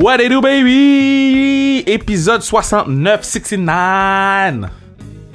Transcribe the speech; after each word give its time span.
What 0.00 0.20
it 0.20 0.28
do, 0.28 0.40
baby? 0.40 1.82
Épisode 1.84 2.42
69, 2.42 3.24
69. 3.24 4.70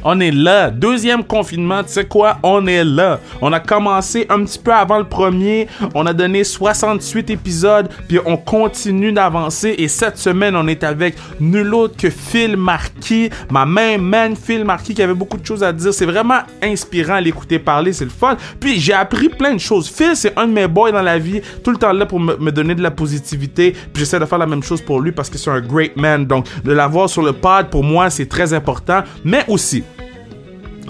On 0.03 0.19
est 0.19 0.31
là. 0.31 0.69
Deuxième 0.69 1.23
confinement, 1.23 1.83
tu 1.83 1.93
sais 1.93 2.05
quoi? 2.05 2.37
On 2.43 2.67
est 2.67 2.83
là. 2.83 3.19
On 3.41 3.53
a 3.53 3.59
commencé 3.59 4.25
un 4.29 4.43
petit 4.43 4.59
peu 4.59 4.73
avant 4.73 4.97
le 4.97 5.05
premier. 5.05 5.67
On 5.95 6.05
a 6.05 6.13
donné 6.13 6.43
68 6.43 7.29
épisodes, 7.29 7.89
puis 8.07 8.19
on 8.25 8.37
continue 8.37 9.11
d'avancer. 9.11 9.75
Et 9.77 9.87
cette 9.87 10.17
semaine, 10.17 10.55
on 10.55 10.67
est 10.67 10.83
avec 10.83 11.15
nul 11.39 11.73
autre 11.73 11.95
que 11.97 12.09
Phil 12.09 12.57
Marquis, 12.57 13.29
ma 13.49 13.65
main 13.65 13.97
man 13.97 14.35
Phil 14.35 14.65
Marquis, 14.65 14.93
qui 14.93 15.01
avait 15.01 15.13
beaucoup 15.13 15.37
de 15.37 15.45
choses 15.45 15.63
à 15.63 15.71
dire. 15.71 15.93
C'est 15.93 16.05
vraiment 16.05 16.39
inspirant 16.61 17.15
à 17.15 17.21
l'écouter 17.21 17.59
parler, 17.59 17.93
c'est 17.93 18.05
le 18.05 18.11
fun. 18.11 18.35
Puis 18.59 18.79
j'ai 18.79 18.93
appris 18.93 19.29
plein 19.29 19.53
de 19.53 19.59
choses. 19.59 19.89
Phil, 19.89 20.15
c'est 20.15 20.37
un 20.37 20.47
de 20.47 20.53
mes 20.53 20.67
boys 20.67 20.91
dans 20.91 21.01
la 21.01 21.17
vie, 21.17 21.41
tout 21.63 21.71
le 21.71 21.77
temps 21.77 21.93
là 21.93 22.05
pour 22.05 22.19
me, 22.19 22.35
me 22.37 22.51
donner 22.51 22.75
de 22.75 22.81
la 22.81 22.91
positivité. 22.91 23.71
Puis 23.71 24.03
j'essaie 24.03 24.19
de 24.19 24.25
faire 24.25 24.37
la 24.37 24.45
même 24.45 24.63
chose 24.63 24.81
pour 24.81 24.99
lui 24.99 25.11
parce 25.11 25.29
que 25.29 25.37
c'est 25.37 25.51
un 25.51 25.61
great 25.61 25.95
man. 25.95 26.25
Donc 26.25 26.45
de 26.63 26.71
l'avoir 26.71 27.09
sur 27.09 27.21
le 27.21 27.33
pod, 27.33 27.69
pour 27.69 27.83
moi, 27.83 28.09
c'est 28.09 28.27
très 28.27 28.53
important. 28.53 29.03
Mais 29.23 29.45
aussi, 29.47 29.83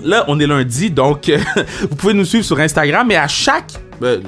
Là, 0.04 0.26
on 0.28 0.40
est 0.40 0.48
lundi, 0.48 0.92
donc 0.92 1.32
vous 1.90 1.96
pouvez 1.96 2.14
nous 2.14 2.26
suivre 2.26 2.46
sur 2.46 2.60
Instagram, 2.60 3.08
mais 3.08 3.16
à 3.16 3.28
chaque 3.28 3.74
euh, 4.02 4.20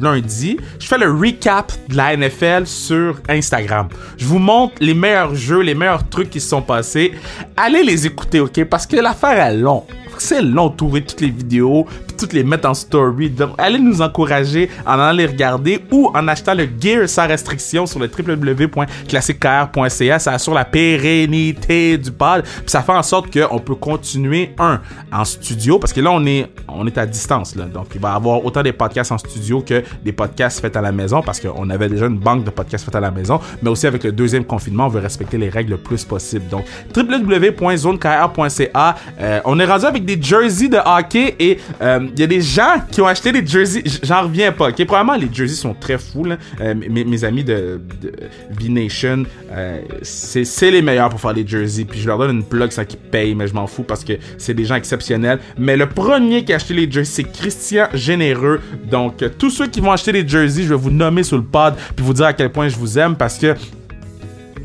lundi, 0.00 0.58
je 0.78 0.86
fais 0.86 0.98
le 0.98 1.10
recap 1.10 1.72
de 1.88 1.96
la 1.96 2.16
NFL 2.16 2.66
sur 2.66 3.20
Instagram. 3.28 3.88
Je 4.16 4.24
vous 4.26 4.38
montre 4.38 4.74
les 4.80 4.94
meilleurs 4.94 5.34
jeux, 5.34 5.60
les 5.60 5.74
meilleurs 5.74 6.08
trucs 6.08 6.30
qui 6.30 6.40
se 6.40 6.48
sont 6.48 6.62
passés. 6.62 7.12
Allez 7.56 7.82
les 7.82 8.06
écouter, 8.06 8.40
ok? 8.40 8.64
Parce 8.64 8.86
que 8.86 8.96
l'affaire 8.96 9.40
est 9.40 9.56
longue. 9.56 9.84
C'est 10.18 10.40
long 10.40 10.68
de 10.68 10.76
trouver 10.76 11.02
toutes 11.02 11.20
les 11.20 11.30
vidéos, 11.30 11.86
toutes 12.16 12.32
les 12.32 12.44
mettre 12.44 12.68
en 12.68 12.74
story. 12.74 13.30
Donc, 13.30 13.50
allez 13.58 13.78
nous 13.78 14.02
encourager 14.02 14.68
en 14.86 14.92
allant 14.92 15.16
les 15.16 15.26
regarder 15.26 15.80
ou 15.90 16.10
en 16.14 16.28
achetant 16.28 16.54
le 16.54 16.68
gear 16.80 17.08
sans 17.08 17.26
restriction 17.26 17.86
sur 17.86 17.98
le 17.98 18.08
www.classiquecar.ca. 18.08 20.18
Ça 20.18 20.32
assure 20.32 20.54
la 20.54 20.64
pérennité 20.64 21.98
du 21.98 22.10
pod. 22.10 22.42
Puis 22.42 22.64
ça 22.66 22.82
fait 22.82 22.92
en 22.92 23.02
sorte 23.02 23.32
qu'on 23.32 23.58
peut 23.58 23.74
continuer, 23.74 24.54
un, 24.58 24.80
en 25.12 25.24
studio, 25.24 25.78
parce 25.78 25.92
que 25.92 26.00
là, 26.00 26.10
on 26.12 26.24
est, 26.26 26.46
on 26.68 26.86
est 26.86 26.98
à 26.98 27.06
distance. 27.06 27.56
Là. 27.56 27.64
Donc, 27.64 27.88
il 27.94 28.00
va 28.00 28.12
y 28.12 28.16
avoir 28.16 28.44
autant 28.44 28.62
des 28.62 28.72
podcasts 28.72 29.12
en 29.12 29.18
studio 29.18 29.60
que 29.60 29.82
des 30.04 30.12
podcasts 30.12 30.60
faits 30.60 30.76
à 30.76 30.80
la 30.80 30.92
maison, 30.92 31.22
parce 31.22 31.40
qu'on 31.40 31.68
avait 31.70 31.88
déjà 31.88 32.06
une 32.06 32.18
banque 32.18 32.44
de 32.44 32.50
podcasts 32.50 32.84
faits 32.84 32.96
à 32.96 33.00
la 33.00 33.10
maison. 33.10 33.40
Mais 33.62 33.70
aussi, 33.70 33.86
avec 33.86 34.04
le 34.04 34.12
deuxième 34.12 34.44
confinement, 34.44 34.84
on 34.86 34.88
veut 34.88 35.00
respecter 35.00 35.38
les 35.38 35.48
règles 35.48 35.70
le 35.72 35.78
plus 35.78 36.04
possible. 36.04 36.46
Donc, 36.48 36.64
www.zonekr.ca. 36.94 38.94
Euh, 39.20 39.40
on 39.44 39.58
est 39.58 39.64
rendu 39.64 39.86
avec 39.86 40.04
des 40.04 40.20
jerseys 40.20 40.68
de 40.68 40.78
hockey 40.78 41.34
et 41.38 41.58
il 41.80 42.05
y 42.16 42.22
a 42.22 42.26
des 42.26 42.40
gens 42.40 42.82
qui 42.90 43.00
ont 43.00 43.06
acheté 43.06 43.32
des 43.32 43.46
jerseys. 43.46 43.82
J'en 44.02 44.22
reviens 44.22 44.52
pas. 44.52 44.68
ok? 44.68 44.84
Probablement 44.84 45.16
les 45.16 45.32
jerseys 45.32 45.56
sont 45.56 45.74
très 45.74 45.98
fous. 45.98 46.26
Euh, 46.60 46.74
mes, 46.74 47.04
mes, 47.04 47.24
amis 47.24 47.44
de, 47.44 47.80
de 48.02 48.12
V-Nation, 48.58 49.24
euh, 49.52 49.80
c'est 50.02 50.70
les 50.70 50.82
meilleurs 50.82 51.08
pour 51.08 51.20
faire 51.20 51.34
des 51.34 51.46
jerseys. 51.46 51.84
Puis 51.84 52.00
je 52.00 52.06
leur 52.06 52.18
donne 52.18 52.36
une 52.36 52.44
plug 52.44 52.70
sans 52.70 52.84
qu'ils 52.84 52.98
payent, 52.98 53.34
mais 53.34 53.48
je 53.48 53.54
m'en 53.54 53.66
fous 53.66 53.82
parce 53.82 54.04
que 54.04 54.14
c'est 54.38 54.54
des 54.54 54.64
gens 54.64 54.76
exceptionnels. 54.76 55.38
Mais 55.58 55.76
le 55.76 55.88
premier 55.88 56.44
qui 56.44 56.52
a 56.52 56.56
acheté 56.56 56.74
les 56.74 56.90
jerseys, 56.90 57.22
c'est 57.22 57.32
Christian 57.32 57.88
Généreux. 57.94 58.60
Donc 58.90 59.22
euh, 59.22 59.28
tous 59.36 59.50
ceux 59.50 59.66
qui 59.66 59.80
vont 59.80 59.92
acheter 59.92 60.12
des 60.12 60.26
jerseys, 60.26 60.64
je 60.64 60.68
vais 60.68 60.80
vous 60.80 60.90
nommer 60.90 61.22
sur 61.22 61.36
le 61.36 61.44
pod 61.44 61.74
puis 61.94 62.04
vous 62.04 62.14
dire 62.14 62.26
à 62.26 62.32
quel 62.32 62.50
point 62.50 62.68
je 62.68 62.76
vous 62.76 62.98
aime 62.98 63.16
parce 63.16 63.38
que 63.38 63.54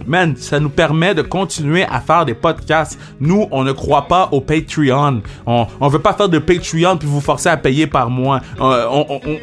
man, 0.06 0.36
ça 0.36 0.60
nous 0.60 0.70
permet 0.70 1.14
de 1.14 1.22
continuer 1.22 1.84
à 1.84 2.00
faire 2.00 2.26
des 2.26 2.34
podcasts. 2.34 3.00
Nous, 3.20 3.48
on 3.52 3.64
ne 3.64 3.72
croit 3.72 4.08
pas 4.08 4.30
au 4.32 4.42
Patreon. 4.42 5.22
On, 5.46 5.68
on 5.80 5.88
veut 5.88 6.00
pas 6.00 6.14
faire 6.14 6.30
de 6.30 6.40
Patreon 6.40 6.98
puis 6.98 7.08
vous 7.08 7.22
forcer 7.22 7.50
à 7.50 7.58
payer 7.58 7.88
par 7.88 8.10
mois. 8.10 8.42
Euh, 8.60 8.86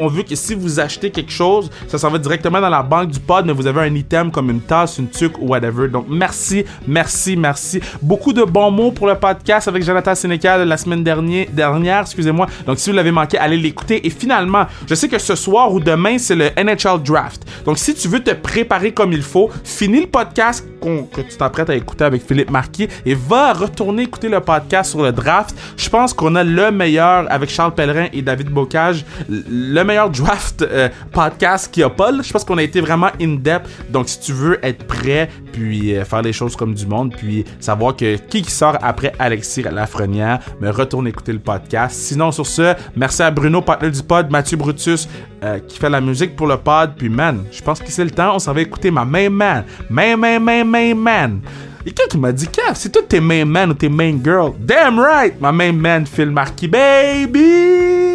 on, 0.01 0.07
veut 0.09 0.23
que 0.23 0.35
si 0.35 0.55
vous 0.55 0.81
achetez 0.81 1.11
quelque 1.11 1.33
chose, 1.33 1.71
ça 1.87 1.99
s'en 1.99 2.11
va 2.11 2.19
directement 2.19 2.61
dans 2.61 2.69
la 2.69 2.83
banque 2.83 3.11
du 3.11 3.21
pod, 3.21 3.47
mais 3.47 3.53
vous 3.53 3.67
avez 3.67 3.83
un 3.83 3.95
item 3.95 4.31
comme 4.31 4.51
une 4.51 4.61
tasse, 4.61 4.99
une 4.99 5.09
tuque 5.09 5.39
ou 5.39 5.49
whatever. 5.49 5.89
Donc, 5.89 6.07
merci, 6.09 6.65
merci, 6.87 7.37
merci. 7.37 7.81
Beaucoup 8.03 8.33
de 8.33 8.43
bons 8.43 8.71
mots 8.71 8.93
pour 8.93 9.07
le 9.07 9.15
podcast 9.15 9.69
avec 9.69 9.83
Jonathan 9.83 10.15
Sénécal 10.15 10.67
la 10.67 10.77
semaine 10.77 11.05
dernière, 11.05 11.47
dernière 11.53 12.01
excusez-moi. 12.03 12.47
Donc, 12.67 12.79
si 12.79 12.91
vous 12.91 12.97
l'avez 12.97 13.11
manqué, 13.11 13.39
allez 13.39 13.57
l'écouter. 13.57 14.07
Et 14.07 14.11
finalement, 14.11 14.67
je 14.89 14.95
sais 14.95 15.09
que 15.09 15.19
ce 15.19 15.35
soir 15.35 15.73
ou 15.73 15.81
demain, 15.81 16.19
c'est 16.19 16.37
le 16.37 16.51
NHL 16.57 17.03
Draft. 17.03 17.45
Donc, 17.65 17.79
si 17.79 17.95
tu 17.95 18.09
veux 18.09 18.21
te 18.21 18.33
préparer 18.33 18.93
comme 18.93 19.13
il 19.13 19.23
faut, 19.23 19.51
finis 19.65 20.01
le 20.01 20.07
podcast 20.07 20.48
que 20.53 21.21
tu 21.21 21.37
t'apprêtes 21.37 21.71
à 21.71 21.75
écouter 21.75 22.05
avec 22.05 22.27
Philippe 22.27 22.51
Marquis 22.51 22.89
et 23.05 23.15
va 23.15 23.53
retourner 23.53 24.05
écouter 24.05 24.29
le 24.29 24.41
podcast 24.41 24.91
sur 24.91 25.03
le 25.03 25.13
draft. 25.13 25.55
Je 25.77 25.89
pense 25.89 26.15
qu'on 26.15 26.35
a 26.35 26.45
le 26.45 26.71
meilleur 26.71 27.27
avec 27.31 27.51
Charles 27.51 27.75
Pellerin 27.75 28.07
et 28.13 28.23
David 28.23 28.49
Bocage, 28.49 29.05
le 29.29 29.83
meilleur 29.83 30.11
draft 30.11 30.63
euh, 30.63 30.89
podcast 31.13 31.73
qu'il 31.73 31.83
y 31.83 31.85
a 31.85 31.91
pas. 31.91 32.11
Je 32.23 32.33
pense 32.33 32.45
qu'on 32.45 32.59
a 32.59 32.63
été 32.63 32.81
vraiment 32.81 33.11
in-depth. 33.21 33.69
Donc 33.91 34.09
si 34.09 34.21
tu 34.21 34.33
veux 34.33 34.65
être 34.65 34.87
prêt, 34.87 35.29
puis 35.53 35.95
euh, 35.95 36.05
faire 36.05 36.23
les 36.23 36.33
choses 36.33 36.57
comme 36.57 36.75
du 36.75 36.87
monde, 36.87 37.15
puis 37.17 37.45
savoir 37.61 37.97
que 37.97 38.17
qui 38.17 38.43
qui 38.43 38.51
sort 38.51 38.79
après 38.83 39.13
Alexis 39.19 39.63
Lafrenière, 39.63 40.41
me 40.61 40.71
retourne 40.71 41.07
écouter 41.07 41.33
le 41.33 41.39
podcast. 41.39 41.97
Sinon 41.97 42.33
sur 42.33 42.47
ce, 42.47 42.75
merci 42.97 43.23
à 43.23 43.31
Bruno, 43.31 43.61
partenaire 43.61 43.93
du 43.93 44.03
pod, 44.03 44.31
Mathieu 44.31 44.57
Brutus, 44.57 45.09
euh, 45.43 45.59
qui 45.61 45.79
fait 45.79 45.91
la 45.91 46.01
musique 46.01 46.37
pour 46.37 46.47
le 46.47 46.57
pod. 46.57 46.93
Puis 46.97 47.09
man, 47.09 47.45
je 47.51 47.63
pense 47.63 47.81
que 47.81 47.91
c'est 47.91 48.05
le 48.05 48.11
temps. 48.11 48.35
On 48.35 48.39
s'en 48.39 48.53
va 48.53 48.61
écouter 48.61 48.91
ma 48.91 49.05
main 49.05 49.31
man, 49.31 49.65
main 49.91 50.17
main 50.17 50.39
main 50.39 50.65
main 50.65 50.95
man. 50.95 51.41
Et 51.87 51.91
quelqu'un 51.91 52.11
qui 52.11 52.19
m'a 52.19 52.33
dit, 52.33 52.49
Kev, 52.49 52.75
c'est 52.75 52.91
toi 52.91 53.03
tes 53.09 53.21
main 53.21 53.45
man 53.45 53.71
ou 53.71 53.75
tes 53.75 53.89
main 53.89 54.19
girl? 54.23 54.53
Damn 54.59 54.99
right, 54.99 55.41
ma 55.41 55.53
main 55.53 55.73
man, 55.73 56.07
Phil 56.07 56.31
Marquis, 56.31 56.69
baby! 56.69 58.08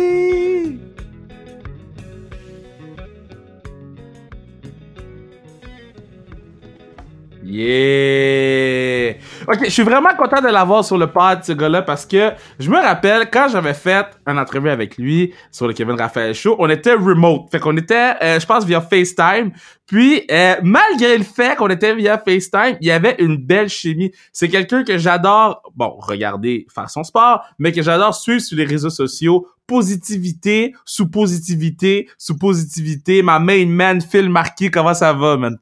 Yeah! 7.46 9.16
Ok, 9.48 9.66
je 9.66 9.70
suis 9.70 9.84
vraiment 9.84 10.16
content 10.18 10.42
de 10.42 10.48
l'avoir 10.48 10.86
sur 10.86 10.98
le 10.98 11.08
pod, 11.08 11.44
ce 11.44 11.52
gars-là, 11.52 11.82
parce 11.82 12.06
que 12.06 12.32
je 12.60 12.70
me 12.70 12.78
rappelle 12.78 13.30
quand 13.30 13.48
j'avais 13.52 13.74
fait 13.74 14.06
un 14.26 14.38
entrevue 14.38 14.70
avec 14.70 14.98
lui 14.98 15.34
sur 15.52 15.68
le 15.68 15.74
Kevin 15.74 16.00
Raphaël 16.00 16.34
Show, 16.34 16.56
on 16.60 16.70
était 16.70 16.94
remote. 16.94 17.50
Fait 17.52 17.60
qu'on 17.60 17.76
était, 17.76 18.14
euh, 18.22 18.40
je 18.40 18.46
pense, 18.46 18.66
via 18.66 18.80
FaceTime. 18.82 19.52
Puis, 19.86 20.24
euh, 20.32 20.56
malgré 20.64 21.18
le 21.18 21.24
fait 21.24 21.58
qu'on 21.58 21.70
était 21.70 21.94
via 21.94 22.18
FaceTime, 22.18 22.78
il 22.80 22.88
y 22.88 22.92
avait 22.92 23.16
une 23.20 23.38
belle 23.38 23.70
chimie. 23.70 24.12
C'est 24.32 24.48
quelqu'un 24.48 24.84
que 24.84 24.98
j'adore, 24.98 25.62
bon, 25.76 25.96
regarder, 26.00 26.66
faire 26.74 26.90
son 26.90 27.04
sport, 27.04 27.44
mais 27.60 27.72
que 27.72 27.82
j'adore 27.82 28.16
suivre 28.16 28.42
sur 28.42 28.58
les 28.58 28.66
réseaux 28.66 28.90
sociaux. 28.90 29.48
Positivité, 29.68 30.74
sous 30.86 31.10
positivité, 31.10 32.10
sous 32.18 32.38
positivité. 32.38 33.22
Ma 33.22 33.40
main 33.40 33.66
man, 33.66 34.02
Phil 34.02 34.30
Marquis, 34.30 34.72
comment 34.72 34.94
ça 34.94 35.14
va, 35.14 35.38
man? 35.38 35.58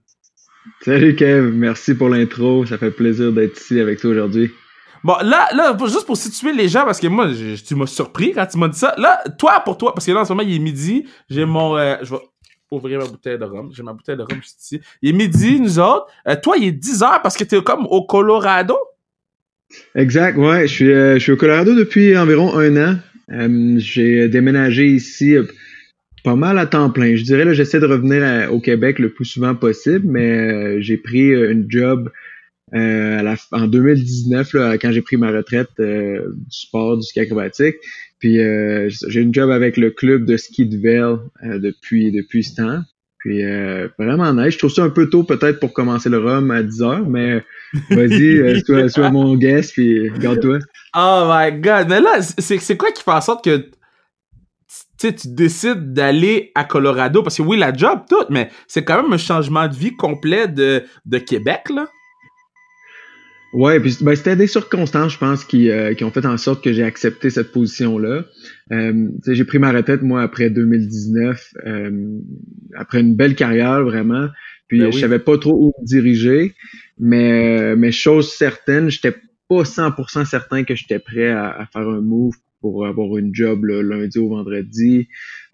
Salut 0.81 1.15
Kev, 1.15 1.51
merci 1.53 1.95
pour 1.95 2.09
l'intro. 2.09 2.65
Ça 2.65 2.77
fait 2.77 2.91
plaisir 2.91 3.31
d'être 3.31 3.59
ici 3.59 3.79
avec 3.79 3.99
toi 3.99 4.11
aujourd'hui. 4.11 4.51
Bon, 5.03 5.15
là, 5.23 5.47
là, 5.55 5.75
juste 5.81 6.05
pour 6.05 6.17
situer 6.17 6.53
les 6.53 6.69
gens, 6.69 6.85
parce 6.85 6.99
que 6.99 7.07
moi, 7.07 7.29
je, 7.29 7.61
tu 7.63 7.73
m'as 7.73 7.87
surpris 7.87 8.33
quand 8.33 8.45
tu 8.45 8.59
m'as 8.59 8.67
dit 8.67 8.77
ça. 8.77 8.93
Là, 8.97 9.23
toi, 9.39 9.59
pour 9.65 9.77
toi, 9.77 9.93
parce 9.95 10.05
que 10.05 10.11
là, 10.11 10.21
en 10.21 10.25
ce 10.25 10.33
moment, 10.33 10.47
il 10.47 10.55
est 10.55 10.59
midi, 10.59 11.05
j'ai 11.29 11.45
mon... 11.45 11.75
Euh, 11.77 11.95
je 12.03 12.11
vais 12.11 12.21
ouvrir 12.69 12.99
ma 12.99 13.05
bouteille 13.05 13.39
de 13.39 13.43
rhum. 13.43 13.71
J'ai 13.73 13.81
ma 13.81 13.93
bouteille 13.93 14.17
de 14.17 14.21
rhum 14.21 14.41
juste 14.41 14.61
ici. 14.61 14.81
Il 15.01 15.09
est 15.09 15.13
midi, 15.13 15.59
nous 15.59 15.79
autres. 15.79 16.05
Euh, 16.27 16.35
toi, 16.41 16.55
il 16.57 16.65
est 16.67 16.71
10 16.71 17.01
heures 17.01 17.21
parce 17.23 17.35
que 17.35 17.43
t'es 17.43 17.61
comme 17.63 17.87
au 17.87 18.05
Colorado? 18.05 18.77
Exact, 19.95 20.37
ouais. 20.37 20.67
Je 20.67 20.73
suis, 20.73 20.91
euh, 20.91 21.15
je 21.15 21.19
suis 21.19 21.31
au 21.31 21.37
Colorado 21.37 21.73
depuis 21.73 22.15
environ 22.15 22.55
un 22.57 22.77
an. 22.77 22.97
J'ai 23.77 24.27
déménagé 24.27 24.87
ici 24.87 25.35
pas 26.23 26.35
mal 26.35 26.57
à 26.59 26.65
temps 26.65 26.89
plein. 26.89 27.15
Je 27.15 27.23
dirais 27.23 27.45
là, 27.45 27.53
j'essaie 27.53 27.79
de 27.79 27.85
revenir 27.85 28.23
à, 28.23 28.51
au 28.51 28.59
Québec 28.59 28.99
le 28.99 29.09
plus 29.09 29.25
souvent 29.25 29.55
possible, 29.55 30.05
mais 30.05 30.29
euh, 30.29 30.81
j'ai 30.81 30.97
pris 30.97 31.29
une 31.29 31.65
job 31.69 32.11
euh, 32.73 33.19
à 33.19 33.23
la, 33.23 33.35
en 33.51 33.67
2019 33.67 34.53
là, 34.53 34.77
quand 34.77 34.91
j'ai 34.91 35.01
pris 35.01 35.17
ma 35.17 35.31
retraite 35.31 35.69
euh, 35.79 36.31
du 36.33 36.57
sport, 36.57 36.97
du 36.97 37.03
ski 37.03 37.21
acrobatique. 37.21 37.75
Puis 38.19 38.35
j'ai 38.35 39.19
une 39.19 39.33
job 39.33 39.49
avec 39.49 39.77
le 39.77 39.89
club 39.89 40.25
de 40.25 40.37
ski 40.37 40.67
de 40.67 40.77
Vel 40.77 41.17
depuis 41.59 42.11
depuis 42.11 42.43
ce 42.43 42.53
temps. 42.53 42.81
Puis 43.17 43.41
vraiment 43.97 44.31
nice. 44.31 44.53
Je 44.53 44.57
trouve 44.59 44.71
ça 44.71 44.83
un 44.83 44.91
peu 44.91 45.09
tôt 45.09 45.23
peut-être 45.23 45.59
pour 45.59 45.73
commencer 45.73 46.07
le 46.07 46.19
rhum 46.19 46.51
à 46.51 46.61
10 46.61 46.81
heures, 46.83 47.09
mais 47.09 47.43
vas-y, 47.89 48.61
sois, 48.67 48.89
sois 48.89 49.09
mon 49.09 49.35
guest 49.35 49.73
puis 49.73 50.11
garde-toi. 50.19 50.59
Oh 50.95 51.31
my 51.31 51.59
god! 51.59 51.87
Mais 51.89 51.99
là, 51.99 52.21
c'est 52.21 52.77
quoi 52.77 52.91
qui 52.91 53.01
fait 53.01 53.09
en 53.09 53.21
sorte 53.21 53.43
que 53.43 53.71
tu 55.01 55.15
tu 55.15 55.27
décides 55.29 55.93
d'aller 55.93 56.51
à 56.55 56.63
Colorado 56.63 57.23
parce 57.23 57.37
que 57.37 57.41
oui, 57.41 57.57
la 57.57 57.73
job, 57.73 58.01
tout, 58.09 58.25
mais 58.29 58.49
c'est 58.67 58.83
quand 58.83 59.01
même 59.01 59.11
un 59.11 59.17
changement 59.17 59.67
de 59.67 59.75
vie 59.75 59.95
complet 59.95 60.47
de, 60.47 60.83
de 61.05 61.17
Québec, 61.17 61.69
là. 61.73 61.87
Ouais, 63.53 63.81
puis 63.81 63.97
ben, 64.01 64.15
c'était 64.15 64.37
des 64.37 64.47
circonstances, 64.47 65.13
je 65.13 65.17
pense, 65.17 65.43
qui, 65.43 65.69
euh, 65.69 65.93
qui 65.93 66.05
ont 66.05 66.11
fait 66.11 66.25
en 66.25 66.37
sorte 66.37 66.63
que 66.63 66.71
j'ai 66.71 66.83
accepté 66.83 67.29
cette 67.29 67.51
position-là. 67.51 68.23
Euh, 68.71 69.09
j'ai 69.27 69.43
pris 69.43 69.59
ma 69.59 69.71
retraite, 69.73 70.01
moi, 70.03 70.21
après 70.21 70.49
2019, 70.49 71.53
euh, 71.65 72.19
après 72.77 73.01
une 73.01 73.15
belle 73.15 73.35
carrière, 73.35 73.83
vraiment. 73.83 74.29
Puis 74.69 74.79
ben 74.79 74.85
oui. 74.85 74.91
je 74.93 74.99
savais 74.99 75.19
pas 75.19 75.37
trop 75.37 75.53
où 75.53 75.73
me 75.81 75.85
diriger, 75.85 76.53
mais, 76.97 77.75
mais 77.75 77.91
chose 77.91 78.31
certaine, 78.31 78.89
j'étais 78.89 79.15
pas 79.49 79.63
100% 79.63 80.23
certain 80.23 80.63
que 80.63 80.75
j'étais 80.75 80.99
prêt 80.99 81.29
à, 81.29 81.49
à, 81.49 81.65
faire 81.65 81.89
un 81.89 81.99
move 81.99 82.35
pour 82.61 82.85
avoir 82.85 83.17
une 83.17 83.33
job 83.33 83.65
le 83.65 83.81
lundi 83.81 84.19
au 84.19 84.29
vendredi, 84.29 85.07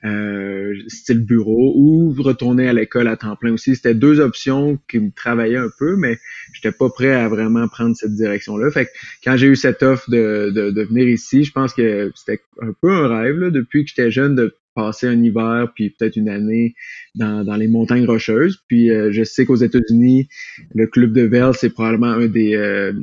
euh, 0.03 0.75
style 0.87 1.25
bureau, 1.25 1.73
ou 1.75 2.13
retourner 2.21 2.67
à 2.67 2.73
l'école 2.73 3.07
à 3.07 3.17
temps 3.17 3.35
plein 3.35 3.53
aussi. 3.53 3.75
C'était 3.75 3.95
deux 3.95 4.19
options 4.19 4.77
qui 4.87 4.99
me 4.99 5.11
travaillaient 5.11 5.57
un 5.57 5.71
peu, 5.79 5.95
mais 5.95 6.19
j'étais 6.53 6.71
pas 6.71 6.89
prêt 6.89 7.13
à 7.13 7.27
vraiment 7.29 7.67
prendre 7.67 7.95
cette 7.95 8.13
direction-là. 8.13 8.69
Fait 8.71 8.85
que 8.85 8.91
quand 9.23 9.37
j'ai 9.37 9.47
eu 9.47 9.55
cette 9.55 9.81
offre 9.81 10.09
de, 10.11 10.51
de, 10.51 10.83
venir 10.83 11.07
ici, 11.07 11.43
je 11.43 11.51
pense 11.51 11.73
que 11.73 12.11
c'était 12.15 12.41
un 12.61 12.73
peu 12.79 12.91
un 12.91 13.07
rêve 13.07 13.49
depuis 13.49 13.83
que 13.83 13.89
j'étais 13.89 14.11
jeune 14.11 14.35
de 14.35 14.55
passer 14.77 15.07
un 15.07 15.21
hiver 15.23 15.71
puis 15.73 15.89
peut-être 15.89 16.15
une 16.15 16.29
année 16.29 16.75
dans, 17.15 17.43
dans 17.43 17.55
les 17.55 17.67
montagnes 17.67 18.05
rocheuses. 18.05 18.63
Puis 18.67 18.91
euh, 18.91 19.11
je 19.11 19.23
sais 19.23 19.45
qu'aux 19.45 19.55
États-Unis, 19.55 20.29
le 20.75 20.85
club 20.85 21.13
de 21.13 21.23
Vel, 21.23 21.51
c'est 21.53 21.71
probablement 21.71 22.11
un 22.11 22.27
des 22.27 22.55
euh, 22.55 22.93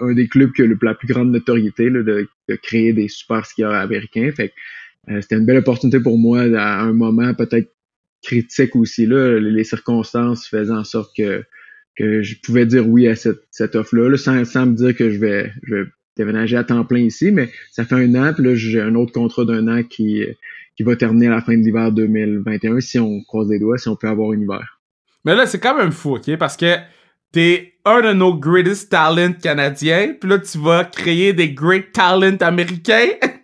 un 0.00 0.12
des 0.12 0.26
clubs 0.26 0.52
qui 0.52 0.62
a 0.62 0.66
la 0.66 0.94
plus 0.94 1.06
grande 1.06 1.30
notoriété 1.30 1.88
là, 1.88 2.02
de, 2.02 2.28
créer 2.62 2.92
des 2.92 3.08
super 3.08 3.46
skieurs 3.46 3.72
américains. 3.72 4.30
Fait 4.32 4.48
que 4.48 5.12
euh, 5.12 5.20
c'était 5.20 5.36
une 5.36 5.46
belle 5.46 5.58
opportunité 5.58 6.00
pour 6.00 6.18
moi 6.18 6.40
à 6.40 6.80
un 6.82 6.92
moment 6.92 7.32
peut-être 7.32 7.70
critique 8.22 8.74
aussi 8.74 9.06
là, 9.06 9.38
les 9.38 9.64
circonstances 9.64 10.48
faisaient 10.48 10.72
en 10.72 10.84
sorte 10.84 11.14
que 11.16 11.44
que 11.96 12.22
je 12.22 12.34
pouvais 12.42 12.66
dire 12.66 12.88
oui 12.88 13.06
à 13.06 13.14
cette, 13.14 13.42
cette 13.52 13.76
offre-là, 13.76 14.16
sans, 14.16 14.44
sans 14.44 14.66
me 14.66 14.74
dire 14.74 14.96
que 14.96 15.10
je 15.10 15.18
vais, 15.18 15.52
je 15.62 15.76
vais 15.76 15.84
déménager 16.16 16.56
à 16.56 16.64
temps 16.64 16.84
plein 16.84 17.00
ici, 17.00 17.30
mais 17.30 17.50
ça 17.72 17.84
fait 17.84 17.94
un 17.94 18.14
an, 18.14 18.32
puis 18.32 18.44
là, 18.44 18.54
j'ai 18.54 18.80
un 18.80 18.94
autre 18.94 19.12
contrat 19.12 19.44
d'un 19.44 19.66
an 19.68 19.82
qui, 19.82 20.24
qui 20.76 20.82
va 20.82 20.96
terminer 20.96 21.28
à 21.28 21.30
la 21.30 21.40
fin 21.40 21.56
de 21.56 21.62
l'hiver 21.62 21.92
2021 21.92 22.80
si 22.80 22.98
on 22.98 23.20
croise 23.22 23.48
les 23.48 23.58
doigts, 23.58 23.78
si 23.78 23.88
on 23.88 23.96
peut 23.96 24.08
avoir 24.08 24.30
un 24.30 24.40
hiver. 24.40 24.80
Mais 25.24 25.34
là, 25.34 25.46
c'est 25.46 25.60
quand 25.60 25.76
même 25.76 25.92
fou, 25.92 26.16
OK? 26.16 26.36
Parce 26.36 26.56
que 26.56 26.76
t'es 27.32 27.74
un 27.84 28.00
de 28.00 28.12
nos 28.12 28.34
greatest 28.34 28.90
talents 28.90 29.32
canadiens, 29.32 30.14
puis 30.20 30.28
là, 30.28 30.38
tu 30.38 30.58
vas 30.58 30.84
créer 30.84 31.32
des 31.32 31.50
great 31.50 31.92
talents 31.92 32.36
américains. 32.40 33.08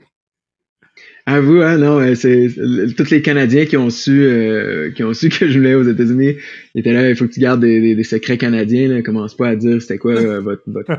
Avoue, 1.33 1.61
hein, 1.63 1.79
non, 1.79 2.15
c'est 2.17 2.49
tous 2.97 3.11
les 3.11 3.23
Canadiens 3.23 3.65
qui 3.65 3.77
ont 3.77 3.89
su 3.89 4.21
euh, 4.21 4.91
qui 4.91 5.05
ont 5.05 5.15
su 5.15 5.29
que 5.29 5.47
je 5.47 5.59
voulais 5.59 5.75
aux 5.75 5.85
États-Unis, 5.85 6.35
ils 6.75 6.81
étaient 6.81 6.93
là, 6.93 7.09
il 7.09 7.15
faut 7.15 7.29
que 7.29 7.33
tu 7.33 7.39
gardes 7.39 7.61
des, 7.61 7.95
des, 7.95 8.03
secrets 8.03 8.37
canadiens, 8.37 8.89
là, 8.89 9.01
commence 9.01 9.37
pas 9.37 9.51
à 9.51 9.55
dire 9.55 9.81
c'était 9.81 9.99
quoi 9.99 10.15
euh, 10.15 10.41
votre, 10.43 10.65
votre, 10.67 10.91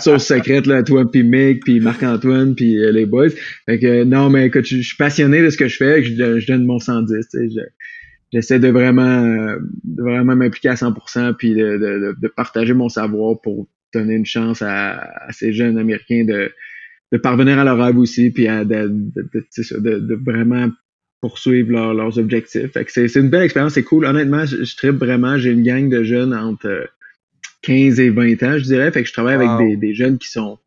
sauce 0.00 0.24
secrète 0.24 0.66
là, 0.66 0.82
toi 0.82 1.04
puis 1.10 1.22
Mick, 1.22 1.64
puis 1.64 1.80
Marc-Antoine, 1.80 2.54
puis 2.54 2.78
euh, 2.78 2.92
les 2.92 3.04
boys. 3.04 3.28
Fait 3.66 3.78
que 3.78 4.04
non, 4.04 4.30
mais 4.30 4.46
écoute, 4.46 4.64
je, 4.64 4.80
suis 4.80 4.96
passionné 4.96 5.42
de 5.42 5.50
ce 5.50 5.58
que 5.58 5.68
je 5.68 5.76
fais, 5.76 6.00
que 6.00 6.08
je, 6.08 6.40
je 6.40 6.46
donne 6.46 6.64
mon 6.64 6.78
110, 6.78 7.28
tu 7.28 7.50
sais, 7.50 7.62
j'essaie 8.32 8.58
de 8.58 8.68
vraiment 8.68 9.22
de 9.84 10.02
vraiment 10.02 10.34
m'impliquer 10.34 10.70
à 10.70 10.74
100% 10.76 11.34
puis 11.36 11.52
de, 11.52 11.76
de, 11.76 12.16
de, 12.18 12.28
partager 12.28 12.72
mon 12.72 12.88
savoir 12.88 13.38
pour 13.42 13.68
donner 13.92 14.14
une 14.14 14.24
chance 14.24 14.62
à, 14.62 14.94
à 15.26 15.32
ces 15.32 15.52
jeunes 15.52 15.76
Américains 15.76 16.24
de 16.24 16.50
de 17.14 17.18
parvenir 17.18 17.60
à 17.60 17.64
leur 17.64 17.78
rêve 17.78 17.96
aussi, 17.96 18.32
puis 18.32 18.48
à, 18.48 18.64
de, 18.64 18.88
de, 18.88 19.98
de, 20.00 20.14
vraiment 20.16 20.68
poursuivre 21.20 21.70
leurs 21.70 22.18
objectifs. 22.18 22.72
Fait 22.72 22.84
que 22.84 22.90
c'est 22.90 23.14
une 23.14 23.30
belle 23.30 23.44
expérience, 23.44 23.74
c'est 23.74 23.84
cool. 23.84 24.04
Honnêtement, 24.04 24.44
je, 24.46 24.64
je 24.64 24.76
tripe 24.76 24.96
vraiment. 24.96 25.38
J'ai 25.38 25.52
une 25.52 25.62
gang 25.62 25.88
de 25.88 26.02
jeunes 26.02 26.34
entre 26.34 26.88
15 27.62 28.00
et 28.00 28.10
20 28.10 28.42
ans, 28.42 28.58
je 28.58 28.64
dirais. 28.64 28.90
Fait 28.90 29.02
que 29.02 29.08
je 29.08 29.12
travaille 29.12 29.36
avec 29.36 29.48
des, 29.58 29.76
des, 29.76 29.94
jeunes 29.94 30.18
qui 30.18 30.28
sont 30.28 30.58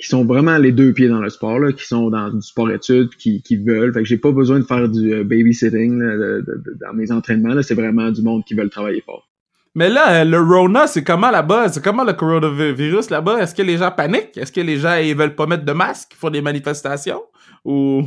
qui 0.00 0.08
sont 0.08 0.24
vraiment 0.24 0.58
les 0.58 0.72
deux 0.72 0.92
pieds 0.92 1.08
dans 1.08 1.20
le 1.20 1.30
sport, 1.30 1.60
là, 1.60 1.72
qui 1.72 1.86
sont 1.86 2.10
dans 2.10 2.30
du 2.30 2.42
sport-études, 2.42 3.10
qui, 3.14 3.40
qui 3.42 3.56
veulent. 3.56 3.94
Fait 3.94 4.00
que 4.00 4.08
j'ai 4.08 4.18
pas 4.18 4.32
besoin 4.32 4.58
de 4.58 4.64
faire 4.64 4.88
du 4.88 5.14
euh, 5.14 5.22
babysitting 5.22 6.00
là, 6.00 6.40
dans 6.80 6.94
mes 6.94 7.12
entraînements. 7.12 7.62
C'est 7.62 7.76
vraiment 7.76 8.10
du 8.10 8.22
monde 8.22 8.44
qui 8.44 8.54
veulent 8.54 8.70
travailler 8.70 9.02
fort. 9.02 9.28
Mais 9.76 9.90
là, 9.90 10.22
euh, 10.22 10.24
le 10.24 10.40
Rona, 10.40 10.86
c'est 10.86 11.04
comment 11.04 11.30
là-bas? 11.30 11.68
C'est 11.68 11.84
comment 11.84 12.02
le 12.02 12.14
coronavirus 12.14 13.10
là-bas? 13.10 13.42
Est-ce 13.42 13.54
que 13.54 13.60
les 13.60 13.76
gens 13.76 13.90
paniquent? 13.90 14.34
Est-ce 14.34 14.50
que 14.50 14.62
les 14.62 14.78
gens 14.78 14.96
ils 14.96 15.14
veulent 15.14 15.34
pas 15.34 15.46
mettre 15.46 15.66
de 15.66 15.72
masque? 15.72 16.16
Pour 16.18 16.30
des 16.30 16.40
manifestations? 16.40 17.20
Ou. 17.62 18.04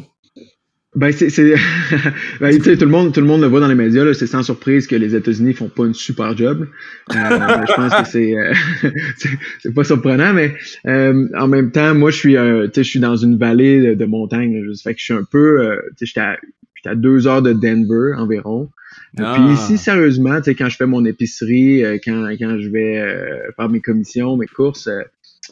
Ben, 0.95 1.11
c'est, 1.11 1.27
ben, 2.41 2.57
tu 2.57 2.63
sais, 2.63 2.75
tout 2.75 2.85
le 2.85 2.91
monde, 2.91 3.13
tout 3.13 3.19
le 3.19 3.27
monde 3.27 3.41
le 3.41 3.47
voit 3.47 3.59
dans 3.59 3.67
les 3.67 3.75
médias, 3.75 4.03
là, 4.03 4.15
c'est 4.15 4.25
sans 4.25 4.41
surprise 4.41 4.87
que 4.87 4.95
les 4.95 5.13
États-Unis 5.13 5.53
font 5.53 5.69
pas 5.69 5.85
une 5.85 5.93
super 5.93 6.35
job. 6.35 6.67
Euh, 7.11 7.13
je 7.67 7.73
pense 7.75 7.93
que 7.93 8.07
c'est, 8.07 8.35
euh, 8.35 8.51
c'est, 9.59 9.71
pas 9.71 9.83
surprenant, 9.83 10.33
mais 10.33 10.55
en 11.37 11.47
même 11.47 11.69
temps, 11.69 11.93
moi, 11.93 12.09
je 12.09 12.17
suis, 12.17 12.33
tu 12.33 12.71
sais, 12.73 12.83
je 12.83 12.89
suis 12.89 12.99
dans 12.99 13.15
une 13.15 13.37
vallée 13.37 13.95
de, 13.95 14.05
montagne, 14.05 14.59
là, 14.59 14.73
fait 14.83 14.95
que 14.95 14.99
je 14.99 15.05
suis 15.05 15.13
un 15.13 15.23
peu, 15.23 15.77
tu 15.89 15.97
sais, 15.97 16.05
j'étais 16.07 16.21
à, 16.21 16.37
j'étais 16.73 16.89
à 16.89 16.95
deux 16.95 17.27
heures 17.27 17.43
de 17.43 17.53
Denver 17.53 18.15
environ. 18.17 18.71
Ah. 19.17 19.35
Puis 19.35 19.53
ici, 19.53 19.77
sérieusement, 19.77 20.37
tu 20.37 20.45
sais, 20.45 20.55
quand 20.55 20.69
je 20.69 20.77
fais 20.77 20.85
mon 20.85 21.03
épicerie, 21.05 21.83
euh, 21.83 21.97
quand, 22.03 22.29
quand 22.39 22.59
je 22.59 22.69
vais 22.69 22.99
euh, 22.99 23.51
faire 23.55 23.69
mes 23.69 23.81
commissions, 23.81 24.37
mes 24.37 24.47
courses, 24.47 24.87
euh, 24.87 25.01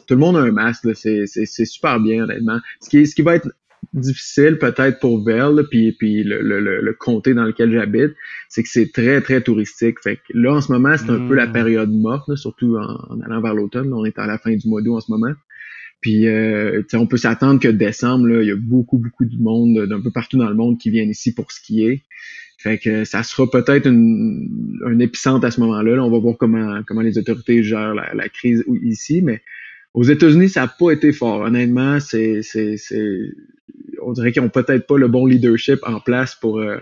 tout 0.06 0.14
le 0.14 0.20
monde 0.20 0.36
a 0.36 0.40
un 0.40 0.52
masque. 0.52 0.86
C'est, 0.94 1.26
super 1.46 2.00
bien, 2.00 2.24
honnêtement. 2.24 2.60
Ce 2.80 2.88
qui, 2.88 3.06
ce 3.06 3.14
qui 3.14 3.22
va 3.22 3.34
être 3.34 3.48
difficile 3.94 4.58
peut-être 4.58 5.00
pour 5.00 5.24
Vel, 5.24 5.64
puis, 5.70 5.92
puis 5.92 6.22
le, 6.22 6.40
le, 6.40 6.60
le, 6.60 6.92
comté 6.92 7.34
dans 7.34 7.44
lequel 7.44 7.72
j'habite, 7.72 8.14
c'est 8.48 8.62
que 8.62 8.68
c'est 8.68 8.92
très, 8.92 9.20
très 9.20 9.40
touristique. 9.40 10.00
Fait 10.02 10.16
que 10.16 10.22
là, 10.34 10.54
en 10.54 10.60
ce 10.60 10.70
moment, 10.70 10.96
c'est 10.96 11.10
un 11.10 11.26
peu 11.26 11.34
la 11.34 11.46
hmm. 11.46 11.52
période 11.52 11.90
morte, 11.90 12.34
surtout 12.36 12.76
en, 12.76 13.20
allant 13.22 13.40
vers 13.40 13.54
l'automne. 13.54 13.92
On 13.92 14.04
est 14.04 14.18
à 14.18 14.26
la 14.26 14.38
fin 14.38 14.54
du 14.54 14.68
mois 14.68 14.82
d'août 14.82 14.96
en 14.96 15.00
ce 15.00 15.10
moment. 15.10 15.32
Puis 16.00 16.28
euh, 16.28 16.82
on 16.94 17.06
peut 17.06 17.16
s'attendre 17.16 17.60
que 17.60 17.68
décembre, 17.68 18.28
là, 18.28 18.42
il 18.42 18.48
y 18.48 18.52
a 18.52 18.56
beaucoup, 18.56 18.98
beaucoup 18.98 19.24
de 19.24 19.36
monde 19.36 19.86
d'un 19.86 20.00
peu 20.00 20.12
partout 20.12 20.38
dans 20.38 20.48
le 20.48 20.54
monde 20.54 20.78
qui 20.78 20.90
viennent 20.90 21.10
ici 21.10 21.34
pour 21.34 21.50
skier. 21.50 22.04
Fait 22.58 22.76
que 22.78 23.04
ça 23.04 23.22
sera 23.22 23.48
peut-être 23.48 23.86
un 23.86 24.98
épicentre 24.98 25.46
à 25.46 25.52
ce 25.52 25.60
moment-là. 25.60 26.02
On 26.02 26.10
va 26.10 26.18
voir 26.18 26.36
comment, 26.36 26.82
comment 26.86 27.02
les 27.02 27.16
autorités 27.16 27.62
gèrent 27.62 27.94
la, 27.94 28.28
crise 28.28 28.64
ici. 28.82 29.22
Mais 29.22 29.40
aux 29.94 30.02
États-Unis, 30.02 30.48
ça 30.48 30.62
n'a 30.62 30.68
pas 30.68 30.90
été 30.90 31.12
fort. 31.12 31.42
Honnêtement, 31.42 32.00
c'est, 32.00 32.42
c'est, 32.42 32.76
on 34.02 34.12
dirait 34.12 34.32
qu'ils 34.32 34.42
ont 34.42 34.48
peut-être 34.48 34.88
pas 34.88 34.98
le 34.98 35.06
bon 35.06 35.24
leadership 35.24 35.78
en 35.84 36.00
place 36.00 36.34
pour, 36.34 36.58
euh, 36.58 36.78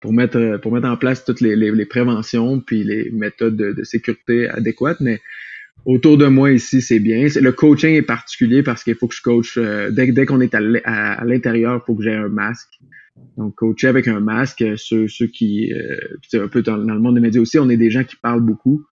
pour 0.00 0.12
mettre, 0.12 0.58
pour 0.60 0.72
mettre 0.72 0.88
en 0.88 0.98
place 0.98 1.24
toutes 1.24 1.40
les, 1.40 1.56
les, 1.56 1.86
préventions 1.86 2.60
puis 2.60 2.84
les 2.84 3.10
méthodes 3.10 3.56
de, 3.56 3.84
sécurité 3.84 4.50
adéquates. 4.50 5.00
Mais 5.00 5.20
autour 5.86 6.18
de 6.18 6.26
moi 6.26 6.52
ici, 6.52 6.82
c'est 6.82 7.00
bien. 7.00 7.28
Le 7.34 7.52
coaching 7.52 7.94
est 7.94 8.02
particulier 8.02 8.62
parce 8.62 8.84
qu'il 8.84 8.94
faut 8.94 9.08
que 9.08 9.14
je 9.14 9.22
coach. 9.22 9.56
Euh, 9.56 9.90
dès, 9.90 10.12
dès 10.12 10.26
qu'on 10.26 10.42
est 10.42 10.54
à 10.54 11.24
l'intérieur, 11.24 11.80
il 11.82 11.86
faut 11.86 11.94
que 11.94 12.02
j'ai 12.02 12.14
un 12.14 12.28
masque. 12.28 12.78
Donc, 13.38 13.54
coacher 13.54 13.86
avec 13.86 14.08
un 14.08 14.18
masque, 14.18 14.64
ceux, 14.76 15.06
ceux 15.06 15.28
qui, 15.28 15.72
euh, 15.72 16.42
un 16.44 16.48
peu 16.48 16.60
dans, 16.60 16.76
le 16.76 16.98
monde 16.98 17.14
des 17.14 17.20
médias 17.20 17.40
aussi, 17.40 17.58
on 17.58 17.70
est 17.70 17.76
des 17.76 17.90
gens 17.90 18.02
qui 18.02 18.16
parlent 18.16 18.44
beaucoup. 18.44 18.84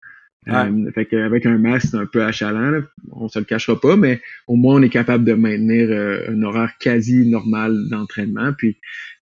Euh, 0.48 0.90
fait 0.92 1.06
qu'avec 1.06 1.46
un 1.46 1.56
masque, 1.56 1.88
c'est 1.92 1.96
un 1.96 2.04
peu 2.04 2.22
achalant, 2.22 2.82
on 3.12 3.28
se 3.28 3.38
le 3.38 3.46
cachera 3.46 3.80
pas, 3.80 3.96
mais 3.96 4.20
au 4.46 4.56
moins 4.56 4.74
on 4.74 4.82
est 4.82 4.90
capable 4.90 5.24
de 5.24 5.32
maintenir 5.32 5.88
euh, 5.88 6.28
un 6.28 6.42
horaire 6.42 6.72
quasi 6.78 7.26
normal 7.26 7.74
d'entraînement. 7.88 8.52
Puis 8.52 8.76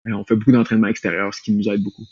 on 0.06 0.25
fait 0.25 0.35
beaucoup 0.35 0.52
d'entraînement 0.52 0.87
extérieur, 0.87 1.35
ce 1.35 1.43
qui 1.43 1.52
nous 1.52 1.69
aide 1.69 1.82
beaucoup. 1.82 2.06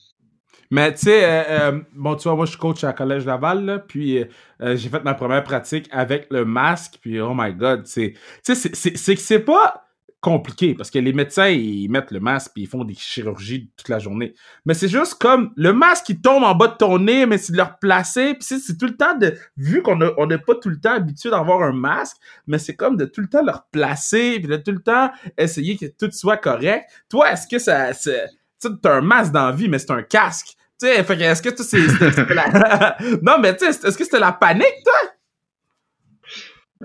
Mais 0.70 0.92
tu 0.92 1.06
sais, 1.06 1.72
bon, 1.96 2.16
tu 2.16 2.24
vois, 2.24 2.36
moi 2.36 2.44
je 2.44 2.50
suis 2.50 2.60
coach 2.60 2.84
à 2.84 2.92
Collège 2.92 3.24
Laval, 3.24 3.84
puis 3.88 4.22
j'ai 4.60 4.88
fait 4.90 5.02
ma 5.02 5.14
première 5.14 5.42
pratique 5.42 5.88
avec 5.90 6.26
le 6.30 6.44
masque, 6.44 6.98
puis 7.00 7.18
oh 7.18 7.32
my 7.34 7.54
god, 7.54 7.86
c'est, 7.86 8.12
c'est, 8.42 8.76
c'est 8.76 9.14
que 9.14 9.20
c'est 9.22 9.38
pas 9.38 9.87
compliqué 10.20 10.74
parce 10.74 10.90
que 10.90 10.98
les 10.98 11.12
médecins 11.12 11.48
ils 11.48 11.88
mettent 11.88 12.10
le 12.10 12.18
masque 12.18 12.50
puis 12.54 12.64
ils 12.64 12.68
font 12.68 12.84
des 12.84 12.94
chirurgies 12.94 13.70
toute 13.76 13.88
la 13.88 13.98
journée. 13.98 14.34
Mais 14.64 14.74
c'est 14.74 14.88
juste 14.88 15.14
comme 15.14 15.52
le 15.56 15.72
masque 15.72 16.06
qui 16.06 16.20
tombe 16.20 16.42
en 16.42 16.54
bas 16.54 16.68
de 16.68 16.76
ton 16.76 16.98
nez 16.98 17.26
mais 17.26 17.38
c'est 17.38 17.52
de 17.52 17.56
le 17.56 17.62
replacer 17.62 18.34
puis 18.34 18.42
c'est 18.42 18.76
tout 18.76 18.86
le 18.86 18.96
temps 18.96 19.16
de 19.16 19.34
vu 19.56 19.82
qu'on 19.82 19.98
on 20.16 20.26
n'est 20.26 20.38
pas 20.38 20.56
tout 20.56 20.70
le 20.70 20.80
temps 20.80 20.94
habitué 20.94 21.30
d'avoir 21.30 21.62
un 21.62 21.72
masque 21.72 22.16
mais 22.46 22.58
c'est 22.58 22.74
comme 22.74 22.96
de 22.96 23.04
tout 23.04 23.20
le 23.20 23.28
temps 23.28 23.44
le 23.44 23.52
replacer 23.52 24.40
puis 24.40 24.48
de 24.48 24.56
tout 24.56 24.72
le 24.72 24.82
temps 24.82 25.10
essayer 25.36 25.76
que 25.76 25.86
tout 25.86 26.10
soit 26.10 26.38
correct. 26.38 26.86
Toi 27.08 27.32
est-ce 27.32 27.46
que 27.46 27.58
ça 27.58 27.92
c'est 27.92 28.26
tu 28.60 28.68
as 28.84 28.92
un 28.92 29.00
masque 29.02 29.32
dans 29.32 29.46
la 29.46 29.52
vie 29.52 29.68
mais 29.68 29.78
c'est 29.78 29.92
un 29.92 30.02
casque? 30.02 30.56
Tu 30.80 30.86
sais 30.86 30.96
est-ce 30.96 31.42
que 31.42 31.62
c'est 31.62 31.78
Non 33.22 33.38
mais 33.40 33.56
tu 33.56 33.72
sais 33.72 33.86
est-ce 33.86 33.96
que 33.96 34.04
c'était 34.04 34.18
la 34.18 34.32
panique 34.32 34.82
toi? 34.84 35.12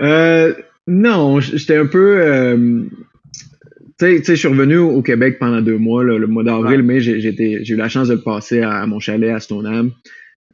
Euh 0.02 0.54
non, 0.88 1.40
j'étais 1.40 1.78
un 1.78 1.86
peu 1.86 2.20
euh, 2.20 2.86
sais, 4.06 4.24
je 4.24 4.34
suis 4.34 4.48
revenu 4.48 4.78
au 4.78 5.02
Québec 5.02 5.38
pendant 5.40 5.62
deux 5.62 5.78
mois, 5.78 6.04
le 6.04 6.28
mois 6.28 6.44
d'avril, 6.44 6.84
mais 6.84 7.00
j'ai 7.00 7.74
eu 7.74 7.76
la 7.76 7.90
chance 7.90 8.08
de 8.08 8.14
le 8.14 8.22
passer 8.22 8.62
à, 8.62 8.86
mon 8.86 9.00
chalet 9.00 9.32
à 9.32 9.40
Stoneham. 9.40 9.92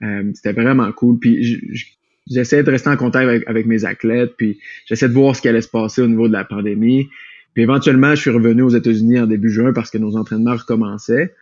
Euh, 0.03 0.31
C'était 0.33 0.53
vraiment 0.53 0.91
cool. 0.91 1.19
Puis 1.19 1.85
j'essayais 2.29 2.63
de 2.63 2.71
rester 2.71 2.89
en 2.89 2.97
contact 2.97 3.43
avec, 3.47 3.65
mes 3.65 3.85
athlètes, 3.85 4.33
puis 4.37 4.59
j'essayais 4.87 5.09
de 5.09 5.13
voir 5.13 5.35
ce 5.35 5.41
qui 5.41 5.47
allait 5.47 5.61
se 5.61 5.69
passer 5.69 6.01
au 6.01 6.07
niveau 6.07 6.27
de 6.27 6.33
la 6.33 6.43
pandémie. 6.43 7.09
Puis 7.53 7.63
éventuellement, 7.63 8.11
je 8.15 8.21
suis 8.21 8.29
revenu 8.29 8.61
aux 8.61 8.69
États-Unis 8.69 9.19
en 9.19 9.27
début 9.27 9.49
juin 9.49 9.73
parce 9.73 9.89
que 9.89 9.97
nos 9.97 10.15
entraînements 10.15 10.55
recommençaient. 10.55 11.33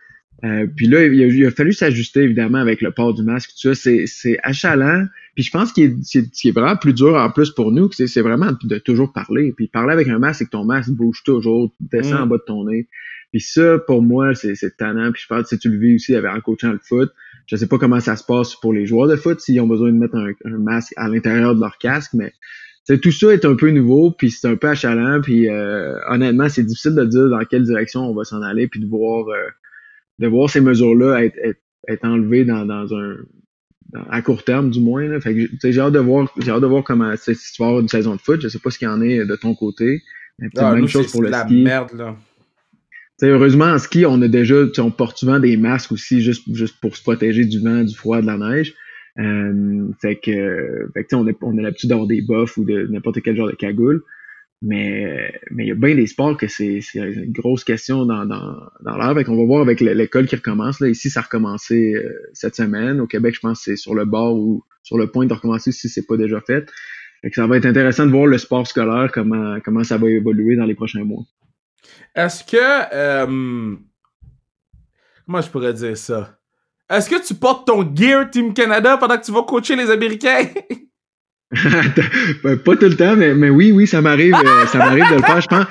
Euh, 0.44 0.68
puis 0.76 0.88
là, 0.88 1.04
il 1.06 1.46
a, 1.46 1.52
fallu 1.52 1.74
s'ajuster 1.74 2.22
évidemment 2.22 2.60
avec 2.60 2.82
le 2.82 2.92
port 2.92 3.14
du 3.14 3.24
masque. 3.24 3.52
Tout 3.60 3.74
ça, 3.74 3.92
c'est 4.06 4.38
achalant. 4.44 5.06
Puis 5.38 5.44
je 5.44 5.52
pense 5.52 5.72
qu'il 5.72 5.84
est, 5.84 6.46
est, 6.46 6.52
vraiment 6.52 6.76
plus 6.76 6.94
dur 6.94 7.14
en 7.14 7.30
plus 7.30 7.52
pour 7.52 7.72
nous, 7.72 7.92
c'est 7.92 8.22
vraiment 8.22 8.54
de 8.60 8.80
toujours 8.80 9.14
parler. 9.14 9.54
Puis 9.56 9.68
parler 9.68 9.94
avec 9.94 10.08
un 10.08 10.18
masque, 10.18 10.40
c'est 10.40 10.46
que 10.46 10.50
ton 10.50 10.66
masque 10.66 10.90
bouge 10.90 11.22
toujours, 11.24 11.72
descend 11.80 12.22
mm. 12.22 12.24
en 12.24 12.26
bas 12.26 12.38
de 12.38 12.44
ton 12.48 12.66
nez. 12.66 12.88
Puis 13.32 13.42
ça, 13.42 13.78
pour 13.78 14.02
moi, 14.02 14.34
c'est 14.34 14.56
tannant. 14.78 15.12
Puis 15.12 15.22
je 15.22 15.28
pense 15.28 15.44
que 15.44 15.50
si 15.50 15.60
tu 15.60 15.70
le 15.70 15.78
vis 15.78 15.94
aussi 15.94 16.16
avec, 16.16 16.32
en 16.32 16.42
coachant 16.42 16.72
le 16.72 16.80
foot, 16.82 17.12
je 17.46 17.56
sais 17.56 17.68
pas 17.68 17.78
comment 17.78 18.00
ça 18.00 18.16
se 18.16 18.24
passe 18.24 18.56
pour 18.56 18.74
les 18.74 18.88
joueurs 18.88 19.08
de 19.08 19.16
foot 19.16 19.40
s'ils 19.40 19.62
ont 19.62 19.68
besoin 19.68 19.92
de 19.92 19.98
mettre 19.98 20.16
un, 20.16 20.58
masque 20.58 20.94
à 20.98 21.08
l'intérieur 21.08 21.54
de 21.54 21.62
leur 21.62 21.78
casque, 21.78 22.16
mais 22.16 22.34
tout 22.88 23.12
ça 23.12 23.32
est 23.32 23.46
un 23.46 23.54
peu 23.54 23.70
nouveau, 23.70 24.10
puis 24.10 24.32
c'est 24.32 24.48
un 24.48 24.56
peu 24.56 24.70
achalant, 24.70 25.22
puis 25.22 25.52
euh, 25.52 26.00
honnêtement, 26.10 26.50
c'est 26.50 26.64
difficile 26.64 26.96
de 26.96 27.06
dire 27.06 27.30
dans 27.30 27.46
quelle 27.46 27.64
direction 27.64 28.10
on 28.10 28.16
va 28.16 28.24
s'en 28.24 28.42
aller, 28.42 28.68
puis 28.68 28.80
de 28.80 28.88
voir 28.88 29.28
euh, 29.28 29.50
de 30.18 30.26
voir 30.26 30.50
ces 30.50 30.62
mesures-là 30.62 31.24
être, 31.24 31.38
être, 31.88 32.04
enlevées 32.06 32.44
dans, 32.44 32.66
dans 32.66 32.92
un 32.96 33.18
à 34.10 34.22
court 34.22 34.44
terme 34.44 34.70
du 34.70 34.82
moins. 34.82 35.08
Là. 35.08 35.20
Fait 35.20 35.34
que 35.34 35.72
j'ai 35.72 35.80
hâte 35.80 35.94
de 35.94 36.00
voir 36.00 36.34
j'ai 36.38 36.52
hâte 36.52 36.62
de 36.62 36.68
voir 36.68 36.84
comment 36.84 37.14
c'est 37.18 37.34
si 37.34 37.54
tu 37.54 37.62
vas 37.62 37.68
avoir 37.70 37.82
une 37.82 37.88
saison 37.88 38.16
de 38.16 38.22
foot. 38.22 38.42
Je 38.42 38.48
sais 38.48 38.60
pas 38.60 38.70
ce 38.70 38.78
qu'il 38.78 38.88
y 38.88 38.92
en 38.92 39.02
est 39.02 39.26
de 39.26 39.36
ton 39.36 39.56
côté. 39.56 40.02
Ah, 40.58 40.74
même 40.74 40.88
chose 40.88 41.12
pour 41.12 41.24
le 41.24 41.30
la 41.30 41.46
Merde, 41.46 41.94
là. 41.96 42.16
heureusement, 43.24 43.66
en 43.66 43.80
ski, 43.80 44.06
on 44.06 44.22
a 44.22 44.28
déjà, 44.28 44.56
on 44.78 44.92
porte 44.92 45.18
souvent 45.18 45.40
des 45.40 45.58
masques 45.58 45.92
aussi 45.92 46.22
juste, 46.22 46.44
juste 46.54 46.80
pour 46.80 46.96
se 46.96 47.02
protéger 47.02 47.46
du 47.46 47.60
vent, 47.60 47.84
du 47.84 47.96
froid, 47.96 48.22
de 48.22 48.28
la 48.28 48.38
neige. 48.38 48.76
Euh, 49.20 49.88
fait 50.00 50.18
que, 50.18 50.90
fait 50.94 51.06
que 51.06 51.16
on, 51.16 51.28
a, 51.28 51.32
on 51.42 51.58
a 51.58 51.62
l'habitude 51.62 51.90
d'avoir 51.90 52.08
des 52.08 52.22
buffs 52.22 52.58
ou 52.58 52.66
de 52.66 52.86
n'importe 52.88 53.22
quel 53.22 53.36
genre 53.36 53.48
de 53.48 53.56
cagoule. 53.56 54.04
Mais 54.62 55.40
mais 55.52 55.66
il 55.66 55.68
y 55.68 55.72
a 55.72 55.76
bien 55.76 55.96
des 55.96 56.08
sports 56.08 56.36
que 56.36 56.48
c'est 56.48 56.80
une 56.96 57.32
grosse 57.32 57.64
question 57.64 58.06
dans, 58.06 58.26
dans, 58.26 58.60
dans 58.82 58.98
l'air. 58.98 59.24
Qu'on 59.24 59.38
va 59.38 59.46
voir 59.46 59.62
avec 59.62 59.80
l'école 59.82 60.28
qui 60.28 60.36
recommence. 60.36 60.80
Là. 60.80 60.88
Ici, 60.88 61.10
ça 61.10 61.20
a 61.20 61.24
recommencé 61.24 61.94
euh, 61.94 62.12
cette 62.34 62.56
semaine. 62.56 63.00
Au 63.00 63.08
Québec, 63.08 63.36
je 63.36 63.40
pense 63.40 63.60
que 63.60 63.66
c'est 63.66 63.76
sur 63.76 63.94
le 63.94 64.06
bord 64.06 64.36
ou 64.36 64.64
sur 64.82 64.98
le 64.98 65.12
point 65.12 65.26
de 65.26 65.34
recommencer 65.34 65.72
si 65.72 65.90
c'est 65.90 66.08
pas 66.08 66.18
déjà 66.18 66.42
fait. 66.42 66.70
Fait 67.22 67.30
que 67.30 67.36
ça 67.36 67.48
va 67.48 67.58
être 67.58 67.66
intéressant 67.66 68.06
de 68.06 68.12
voir 68.12 68.28
le 68.28 68.38
sport 68.38 68.66
scolaire, 68.66 69.12
comment, 69.12 69.60
comment 69.64 69.84
ça 69.84 69.98
va 69.98 70.10
évoluer 70.10 70.56
dans 70.56 70.66
les 70.66 70.76
prochains 70.76 71.04
mois. 71.04 71.24
Est-ce 72.16 72.44
que 72.44 72.58
euh, 72.94 73.76
comment 75.26 75.42
je 75.42 75.50
pourrais 75.50 75.74
dire 75.74 75.98
ça? 75.98 76.40
Est-ce 76.90 77.10
que 77.10 77.26
tu 77.26 77.36
portes 77.36 77.68
ton 77.68 77.84
gear 77.94 78.30
Team 78.30 78.54
Canada 78.54 78.98
pendant 78.98 79.18
que 79.18 79.26
tu 79.26 79.32
vas 79.32 79.44
coacher 79.44 79.76
les 79.76 79.90
Américains? 79.90 80.46
pas 82.44 82.76
tout 82.76 82.86
le 82.86 82.96
temps, 82.96 83.16
mais, 83.16 83.34
mais 83.34 83.50
oui, 83.50 83.72
oui, 83.72 83.88
ça 83.88 84.02
m'arrive, 84.02 84.34
euh, 84.36 84.66
ça 84.66 84.80
m'arrive 84.80 85.06
de 85.10 85.16
le 85.16 85.22
faire. 85.22 85.42
Je 85.42 85.48
pense, 85.48 85.66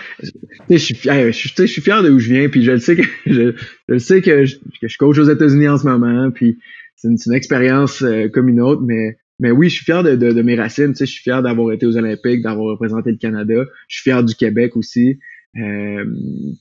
je 0.71 0.77
suis, 0.77 0.95
je, 0.95 1.31
je 1.33 1.67
suis 1.67 1.83
fier 1.83 2.03
de 2.03 2.11
où 2.11 2.19
je 2.19 2.33
viens, 2.33 2.49
puis 2.49 2.63
je 2.63 2.73
le 2.73 2.79
sais 2.79 2.97
que 2.97 3.03
je, 3.27 3.55
je 3.89 3.99
sais 3.99 4.23
que 4.23 4.47
je, 4.47 4.57
que 4.81 4.89
je 4.89 4.97
coach 4.97 5.19
aux 5.19 5.29
États-Unis 5.29 5.69
en 5.69 5.77
ce 5.77 5.87
moment, 5.87 6.31
puis 6.31 6.59
c'est 6.97 7.09
une, 7.09 7.35
expérience 7.35 8.03
euh, 8.03 8.29
comme 8.29 8.49
une 8.49 8.61
autre, 8.61 8.83
mais 8.83 9.19
mais 9.39 9.51
oui, 9.51 9.69
je 9.69 9.75
suis 9.75 9.85
fier 9.85 10.03
de, 10.03 10.17
de, 10.17 10.41
mes 10.41 10.57
racines. 10.57 10.93
Tu 10.93 10.97
sais, 10.97 11.07
je 11.07 11.13
suis 11.13 11.23
fier 11.23 11.43
d'avoir 11.43 11.71
été 11.71 11.85
aux 11.85 11.99
Olympiques, 11.99 12.41
d'avoir 12.41 12.69
représenté 12.69 13.11
le 13.11 13.19
Canada. 13.19 13.67
Je 13.87 13.97
suis 13.97 14.03
fier 14.05 14.25
du 14.25 14.35
Québec 14.35 14.79
aussi. 14.79 15.19
Euh, 15.59 16.05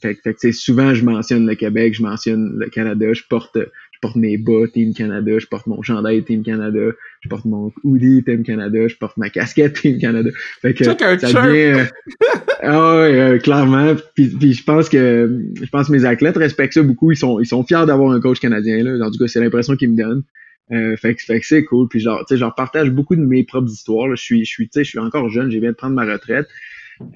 fait, 0.02 0.18
fait 0.24 0.52
souvent 0.52 0.94
je 0.94 1.04
mentionne 1.04 1.46
le 1.48 1.56
Québec, 1.56 1.94
je 1.96 2.02
mentionne 2.02 2.60
le 2.60 2.70
Canada, 2.70 3.14
je 3.14 3.24
porte 3.30 3.58
je 3.96 4.00
porte 4.02 4.18
mes 4.18 4.38
bas 4.38 4.68
Team 4.74 4.94
Canada, 4.94 5.40
je 5.40 5.48
porte 5.48 5.68
mon 5.68 5.82
chandail 5.82 6.24
Team 6.24 6.44
Canada, 6.44 6.92
je 7.22 7.30
porte 7.30 7.46
mon 7.46 7.72
hoodie 7.84 8.24
Team 8.26 8.44
Canada, 8.44 8.88
je 8.88 8.96
porte 8.96 9.16
ma 9.16 9.30
casquette 9.30 9.74
Team 9.82 10.00
Canada. 10.00 10.30
Fait 10.62 10.74
que 10.74 10.84
ça 10.84 10.94
devient 10.94 11.80
euh, 11.80 11.86
ah 12.62 12.98
ouais, 12.98 13.20
euh, 13.20 13.40
clairement. 13.40 13.96
Puis, 14.16 14.28
puis, 14.28 14.54
je 14.54 14.64
pense 14.64 14.90
que 14.90 15.42
je 15.62 15.70
pense 15.70 15.88
que 15.88 15.94
mes 15.94 16.04
athlètes 16.04 16.36
respectent 16.36 16.74
ça 16.74 16.84
beaucoup. 16.84 17.12
Ils 17.12 17.18
sont 17.18 17.40
ils 17.40 17.46
sont 17.46 17.64
fiers 17.64 17.86
d'avoir 17.88 18.12
un 18.12 18.20
coach 18.20 18.40
canadien 18.40 18.84
là. 18.84 19.06
En 19.06 19.12
tout 19.12 19.18
cas, 19.18 19.28
c'est 19.28 19.40
l'impression 19.40 19.78
qu'ils 19.78 19.92
me 19.92 19.98
donnent. 19.98 20.24
Euh, 20.72 20.98
fait, 20.98 21.16
fait 21.22 21.40
que 21.40 21.46
c'est 21.46 21.64
cool. 21.64 21.88
Puis 21.88 22.02
genre, 22.02 22.26
tu 22.28 22.38
sais, 22.38 22.46
partage 22.58 22.90
beaucoup 22.90 23.16
de 23.16 23.22
mes 23.22 23.44
propres 23.44 23.72
histoires. 23.72 24.08
Là. 24.08 24.16
Je 24.16 24.24
suis, 24.24 24.46
je 24.46 24.50
suis, 24.50 24.68
tu 24.68 24.80
sais, 24.80 24.84
je 24.84 24.90
suis 24.90 25.00
encore 25.00 25.30
jeune. 25.30 25.50
J'ai 25.52 25.60
viens 25.60 25.72
de 25.72 25.76
prendre 25.76 25.96
ma 25.96 26.06
retraite. 26.06 26.48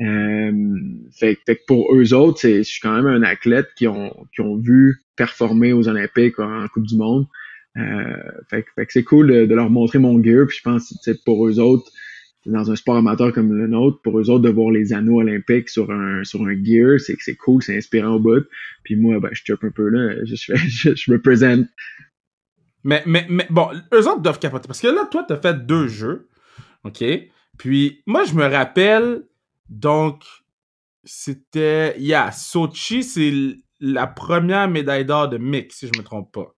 Euh, 0.02 0.52
fait, 1.18 1.36
que 1.36 1.54
pour 1.68 1.94
eux 1.96 2.14
autres, 2.14 2.42
je 2.42 2.62
suis 2.64 2.82
quand 2.82 2.96
même 2.96 3.08
un 3.08 3.24
athlète 3.24 3.70
qui 3.76 3.88
ont, 3.88 4.16
qui 4.34 4.42
ont 4.42 4.58
vu 4.58 4.98
performer 5.16 5.74
aux 5.74 5.88
Olympiques 5.88 6.40
en 6.40 6.68
Coupe 6.68 6.88
du 6.88 6.98
Monde. 6.98 7.28
Euh, 7.78 8.18
fait, 8.50 8.64
que 8.64 8.86
c'est 8.90 9.04
cool 9.04 9.48
de, 9.48 9.56
leur 9.56 9.70
montrer 9.70 10.00
mon 10.00 10.22
gear. 10.22 10.48
Puis 10.48 10.58
je 10.58 10.64
pense 10.64 10.94
que 11.06 11.12
pour 11.24 11.48
eux 11.48 11.60
autres, 11.60 11.90
dans 12.46 12.72
un 12.72 12.76
sport 12.76 12.98
amateur 12.98 13.32
comme 13.32 13.54
le 13.54 13.68
nôtre, 13.68 14.02
pour 14.02 14.20
eux 14.20 14.30
autres 14.30 14.44
de 14.44 14.50
voir 14.50 14.72
les 14.72 14.92
anneaux 14.94 15.20
olympiques 15.20 15.70
sur 15.70 15.92
un 15.92 16.24
sur 16.24 16.42
un 16.42 16.56
gear, 16.64 17.00
c'est 17.00 17.16
c'est 17.20 17.36
cool, 17.36 17.62
c'est 17.62 17.78
inspirant 17.78 18.16
au 18.16 18.20
bout. 18.20 18.46
Puis 18.84 18.96
moi, 18.96 19.20
ben, 19.20 19.30
je 19.34 19.42
chope 19.46 19.64
un 19.64 19.72
peu 19.72 19.88
là, 19.90 20.16
je, 20.24 20.36
je, 20.36 21.14
mais, 22.84 23.04
mais, 23.06 23.26
mais 23.30 23.48
bon, 23.50 23.70
eux 23.94 24.08
autres 24.08 24.22
doivent 24.22 24.40
capoter. 24.40 24.68
Parce 24.68 24.82
que 24.82 24.88
là, 24.88 25.08
toi, 25.12 25.26
t'as 25.28 25.38
fait 25.38 25.66
deux 25.66 25.88
jeux. 25.88 26.28
OK? 26.84 27.04
Puis, 27.58 28.02
moi, 28.08 28.24
je 28.24 28.34
me 28.34 28.46
rappelle, 28.46 29.24
donc, 29.70 30.24
c'était. 31.04 31.96
Yeah, 32.00 32.32
Sochi, 32.32 33.04
c'est 33.04 33.32
la 33.80 34.08
première 34.08 34.68
médaille 34.68 35.06
d'or 35.06 35.30
de 35.30 35.38
Mick, 35.38 35.72
si 35.72 35.88
je 35.88 36.00
me 36.00 36.04
trompe 36.04 36.32
pas. 36.32 36.56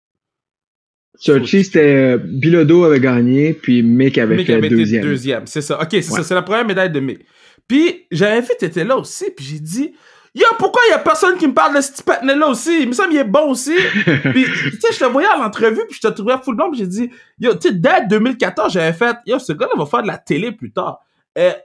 Sochi, 1.15 1.63
c'était 1.63 2.15
euh, 2.15 2.18
Bilodo 2.18 2.86
avait 2.86 3.00
gagné, 3.00 3.53
puis 3.53 3.84
Mick 3.84 4.18
avait 4.18 4.38
Mick 4.38 4.48
fait 4.48 4.53
avait 4.53 4.70
deuxième. 4.70 5.03
deuxième, 5.03 5.46
c'est 5.46 5.62
ça. 5.62 5.80
OK, 5.82 5.89
c'est 5.91 6.01
ça, 6.01 6.24
c'est 6.24 6.34
la 6.34 6.41
première 6.41 6.65
médaille 6.65 6.89
de 6.89 7.00
Mick. 7.00 7.20
Puis, 7.68 8.08
j'avais 8.12 8.41
fait, 8.41 8.56
t'étais 8.56 8.84
là 8.84 8.98
aussi, 8.98 9.25
puis 9.36 9.46
j'ai 9.46 9.60
dit, 9.60 9.94
Yo, 10.34 10.46
pourquoi 10.58 10.82
il 10.88 10.91
y 10.91 10.94
a 10.94 11.00
personne 11.00 11.38
qui 11.38 11.46
me 11.46 11.53
parle 11.53 11.75
de 11.75 11.82
ce 11.82 11.91
petit 11.91 12.03
là 12.25 12.48
aussi? 12.48 12.84
Il 12.84 12.88
me 12.88 12.94
semble 12.94 13.10
qu'il 13.10 13.20
est 13.20 13.25
bon 13.25 13.50
aussi. 13.50 13.75
puis, 14.06 14.46
tu 14.46 14.80
sais, 14.80 14.94
je 14.94 15.00
te 15.00 15.06
voyais 15.06 15.27
à 15.27 15.38
l'entrevue, 15.38 15.82
puis 15.89 16.00
je 16.01 16.08
te 16.08 16.13
trouvais 16.13 16.36
full 16.41 16.56
bon, 16.56 16.72
puis 16.72 16.80
j'ai 16.80 16.88
dit, 16.88 17.12
yo, 17.38 17.53
tu 17.56 17.68
sais, 17.68 17.74
dès 17.74 18.08
2014, 18.08 18.72
j'avais 18.72 18.94
fait, 18.94 19.18
yo, 19.25 19.39
ce 19.39 19.51
gars-là 19.51 19.74
va 19.77 19.86
faire 19.86 20.03
de 20.03 20.08
la 20.08 20.18
télé 20.18 20.53
plus 20.53 20.72
tard. 20.72 21.00
Euh, 21.38 21.51
tu 21.51 21.58
sais, 21.58 21.62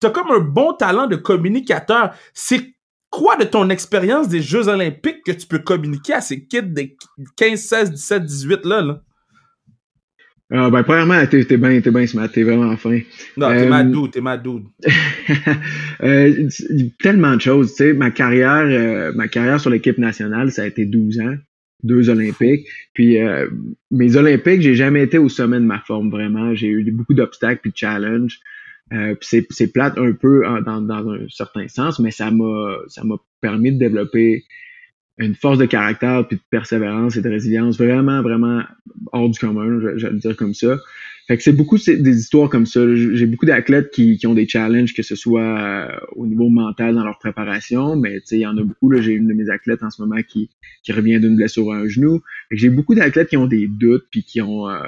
t'as 0.00 0.10
comme 0.10 0.30
un 0.30 0.40
bon 0.40 0.72
talent 0.72 1.06
de 1.06 1.16
communicateur. 1.16 2.14
C'est 2.34 2.74
quoi 3.10 3.36
de 3.36 3.44
ton 3.44 3.68
expérience 3.70 4.28
des 4.28 4.40
Jeux 4.40 4.68
Olympiques 4.68 5.22
que 5.24 5.32
tu 5.32 5.46
peux 5.46 5.58
communiquer 5.58 6.14
à 6.14 6.20
ces 6.20 6.44
kids 6.46 6.62
de 6.62 6.88
15, 7.36 7.60
16, 7.60 7.90
17, 7.92 8.24
18 8.24 8.64
là, 8.64 8.80
là? 8.80 9.02
Ah, 10.54 10.68
ben, 10.68 10.82
premièrement, 10.82 11.24
t'es, 11.26 11.44
t'es 11.44 11.56
bien, 11.56 11.80
t'es 11.80 11.90
bien 11.90 12.06
smart, 12.06 12.30
t'es 12.30 12.42
vraiment 12.42 12.76
fin. 12.76 13.00
Non, 13.38 13.48
t'es 13.48 13.66
ma 13.66 13.80
euh, 13.80 13.84
dude, 13.84 14.10
t'es 14.10 14.20
ma 14.20 14.36
dude. 14.36 14.64
euh, 16.02 16.48
tellement 17.00 17.36
de 17.36 17.40
choses, 17.40 17.70
tu 17.70 17.84
sais, 17.84 17.92
ma 17.94 18.10
carrière, 18.10 18.66
euh, 18.66 19.12
ma 19.14 19.28
carrière 19.28 19.58
sur 19.58 19.70
l'équipe 19.70 19.96
nationale, 19.96 20.52
ça 20.52 20.62
a 20.62 20.66
été 20.66 20.84
12 20.84 21.20
ans, 21.20 21.36
deux 21.82 22.10
Olympiques. 22.10 22.66
Puis 22.92 23.18
euh, 23.18 23.48
mes 23.90 24.16
Olympiques, 24.16 24.60
j'ai 24.60 24.74
jamais 24.74 25.02
été 25.02 25.16
au 25.16 25.30
sommet 25.30 25.58
de 25.58 25.64
ma 25.64 25.80
forme, 25.80 26.10
vraiment. 26.10 26.54
J'ai 26.54 26.68
eu 26.68 26.90
beaucoup 26.90 27.14
d'obstacles 27.14 27.60
puis 27.62 27.70
de 27.70 27.76
challenges. 27.76 28.38
Puis 29.20 29.46
c'est, 29.50 29.72
plate 29.72 29.96
un 29.98 30.12
peu 30.12 30.42
dans, 30.64 30.80
dans 30.80 31.10
un 31.10 31.28
certain 31.28 31.68
sens, 31.68 31.98
mais 31.98 32.10
ça 32.10 32.30
m'a, 32.30 32.76
ça 32.88 33.04
m'a 33.04 33.16
permis 33.40 33.72
de 33.72 33.78
développer 33.78 34.44
une 35.18 35.34
force 35.34 35.58
de 35.58 35.66
caractère, 35.66 36.26
puis 36.26 36.36
de 36.36 36.42
persévérance 36.50 37.16
et 37.16 37.22
de 37.22 37.28
résilience 37.28 37.78
vraiment, 37.78 38.22
vraiment 38.22 38.62
hors 39.12 39.28
du 39.28 39.38
commun, 39.38 39.80
je, 39.96 40.06
vais 40.06 40.12
le 40.12 40.18
dire 40.18 40.36
comme 40.36 40.54
ça. 40.54 40.78
Fait 41.32 41.38
que 41.38 41.44
c'est 41.44 41.52
beaucoup 41.54 41.78
des 41.78 42.18
histoires 42.18 42.50
comme 42.50 42.66
ça. 42.66 42.82
J'ai 42.94 43.24
beaucoup 43.24 43.46
d'athlètes 43.46 43.90
qui, 43.90 44.18
qui, 44.18 44.26
ont 44.26 44.34
des 44.34 44.46
challenges, 44.46 44.92
que 44.92 45.02
ce 45.02 45.16
soit 45.16 45.40
euh, 45.40 45.96
au 46.14 46.26
niveau 46.26 46.50
mental 46.50 46.94
dans 46.94 47.04
leur 47.04 47.18
préparation, 47.18 47.96
mais 47.96 48.20
il 48.32 48.38
y 48.40 48.46
en 48.46 48.54
a 48.58 48.62
beaucoup. 48.62 48.92
J'ai 49.00 49.12
une 49.12 49.28
de 49.28 49.32
mes 49.32 49.48
athlètes 49.48 49.82
en 49.82 49.88
ce 49.88 50.02
moment 50.02 50.20
qui, 50.28 50.50
qui 50.82 50.92
revient 50.92 51.18
d'une 51.20 51.36
blessure 51.36 51.72
à 51.72 51.76
un 51.76 51.88
genou. 51.88 52.20
J'ai 52.50 52.68
beaucoup 52.68 52.94
d'athlètes 52.94 53.30
qui 53.30 53.38
ont 53.38 53.46
des 53.46 53.66
doutes, 53.66 54.04
puis 54.10 54.24
qui 54.24 54.42
ont 54.42 54.68
euh, 54.68 54.82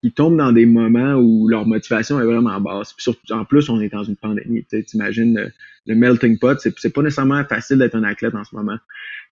qui, 0.00 0.10
tombent 0.10 0.36
dans 0.36 0.50
des 0.50 0.66
moments 0.66 1.14
où 1.14 1.46
leur 1.46 1.64
motivation 1.64 2.18
est 2.18 2.24
vraiment 2.24 2.60
basse. 2.60 2.92
Puis 2.94 3.04
surtout, 3.04 3.32
en 3.32 3.44
plus, 3.44 3.68
on 3.68 3.80
est 3.80 3.88
dans 3.88 4.02
une 4.02 4.16
pandémie. 4.16 4.64
Tu 4.68 4.84
imagines 4.94 5.36
le, 5.36 5.52
le 5.86 5.94
melting 5.94 6.40
pot, 6.40 6.58
c'est 6.58 6.92
pas 6.92 7.02
nécessairement 7.02 7.44
facile 7.44 7.78
d'être 7.78 7.94
un 7.94 8.02
athlète 8.02 8.34
en 8.34 8.42
ce 8.42 8.56
moment. 8.56 8.78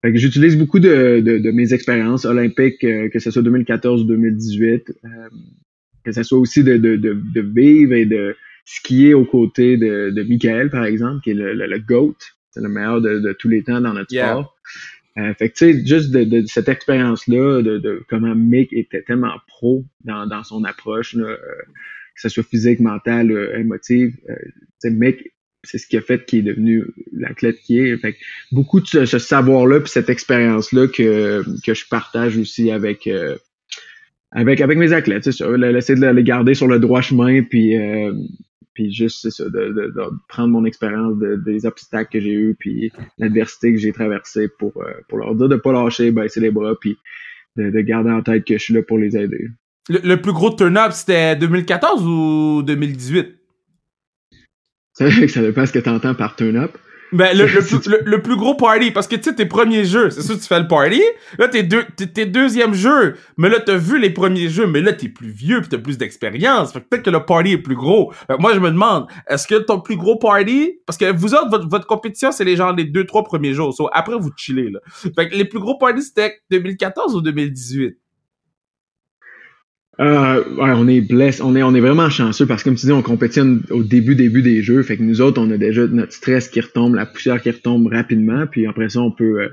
Fait 0.02 0.12
que 0.12 0.18
j'utilise 0.18 0.56
beaucoup 0.56 0.78
de, 0.78 1.20
de, 1.20 1.50
mes 1.50 1.74
expériences 1.74 2.24
olympiques, 2.24 2.84
euh, 2.84 3.08
que 3.08 3.18
ce 3.18 3.32
soit 3.32 3.42
2014 3.42 4.02
ou 4.02 4.04
2018, 4.04 4.92
euh, 5.04 5.08
que 6.04 6.12
ce 6.12 6.22
soit 6.22 6.38
aussi 6.38 6.64
de, 6.64 6.76
de, 6.76 6.96
de, 6.96 7.40
vivre 7.40 7.94
et 7.94 8.06
de 8.06 8.36
skier 8.64 9.14
aux 9.14 9.24
côtés 9.24 9.76
de, 9.76 10.10
de 10.10 10.22
Michael, 10.22 10.70
par 10.70 10.84
exemple, 10.84 11.22
qui 11.22 11.30
est 11.30 11.34
le, 11.34 11.54
le, 11.54 11.78
GOAT, 11.78 12.16
c'est 12.50 12.60
le 12.60 12.68
meilleur 12.68 13.00
de, 13.00 13.18
de, 13.18 13.32
tous 13.32 13.48
les 13.48 13.62
temps 13.62 13.80
dans 13.80 13.94
notre 13.94 14.10
sport. 14.10 14.56
Euh, 15.18 15.34
fait 15.34 15.50
que 15.50 15.54
tu 15.54 15.72
sais, 15.72 15.86
juste 15.86 16.12
de, 16.12 16.24
de, 16.24 16.46
cette 16.46 16.68
expérience-là, 16.68 17.62
de, 17.62 17.78
de 17.78 18.02
comment 18.08 18.34
Mick 18.34 18.72
était 18.72 19.02
tellement 19.02 19.34
pro 19.48 19.84
dans, 20.04 20.26
dans 20.26 20.44
son 20.44 20.64
approche, 20.64 21.14
là, 21.14 21.36
que 21.36 22.20
ce 22.20 22.28
soit 22.28 22.44
physique, 22.44 22.80
mental, 22.80 23.30
émotive. 23.58 24.16
Euh, 24.28 24.90
Mick 24.90 25.32
c'est 25.64 25.78
ce 25.78 25.86
qui 25.86 25.96
a 25.96 26.00
fait 26.00 26.24
qu'il 26.24 26.40
est 26.40 26.42
devenu 26.42 26.84
l'athlète 27.12 27.60
qui 27.60 27.78
est. 27.78 27.96
Fait 27.98 28.16
beaucoup 28.52 28.80
de 28.80 28.86
ce, 28.86 29.18
savoir-là 29.18 29.80
puis 29.80 29.90
cette 29.90 30.10
expérience-là 30.10 30.88
que, 30.88 31.44
que 31.64 31.74
je 31.74 31.86
partage 31.88 32.38
aussi 32.38 32.70
avec 32.70 33.06
euh, 33.06 33.36
avec 34.32 34.60
avec 34.60 34.78
mes 34.78 34.92
athlètes, 34.92 35.24
c'est 35.24 35.32
ça, 35.32 35.46
essayer 35.76 35.98
de 35.98 36.06
les 36.06 36.22
garder 36.22 36.54
sur 36.54 36.68
le 36.68 36.78
droit 36.78 37.00
chemin 37.00 37.42
puis 37.42 37.76
euh, 37.76 38.12
puis 38.74 38.92
juste 38.92 39.20
c'est 39.22 39.30
ça, 39.30 39.44
de, 39.44 39.50
de, 39.50 39.92
prendre 40.28 40.48
mon 40.48 40.64
expérience 40.64 41.14
des 41.18 41.66
obstacles 41.66 42.12
que 42.12 42.20
j'ai 42.20 42.32
eu 42.32 42.56
puis 42.58 42.92
l'adversité 43.18 43.72
que 43.72 43.78
j'ai 43.78 43.92
traversée 43.92 44.48
pour 44.58 44.72
euh, 44.76 44.92
pour 45.08 45.18
leur 45.18 45.34
dire 45.34 45.48
de 45.48 45.56
pas 45.56 45.72
lâcher, 45.72 46.10
baisser 46.12 46.40
les 46.40 46.50
bras 46.50 46.74
puis 46.80 46.96
de, 47.56 47.70
de, 47.70 47.80
garder 47.80 48.10
en 48.10 48.22
tête 48.22 48.44
que 48.44 48.54
je 48.54 48.62
suis 48.62 48.74
là 48.74 48.82
pour 48.82 48.98
les 48.98 49.16
aider. 49.16 49.48
Le, 49.88 49.98
le 50.04 50.20
plus 50.20 50.32
gros 50.32 50.50
turn-up 50.50 50.92
c'était 50.92 51.34
2014 51.36 52.06
ou 52.06 52.62
2018? 52.62 53.36
ça 55.28 55.40
dépend 55.40 55.66
ce 55.66 55.72
que 55.72 55.78
tu 55.78 55.88
entends 55.88 56.14
par 56.14 56.36
turn-up. 56.36 56.76
Ben, 57.12 57.36
le, 57.36 57.46
le, 57.46 57.60
plus, 57.66 57.88
le, 58.04 58.22
plus 58.22 58.36
gros 58.36 58.54
party, 58.54 58.90
parce 58.90 59.08
que 59.08 59.16
tu 59.16 59.24
sais, 59.24 59.34
tes 59.34 59.46
premiers 59.46 59.84
jeux, 59.84 60.10
c'est 60.10 60.22
sûr 60.22 60.36
que 60.36 60.40
tu 60.40 60.46
fais 60.46 60.60
le 60.60 60.68
party. 60.68 61.02
Là, 61.38 61.48
tes, 61.48 61.62
deux, 61.62 61.84
tes, 61.96 62.26
deuxièmes 62.26 62.74
jeux, 62.74 63.16
mais 63.36 63.48
là, 63.48 63.60
t'as 63.60 63.76
vu 63.76 63.98
les 63.98 64.10
premiers 64.10 64.48
jeux, 64.48 64.66
mais 64.66 64.80
là, 64.80 64.92
t'es 64.92 65.08
plus 65.08 65.30
vieux 65.30 65.60
pis 65.60 65.68
t'as 65.68 65.78
plus 65.78 65.98
d'expérience. 65.98 66.72
Fait 66.72 66.80
que 66.80 66.88
peut-être 66.88 67.04
que 67.04 67.10
le 67.10 67.24
party 67.24 67.52
est 67.52 67.58
plus 67.58 67.74
gros. 67.74 68.12
moi, 68.38 68.54
je 68.54 68.60
me 68.60 68.70
demande, 68.70 69.06
est-ce 69.28 69.46
que 69.46 69.56
ton 69.56 69.80
plus 69.80 69.96
gros 69.96 70.16
party, 70.16 70.78
parce 70.86 70.96
que 70.96 71.12
vous 71.12 71.34
autres, 71.34 71.50
votre, 71.50 71.68
votre 71.68 71.86
compétition, 71.86 72.32
c'est 72.32 72.44
les 72.44 72.56
gens 72.56 72.72
les 72.72 72.84
deux, 72.84 73.04
trois 73.04 73.24
premiers 73.24 73.54
jours. 73.54 73.74
So, 73.74 73.88
après, 73.92 74.16
vous 74.16 74.30
chillez, 74.36 74.70
là. 74.70 74.80
Fait 75.16 75.28
que 75.28 75.34
les 75.34 75.44
plus 75.44 75.60
gros 75.60 75.78
parties, 75.78 76.02
c'était 76.02 76.40
2014 76.50 77.16
ou 77.16 77.20
2018? 77.20 77.96
Euh, 80.00 80.42
ouais, 80.54 80.72
on 80.74 80.88
est 80.88 81.02
blessé, 81.02 81.42
on 81.42 81.54
est, 81.54 81.62
on 81.62 81.74
est 81.74 81.80
vraiment 81.80 82.08
chanceux 82.08 82.46
parce 82.46 82.62
que 82.62 82.70
comme 82.70 82.76
tu 82.76 82.86
dis, 82.86 82.92
on 82.92 83.02
compétitionne 83.02 83.62
au 83.70 83.82
début, 83.82 84.14
début 84.14 84.40
des 84.40 84.62
jeux. 84.62 84.82
Fait 84.82 84.96
que 84.96 85.02
nous 85.02 85.20
autres, 85.20 85.40
on 85.40 85.50
a 85.50 85.58
déjà 85.58 85.86
notre 85.86 86.12
stress 86.12 86.48
qui 86.48 86.60
retombe, 86.60 86.94
la 86.94 87.04
poussière 87.04 87.42
qui 87.42 87.50
retombe 87.50 87.86
rapidement, 87.88 88.46
puis 88.46 88.66
après 88.66 88.88
ça, 88.88 89.00
on 89.00 89.10
peut, 89.10 89.42
euh, 89.42 89.48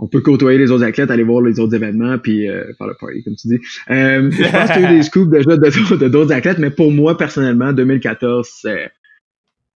on 0.00 0.08
peut 0.08 0.20
côtoyer 0.20 0.58
les 0.58 0.72
autres 0.72 0.82
athlètes, 0.82 1.12
aller 1.12 1.22
voir 1.22 1.42
les 1.42 1.60
autres 1.60 1.76
événements, 1.76 2.18
puis 2.18 2.48
euh, 2.48 2.64
faire 2.76 2.88
le 2.88 2.94
party, 2.98 3.22
comme 3.22 3.36
tu 3.36 3.48
dis. 3.48 3.58
Euh, 3.90 4.28
je 4.32 4.50
pense 4.50 4.72
qu'il 4.72 4.82
y 4.82 4.84
a 4.84 4.92
eu 4.92 4.96
des 4.96 5.02
scoops 5.04 5.30
déjà 5.30 5.56
de, 5.56 6.08
d'autres 6.08 6.32
athlètes, 6.32 6.58
mais 6.58 6.70
pour 6.70 6.90
moi, 6.90 7.16
personnellement, 7.16 7.72
2014, 7.72 8.48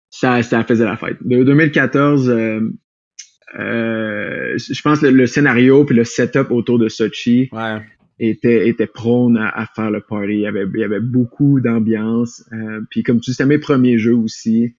ça, 0.08 0.42
ça 0.42 0.64
faisait 0.64 0.86
la 0.86 0.96
fête. 0.96 1.18
De 1.20 1.44
2014, 1.44 2.30
euh, 2.30 2.70
je 3.54 4.82
pense 4.82 5.02
le, 5.02 5.10
le 5.10 5.26
scénario 5.26 5.84
puis 5.84 5.94
le 5.94 6.04
setup 6.04 6.50
autour 6.50 6.78
de 6.78 6.88
Sochi. 6.88 7.50
Ouais 7.52 7.80
était, 8.20 8.68
était 8.68 8.86
prône 8.86 9.38
à, 9.38 9.66
faire 9.74 9.90
le 9.90 10.00
party. 10.00 10.34
Il 10.34 10.40
y 10.40 10.46
avait, 10.46 10.66
il 10.72 10.80
y 10.80 10.84
avait 10.84 11.00
beaucoup 11.00 11.60
d'ambiance. 11.60 12.44
Euh, 12.52 12.82
puis 12.90 13.02
comme 13.02 13.20
tu 13.20 13.30
dis, 13.30 13.34
c'était 13.34 13.48
mes 13.48 13.58
premiers 13.58 13.98
jeux 13.98 14.14
aussi. 14.14 14.76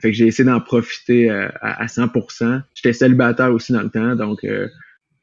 Fait 0.00 0.10
que 0.10 0.16
j'ai 0.16 0.26
essayé 0.26 0.44
d'en 0.44 0.60
profiter 0.60 1.30
euh, 1.30 1.48
à, 1.60 1.82
à 1.82 1.86
100%. 1.86 2.62
J'étais 2.74 2.92
célibataire 2.92 3.52
aussi 3.52 3.72
dans 3.72 3.82
le 3.82 3.90
temps, 3.90 4.16
donc 4.16 4.44
euh, 4.44 4.68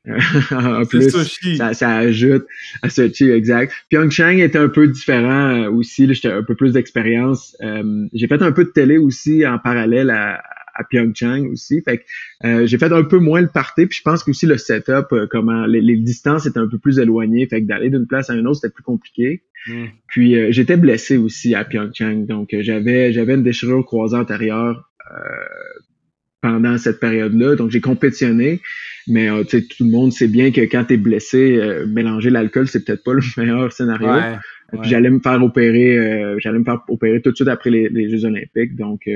en 0.52 0.86
plus, 0.86 1.10
ça, 1.58 1.74
ça, 1.74 1.96
ajoute 1.98 2.46
à 2.82 2.90
Sochi, 2.90 3.30
exact. 3.30 3.74
Pyeongchang 3.90 4.40
était 4.40 4.58
un 4.58 4.70
peu 4.70 4.88
différent 4.88 5.68
aussi. 5.68 6.12
J'étais 6.12 6.32
un 6.32 6.42
peu 6.42 6.56
plus 6.56 6.74
d'expérience. 6.74 7.56
j'ai 8.14 8.28
fait 8.28 8.42
un 8.42 8.52
peu 8.52 8.64
de 8.64 8.72
télé 8.72 8.98
aussi 8.98 9.46
en 9.46 9.60
parallèle 9.60 10.10
à, 10.10 10.42
à 10.82 10.84
Pyeongchang 10.84 11.48
aussi. 11.52 11.82
Fait 11.82 12.00
que 12.00 12.04
euh, 12.46 12.66
j'ai 12.66 12.78
fait 12.78 12.92
un 12.92 13.04
peu 13.04 13.20
moins 13.20 13.42
le 13.42 13.48
party, 13.48 13.86
puis 13.86 13.98
je 13.98 14.02
pense 14.04 14.24
que 14.24 14.32
aussi 14.32 14.46
le 14.46 14.58
setup, 14.58 15.08
euh, 15.12 15.28
comment 15.30 15.66
les, 15.66 15.96
distances 15.98 16.46
étaient 16.46 16.60
un 16.60 16.68
peu 16.68 16.78
plus 16.78 17.00
éloignées, 17.00 17.48
fait 17.48 17.62
que 17.62 17.68
d'aller 17.68 17.90
d'une 17.90 18.08
place 18.08 18.30
à 18.30 18.34
une 18.34 18.48
autre, 18.48 18.62
c'était 18.62 18.74
plus 18.74 18.84
compliqué. 18.84 19.44
Hmm. 19.68 19.86
Puis 20.08 20.36
euh, 20.36 20.48
j'étais 20.52 20.78
blessé 20.78 21.18
aussi 21.18 21.56
à 21.56 21.64
Pyeongchang, 21.64 22.26
donc 22.26 22.50
j'avais 22.60 23.14
j'avais 23.14 23.36
une 23.36 23.44
déchirure 23.44 23.80
au 23.80 23.84
croisé 23.84 24.16
antérieur 24.16 24.90
pendant 26.42 26.78
cette 26.78 27.00
période-là, 27.00 27.56
donc 27.56 27.70
j'ai 27.70 27.82
compétitionné. 27.82 28.62
Mais 29.08 29.28
sais 29.50 29.64
tout 29.64 29.84
le 29.84 29.92
monde 29.92 30.14
sait 30.14 30.28
bien 30.28 30.52
que 30.52 30.62
quand 30.62 30.86
tu 30.86 30.94
es 30.94 30.98
blessé, 30.98 31.60
mélanger 31.88 32.30
l'alcool, 32.30 32.68
c'est 32.68 32.86
peut-être 32.86 33.04
pas 33.04 33.14
le 33.14 33.22
meilleur 33.38 33.72
scénario. 33.72 34.08
Puis 34.72 34.90
j'allais 34.90 35.10
me 35.10 35.20
faire 35.20 35.44
opérer, 35.44 36.38
j'allais 36.40 36.60
me 36.60 36.64
faire 36.64 36.82
opérer 36.88 37.22
tout 37.22 37.32
de 37.32 37.36
suite 37.36 37.48
après 37.48 37.70
les, 37.70 38.10
Jeux 38.10 38.26
Olympiques. 38.26 38.76
Donc 38.76 39.08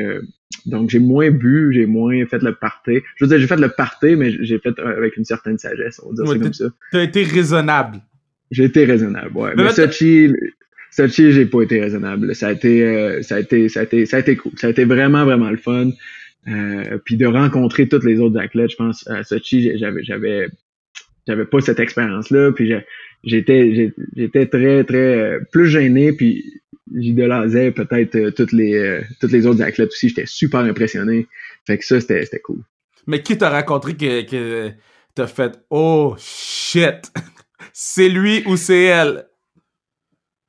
donc, 0.65 0.89
j'ai 0.89 0.99
moins 0.99 1.31
bu, 1.31 1.71
j'ai 1.73 1.85
moins 1.85 2.25
fait 2.25 2.41
le 2.41 2.55
party. 2.55 2.99
Je 3.15 3.25
veux 3.25 3.29
dire, 3.29 3.39
j'ai 3.39 3.47
fait 3.47 3.55
le 3.59 3.69
party, 3.69 4.15
mais 4.15 4.31
j'ai 4.43 4.59
fait 4.59 4.77
avec 4.79 5.15
une 5.17 5.25
certaine 5.25 5.57
sagesse, 5.57 6.01
on 6.03 6.13
va 6.13 6.23
dire 6.23 6.41
comme 6.41 6.53
ça. 6.53 6.65
T'as 6.91 7.03
été 7.03 7.23
raisonnable. 7.23 7.99
J'ai 8.51 8.65
été 8.65 8.85
raisonnable, 8.85 9.35
ouais. 9.35 9.51
Mais, 9.55 9.71
Sochi, 9.71 10.31
Sochi, 10.91 11.31
j'ai 11.31 11.45
pas 11.45 11.61
été 11.61 11.79
raisonnable. 11.79 12.33
Ça 12.35 12.47
a 12.47 12.51
été, 12.51 12.83
euh, 12.83 13.21
ça 13.21 13.35
a 13.35 13.39
été, 13.39 13.69
ça 13.69 13.81
a 13.81 13.83
été, 13.83 14.05
ça 14.05 14.17
a 14.17 14.19
été 14.21 14.35
cool. 14.35 14.53
Ça 14.55 14.67
a 14.67 14.69
été 14.69 14.85
vraiment, 14.85 15.25
vraiment 15.25 15.49
le 15.49 15.57
fun. 15.57 15.89
Euh, 16.47 16.99
puis 17.03 17.17
de 17.17 17.25
rencontrer 17.25 17.87
toutes 17.87 18.03
les 18.03 18.19
autres 18.19 18.39
athlètes, 18.39 18.71
je 18.71 18.75
pense, 18.75 19.07
à 19.07 19.23
Sochi, 19.23 19.77
j'avais, 19.77 20.03
j'avais, 20.03 20.47
j'avais 21.27 21.45
pas 21.45 21.59
cette 21.61 21.79
expérience-là. 21.79 22.51
Puis 22.51 22.73
j'étais, 23.23 23.91
j'étais 24.15 24.45
très, 24.47 24.83
très, 24.83 24.97
euh, 24.97 25.39
plus 25.51 25.67
gêné. 25.67 26.13
Puis 26.13 26.61
j'idolâsais 26.93 27.71
peut-être 27.71 28.15
euh, 28.15 28.31
toutes 28.31 28.51
les 28.51 28.75
euh, 28.75 29.01
toutes 29.19 29.31
les 29.31 29.45
autres 29.45 29.61
athlètes 29.61 29.89
aussi. 29.89 30.09
J'étais 30.09 30.25
super 30.25 30.61
impressionné. 30.61 31.27
Fait 31.65 31.77
que 31.77 31.85
ça, 31.85 31.99
c'était, 31.99 32.23
c'était 32.25 32.39
cool. 32.39 32.59
Mais 33.07 33.21
qui 33.21 33.37
t'a 33.37 33.49
rencontré 33.49 33.95
que, 33.95 34.21
que 34.23 34.71
t'as 35.13 35.27
fait 35.27 35.59
Oh 35.69 36.15
shit! 36.17 37.11
c'est 37.73 38.09
lui 38.09 38.43
ou 38.45 38.57
c'est 38.57 38.83
elle? 38.83 39.25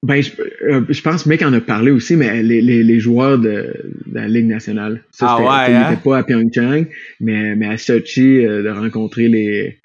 Ben, 0.02 0.22
je, 0.22 0.30
euh, 0.68 0.82
je 0.88 1.02
pense 1.02 1.26
mec 1.26 1.42
en 1.42 1.52
a 1.52 1.60
parlé 1.60 1.90
aussi, 1.90 2.16
mais 2.16 2.42
les, 2.42 2.60
les, 2.60 2.84
les 2.84 3.00
joueurs 3.00 3.38
de, 3.38 3.74
de, 4.06 4.14
la 4.14 4.28
Ligue 4.28 4.46
nationale. 4.46 5.02
Ça, 5.10 5.26
ah 5.30 5.40
ouais, 5.40 5.74
hein? 5.74 5.96
pas 5.96 6.18
à 6.18 6.22
Pyeongchang, 6.22 6.86
mais, 7.18 7.56
mais 7.56 7.66
à 7.66 7.76
Sochi, 7.76 8.42
de 8.44 8.68
rencontrer 8.68 9.26
les, 9.28 9.80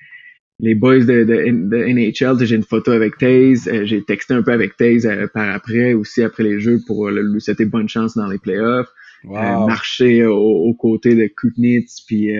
les 0.61 0.75
boys 0.75 0.99
de, 0.99 1.23
de, 1.23 1.77
NHL, 1.77 2.45
j'ai 2.45 2.55
une 2.55 2.63
photo 2.63 2.91
avec 2.91 3.17
Taze, 3.17 3.67
euh, 3.67 3.83
j'ai 3.83 4.03
texté 4.03 4.35
un 4.35 4.43
peu 4.43 4.51
avec 4.51 4.77
Taze 4.77 5.07
euh, 5.07 5.27
par 5.27 5.49
après, 5.49 5.93
aussi 5.93 6.21
après 6.21 6.43
les 6.43 6.59
jeux 6.59 6.79
pour 6.85 7.09
lui 7.09 7.41
souhaiter 7.41 7.65
bonne 7.65 7.89
chance 7.89 8.15
dans 8.15 8.27
les 8.27 8.37
playoffs. 8.37 8.89
Euh, 9.25 9.29
marcher 9.29 10.25
aux 10.25 10.73
côtés 10.73 11.13
de 11.13 11.27
Kutnitz 11.27 12.01
puis 12.07 12.31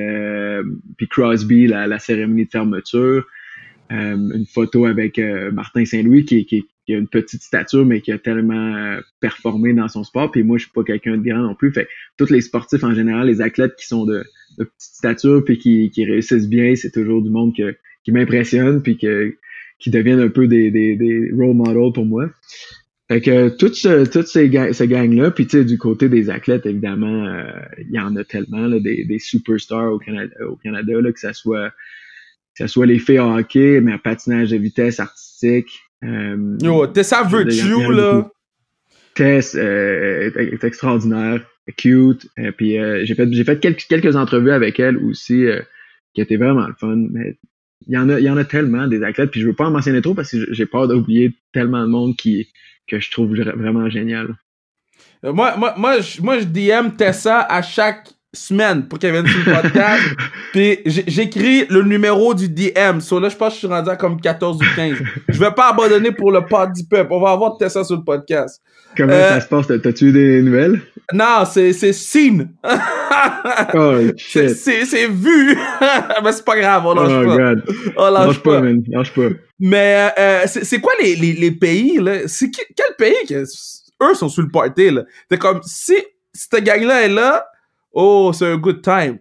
puis 0.97 1.07
Crosby 1.07 1.67
la, 1.67 1.85
la 1.85 1.99
cérémonie 1.99 2.45
de 2.45 2.49
fermeture. 2.49 3.23
une 3.91 4.45
photo 4.51 4.85
avec 4.85 5.21
Martin 5.53 5.85
Saint-Louis 5.85 6.25
qui, 6.25 6.43
qui, 6.47 6.65
qui, 6.87 6.95
a 6.95 6.97
une 6.97 7.07
petite 7.07 7.43
stature 7.43 7.85
mais 7.85 8.01
qui 8.01 8.11
a 8.11 8.17
tellement 8.17 8.97
performé 9.19 9.73
dans 9.73 9.89
son 9.89 10.03
sport. 10.03 10.31
Puis 10.31 10.41
moi 10.41 10.57
je 10.57 10.63
suis 10.63 10.71
pas 10.71 10.83
quelqu'un 10.83 11.17
de 11.17 11.23
grand 11.23 11.43
non 11.43 11.53
plus. 11.53 11.71
Fait 11.71 11.87
tous 12.17 12.31
les 12.31 12.41
sportifs 12.41 12.83
en 12.83 12.95
général, 12.95 13.27
les 13.27 13.41
athlètes 13.41 13.75
qui 13.77 13.85
sont 13.85 14.05
de, 14.07 14.23
de 14.57 14.63
petite 14.63 14.73
stature 14.79 15.43
puis 15.45 15.59
qui, 15.59 15.91
qui 15.91 16.03
réussissent 16.05 16.49
bien, 16.49 16.75
c'est 16.75 16.91
toujours 16.91 17.21
du 17.21 17.29
monde 17.29 17.55
que 17.55 17.75
qui 18.03 18.11
m'impressionnent 18.11 18.81
puis 18.81 18.97
que, 18.97 19.35
qui 19.79 19.89
deviennent 19.89 20.19
un 20.19 20.29
peu 20.29 20.47
des, 20.47 20.71
des, 20.71 20.95
des 20.95 21.31
role 21.31 21.55
models 21.55 21.93
pour 21.93 22.05
moi. 22.05 22.29
Fait 23.07 23.19
que 23.19 23.49
toutes 23.49 23.75
ce, 23.75 24.09
toutes 24.09 24.27
ces, 24.27 24.49
ces 24.73 24.87
gangs-là, 24.87 25.31
puis 25.31 25.45
tu 25.45 25.57
sais, 25.57 25.65
du 25.65 25.77
côté 25.77 26.07
des 26.07 26.29
athlètes, 26.29 26.65
évidemment, 26.65 27.25
euh, 27.25 27.43
il 27.79 27.91
y 27.91 27.99
en 27.99 28.15
a 28.15 28.23
tellement, 28.23 28.67
là, 28.67 28.79
des, 28.79 29.03
des 29.03 29.19
superstars 29.19 29.91
au 29.91 29.99
Canada, 29.99 30.33
au 30.47 30.55
Canada 30.55 30.93
là, 31.01 31.11
que 31.11 31.19
ça 31.19 31.33
soit 31.33 31.71
que 32.55 32.63
ça 32.63 32.67
soit 32.67 32.85
les 32.85 32.99
filles 32.99 33.19
en 33.19 33.37
hockey, 33.37 33.81
mais 33.81 33.93
en 33.93 33.97
patinage 33.97 34.51
de 34.51 34.57
vitesse 34.57 34.99
artistique. 34.99 35.79
Euh, 36.03 36.57
Yo, 36.61 36.87
Tessa 36.87 37.23
Virtue, 37.23 37.91
là? 37.91 38.29
Tess 39.13 39.55
euh, 39.55 40.31
est, 40.35 40.63
extraordinaire, 40.63 41.45
cute. 41.77 42.27
Et 42.37 42.51
puis 42.51 42.77
euh, 42.77 43.03
j'ai 43.05 43.15
fait 43.15 43.31
j'ai 43.31 43.43
fait 43.43 43.59
quelques, 43.59 43.85
quelques 43.87 44.15
entrevues 44.15 44.51
avec 44.51 44.79
elle 44.79 44.97
aussi 44.97 45.45
euh, 45.45 45.61
qui 46.13 46.21
étaient 46.21 46.37
vraiment 46.37 46.67
le 46.67 46.73
fun. 46.79 47.07
Mais 47.11 47.37
il 47.87 47.93
y 47.93 47.97
en 47.97 48.09
a, 48.09 48.19
il 48.19 48.25
y 48.25 48.29
en 48.29 48.37
a 48.37 48.45
tellement 48.45 48.87
des 48.87 49.03
athlètes, 49.03 49.31
puis 49.31 49.41
je 49.41 49.47
veux 49.47 49.53
pas 49.53 49.65
en 49.65 49.71
mentionner 49.71 50.01
trop 50.01 50.13
parce 50.13 50.31
que 50.31 50.53
j'ai 50.53 50.65
peur 50.65 50.87
d'oublier 50.87 51.33
tellement 51.53 51.81
de 51.81 51.87
monde 51.87 52.15
qui, 52.15 52.49
que 52.87 52.99
je 52.99 53.11
trouve 53.11 53.35
vraiment 53.35 53.89
génial. 53.89 54.35
Euh, 55.23 55.33
moi, 55.33 55.55
moi, 55.57 55.73
moi, 55.77 55.99
je, 56.01 56.21
moi, 56.21 56.39
je 56.39 56.45
DM 56.45 56.95
Tessa 56.97 57.41
à 57.41 57.61
chaque 57.61 58.09
semaine 58.33 58.87
pour 58.87 58.97
qu'elle 58.99 59.11
vienne 59.11 59.27
sur 59.27 59.39
le 59.39 59.61
podcast. 59.61 60.03
puis 60.53 60.79
j'écris 60.85 61.65
le 61.69 61.83
numéro 61.83 62.33
du 62.33 62.47
DM. 62.47 62.99
So 62.99 63.19
là, 63.19 63.29
je 63.29 63.35
pense 63.35 63.49
que 63.49 63.53
je 63.55 63.59
suis 63.59 63.67
rendu 63.67 63.89
à 63.89 63.95
comme 63.95 64.19
14 64.19 64.57
ou 64.57 64.75
15. 64.75 64.97
Je 65.27 65.39
vais 65.39 65.51
pas 65.51 65.69
abandonner 65.69 66.11
pour 66.11 66.31
le 66.31 66.45
pod 66.45 66.71
du 66.73 66.85
peuple. 66.85 67.11
On 67.11 67.19
va 67.19 67.31
avoir 67.31 67.57
Tessa 67.57 67.83
sur 67.83 67.97
le 67.97 68.03
podcast. 68.03 68.61
Comment 68.95 69.11
ça 69.11 69.35
euh, 69.35 69.39
se 69.39 69.47
passe? 69.47 69.67
T'as-tu 69.67 70.05
eu 70.07 70.11
des 70.11 70.41
nouvelles? 70.41 70.81
Non, 71.13 71.43
c'est, 71.45 71.73
scene. 71.93 72.53
oh, 73.73 73.97
shit. 74.17 74.49
C'est, 74.49 75.07
vu. 75.07 75.57
Mais 76.23 76.31
c'est 76.31 76.45
pas 76.45 76.57
grave, 76.57 76.85
on 76.85 76.93
lâche 76.93 77.11
oh, 77.11 77.27
pas. 77.27 77.37
God. 77.37 77.63
On 77.97 78.11
lâche, 78.11 78.27
lâche 78.27 78.43
pas. 78.43 78.61
man. 78.61 78.83
Lâche 78.87 79.13
pas. 79.13 79.29
Mais 79.59 80.11
euh, 80.17 80.43
c'est, 80.45 80.63
c'est 80.63 80.79
quoi 80.79 80.93
les, 81.01 81.15
les, 81.15 81.33
les 81.33 81.51
pays, 81.51 81.99
là? 81.99 82.27
C'est 82.27 82.49
quel 82.49 82.95
pays 82.97 83.25
que 83.27 83.43
eux 83.43 84.13
sont 84.15 84.29
sur 84.29 84.41
le 84.41 84.49
party, 84.49 84.89
là? 84.89 85.03
C'est 85.29 85.37
comme, 85.37 85.59
si 85.63 85.95
cette 86.33 86.63
gang-là 86.63 87.03
est 87.03 87.09
là, 87.09 87.45
oh, 87.93 88.31
c'est 88.33 88.47
un 88.47 88.57
good 88.57 88.81
time. 88.81 89.19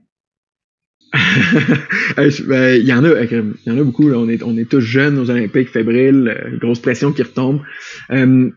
ben, 2.16 2.80
il 2.80 2.87
y 2.87 2.92
en 2.92 3.04
a, 3.04 3.22
il 3.24 3.54
y 3.66 3.70
en 3.70 3.78
a 3.78 3.83
beaucoup. 3.83 4.09
Là. 4.09 4.18
On 4.18 4.28
est, 4.28 4.42
on 4.42 4.56
est 4.56 4.68
tous 4.68 4.80
jeunes 4.80 5.18
aux 5.18 5.28
Olympiques, 5.30 5.68
fébriles, 5.68 6.28
euh, 6.28 6.56
grosse 6.59 6.78
pression 6.78 7.12
qui 7.12 7.22
retombe. 7.22 7.61
Euh, 8.11 8.50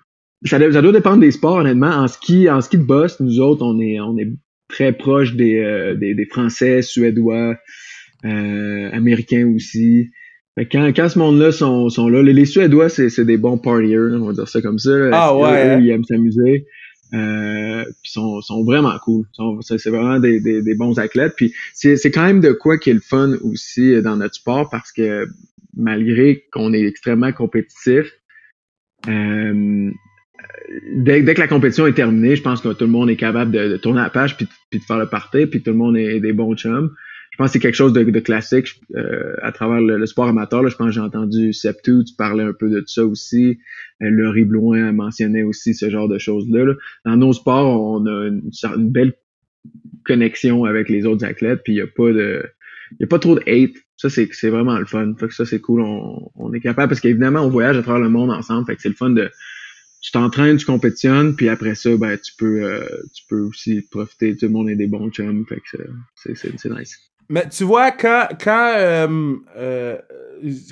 ça, 0.45 0.59
ça, 0.59 0.81
doit 0.81 0.91
dépendre 0.91 1.21
des 1.21 1.31
sports, 1.31 1.57
honnêtement. 1.57 1.87
En 1.87 2.07
ski, 2.07 2.49
en 2.49 2.61
ski 2.61 2.77
de 2.77 2.83
boss, 2.83 3.19
nous 3.19 3.39
autres, 3.39 3.65
on 3.65 3.79
est, 3.79 3.99
on 3.99 4.17
est 4.17 4.29
très 4.67 4.93
proche 4.93 5.35
des, 5.35 5.59
euh, 5.59 5.95
des, 5.95 6.13
des, 6.13 6.25
Français, 6.25 6.81
Suédois, 6.81 7.55
euh, 8.25 8.89
Américains 8.91 9.51
aussi. 9.55 10.09
quand, 10.71 10.91
quand 10.95 11.09
ce 11.09 11.19
monde-là 11.19 11.51
sont, 11.51 11.89
sont 11.89 12.09
là, 12.09 12.21
les, 12.21 12.45
Suédois, 12.45 12.89
c'est 12.89 13.25
des 13.25 13.37
bons 13.37 13.57
partiers, 13.57 13.97
on 13.97 14.27
va 14.27 14.33
dire 14.33 14.47
ça 14.47 14.61
comme 14.61 14.79
ça. 14.79 14.91
Ah 15.11 15.35
ouais. 15.35 15.49
Eux, 15.49 15.71
hein? 15.71 15.79
ils 15.81 15.89
aiment 15.89 16.03
s'amuser. 16.03 16.65
Euh, 17.13 17.83
puis 18.01 18.11
sont, 18.11 18.41
sont 18.41 18.63
vraiment 18.63 18.97
cool. 18.99 19.25
C'est 19.61 19.89
vraiment 19.89 20.19
des, 20.19 20.39
des, 20.39 20.63
des, 20.63 20.75
bons 20.75 20.97
athlètes. 20.97 21.33
Puis 21.35 21.53
c'est 21.73 22.11
quand 22.11 22.25
même 22.25 22.41
de 22.41 22.51
quoi 22.51 22.77
qui 22.77 22.89
est 22.89 22.93
le 22.93 23.01
fun 23.01 23.33
aussi 23.43 24.01
dans 24.01 24.17
notre 24.17 24.35
sport 24.35 24.69
parce 24.69 24.91
que 24.91 25.27
malgré 25.75 26.45
qu'on 26.51 26.73
est 26.73 26.81
extrêmement 26.81 27.31
compétitif, 27.31 28.11
euh, 29.07 29.91
dès, 30.95 31.21
dès, 31.21 31.33
que 31.35 31.41
la 31.41 31.47
compétition 31.47 31.85
est 31.85 31.93
terminée, 31.93 32.35
je 32.35 32.41
pense 32.41 32.61
que 32.61 32.69
tout 32.69 32.85
le 32.85 32.91
monde 32.91 33.09
est 33.09 33.15
capable 33.15 33.51
de, 33.51 33.77
tourner 33.77 34.01
la 34.01 34.09
page 34.09 34.37
puis, 34.37 34.47
puis, 34.69 34.79
de 34.79 34.83
faire 34.83 34.97
le 34.97 35.07
party, 35.07 35.45
puis 35.45 35.61
tout 35.61 35.71
le 35.71 35.77
monde 35.77 35.97
est 35.97 36.19
des 36.19 36.33
bons 36.33 36.55
chums. 36.55 36.91
Je 37.33 37.37
pense 37.37 37.47
que 37.47 37.53
c'est 37.53 37.59
quelque 37.59 37.75
chose 37.75 37.93
de, 37.93 38.03
de 38.03 38.19
classique 38.19 38.79
euh, 38.95 39.33
à 39.41 39.51
travers 39.51 39.81
le, 39.81 40.05
sport 40.05 40.27
amateur. 40.27 40.61
Là, 40.61 40.69
je 40.69 40.75
pense 40.75 40.89
que 40.89 40.93
j'ai 40.93 40.99
entendu 40.99 41.51
Septu, 41.51 42.03
tu 42.05 42.13
parlais 42.15 42.43
un 42.43 42.53
peu 42.53 42.69
de 42.69 42.83
ça 42.85 43.03
aussi. 43.03 43.57
Euh, 44.03 44.09
Laurie 44.11 44.45
Blouin 44.45 44.91
mentionnait 44.91 45.41
aussi 45.41 45.73
ce 45.73 45.89
genre 45.89 46.07
de 46.07 46.19
choses-là. 46.19 46.75
Dans 47.05 47.17
nos 47.17 47.33
sports, 47.33 47.81
on 47.81 48.05
a 48.05 48.27
une, 48.27 48.91
belle 48.91 49.13
connexion 50.05 50.65
avec 50.65 50.89
les 50.89 51.07
autres 51.07 51.25
athlètes, 51.25 51.61
puis 51.63 51.73
il 51.73 51.77
n'y 51.77 51.81
a 51.81 51.87
pas 51.87 52.11
de. 52.11 52.45
Il 52.99 53.05
a 53.05 53.07
pas 53.07 53.17
trop 53.17 53.33
de 53.33 53.41
hate. 53.47 53.77
Ça, 53.97 54.09
c'est, 54.09 54.49
vraiment 54.49 54.77
le 54.77 54.85
fun. 54.85 55.15
Fait 55.19 55.27
que 55.27 55.33
ça, 55.33 55.45
c'est 55.45 55.59
cool. 55.59 55.81
On, 55.81 56.31
on 56.35 56.53
est 56.53 56.59
capable 56.59 56.89
parce 56.89 57.01
qu'évidemment, 57.01 57.39
on 57.39 57.49
voyage 57.49 57.77
à 57.77 57.81
travers 57.81 58.01
le 58.01 58.09
monde 58.09 58.29
ensemble. 58.29 58.67
Fait 58.67 58.75
que 58.75 58.81
c'est 58.83 58.89
le 58.89 58.95
fun 58.95 59.09
de 59.09 59.31
tu 60.03 60.11
t'entraînes, 60.11 60.57
tu 60.57 60.65
compétitionnes, 60.65 61.35
puis 61.35 61.47
après 61.47 61.75
ça, 61.75 61.95
ben, 61.95 62.17
tu 62.17 62.33
peux, 62.37 62.63
euh, 62.63 62.85
tu 63.15 63.23
peux 63.29 63.39
aussi 63.39 63.81
profiter. 63.89 64.35
Tout 64.35 64.47
le 64.47 64.51
monde 64.51 64.69
est 64.69 64.75
des 64.75 64.85
bons 64.85 65.09
chums, 65.09 65.45
fait 65.47 65.61
que 65.61 65.77
c'est 66.15 66.69
nice. 66.69 67.12
Mais 67.33 67.49
tu 67.49 67.63
vois, 67.63 67.89
quand, 67.89 68.27
quand, 68.39 68.73
euh, 68.77 69.33
euh, 69.57 69.97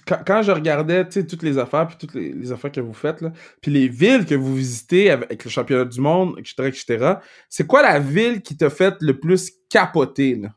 quand, 0.06 0.43
je 0.43 0.52
regardais 0.52 1.10
toutes 1.10 1.41
les 1.41 1.58
affaires, 1.58 1.88
puis 1.88 1.97
toutes 2.00 2.13
les, 2.13 2.52
affaires 2.52 2.71
que 2.71 2.80
vous 2.80 2.93
faites, 2.93 3.19
là, 3.21 3.34
puis 3.63 3.71
les 3.71 3.88
villes 3.88 4.28
que 4.28 4.36
vous 4.36 4.56
visitez 4.56 5.10
avec, 5.10 5.43
le 5.43 5.50
championnat 5.50 5.86
du 5.86 6.00
monde, 6.00 6.36
etc., 6.38 6.67
etc., 6.67 7.13
c'est 7.50 7.65
quoi 7.65 7.82
la 7.82 7.97
ville 7.97 8.43
qui 8.43 8.56
t'a 8.56 8.69
fait 8.69 8.93
le 9.02 9.19
plus 9.19 9.52
capoter? 9.71 10.36
Là? 10.36 10.50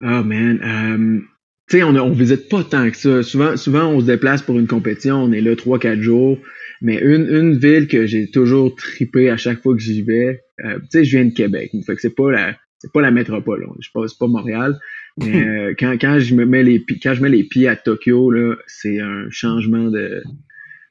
Oh 0.00 0.24
man, 0.24 1.26
tu 1.68 1.76
sais, 1.76 1.82
on, 1.82 1.94
on 1.94 2.12
visite 2.12 2.48
pas 2.48 2.64
tant 2.64 2.90
que 2.90 2.96
ça. 2.96 3.22
Souvent, 3.22 3.58
souvent, 3.58 3.88
on 3.88 4.00
se 4.00 4.06
déplace 4.06 4.40
pour 4.40 4.58
une 4.58 4.68
compétition, 4.68 5.16
on 5.16 5.32
est 5.32 5.42
là 5.42 5.54
trois, 5.54 5.78
quatre 5.78 6.00
jours. 6.00 6.38
Mais 6.80 6.96
une, 6.96 7.28
une 7.28 7.58
ville 7.58 7.88
que 7.88 8.06
j'ai 8.06 8.30
toujours 8.30 8.74
tripé 8.74 9.28
à 9.28 9.36
chaque 9.36 9.62
fois 9.62 9.74
que 9.74 9.82
j'y 9.82 10.00
vais, 10.00 10.40
euh, 10.64 10.78
tu 10.78 10.86
sais, 10.92 11.04
je 11.04 11.18
viens 11.18 11.26
de 11.26 11.34
Québec. 11.34 11.72
Fait 11.84 11.94
que 11.94 12.00
c'est 12.00 12.14
pas 12.14 12.32
la, 12.32 12.56
c'est 12.82 12.92
pas 12.92 13.00
la 13.00 13.12
métropole. 13.12 13.64
Je 13.78 13.86
sais 13.86 13.92
pas, 13.94 14.08
c'est 14.08 14.18
pas 14.18 14.26
Montréal. 14.26 14.78
Mais 15.18 15.42
euh, 15.46 15.74
quand, 15.78 15.92
quand 16.00 16.18
je 16.18 16.34
me 16.34 16.44
mets 16.44 16.64
les 16.64 16.84
quand 17.00 17.14
je 17.14 17.22
mets 17.22 17.28
les 17.28 17.44
pieds 17.44 17.68
à 17.68 17.76
Tokyo, 17.76 18.30
là, 18.32 18.56
c'est 18.66 18.98
un 18.98 19.30
changement 19.30 19.88
de, 19.88 20.20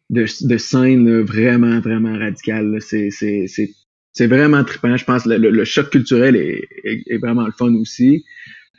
de, 0.10 0.26
de 0.42 0.58
scène 0.58 1.22
vraiment, 1.22 1.82
vraiment 1.82 2.18
radical. 2.18 2.78
C'est, 2.80 3.10
c'est, 3.10 3.48
c'est, 3.48 3.72
c'est 4.14 4.28
vraiment 4.28 4.64
trippant. 4.64 4.96
Je 4.96 5.04
pense 5.04 5.24
que 5.24 5.30
le, 5.30 5.50
le, 5.50 5.66
choc 5.66 5.90
culturel 5.90 6.38
est, 6.38 6.66
est, 6.86 7.04
est, 7.08 7.18
vraiment 7.18 7.46
le 7.46 7.52
fun 7.52 7.74
aussi. 7.76 8.24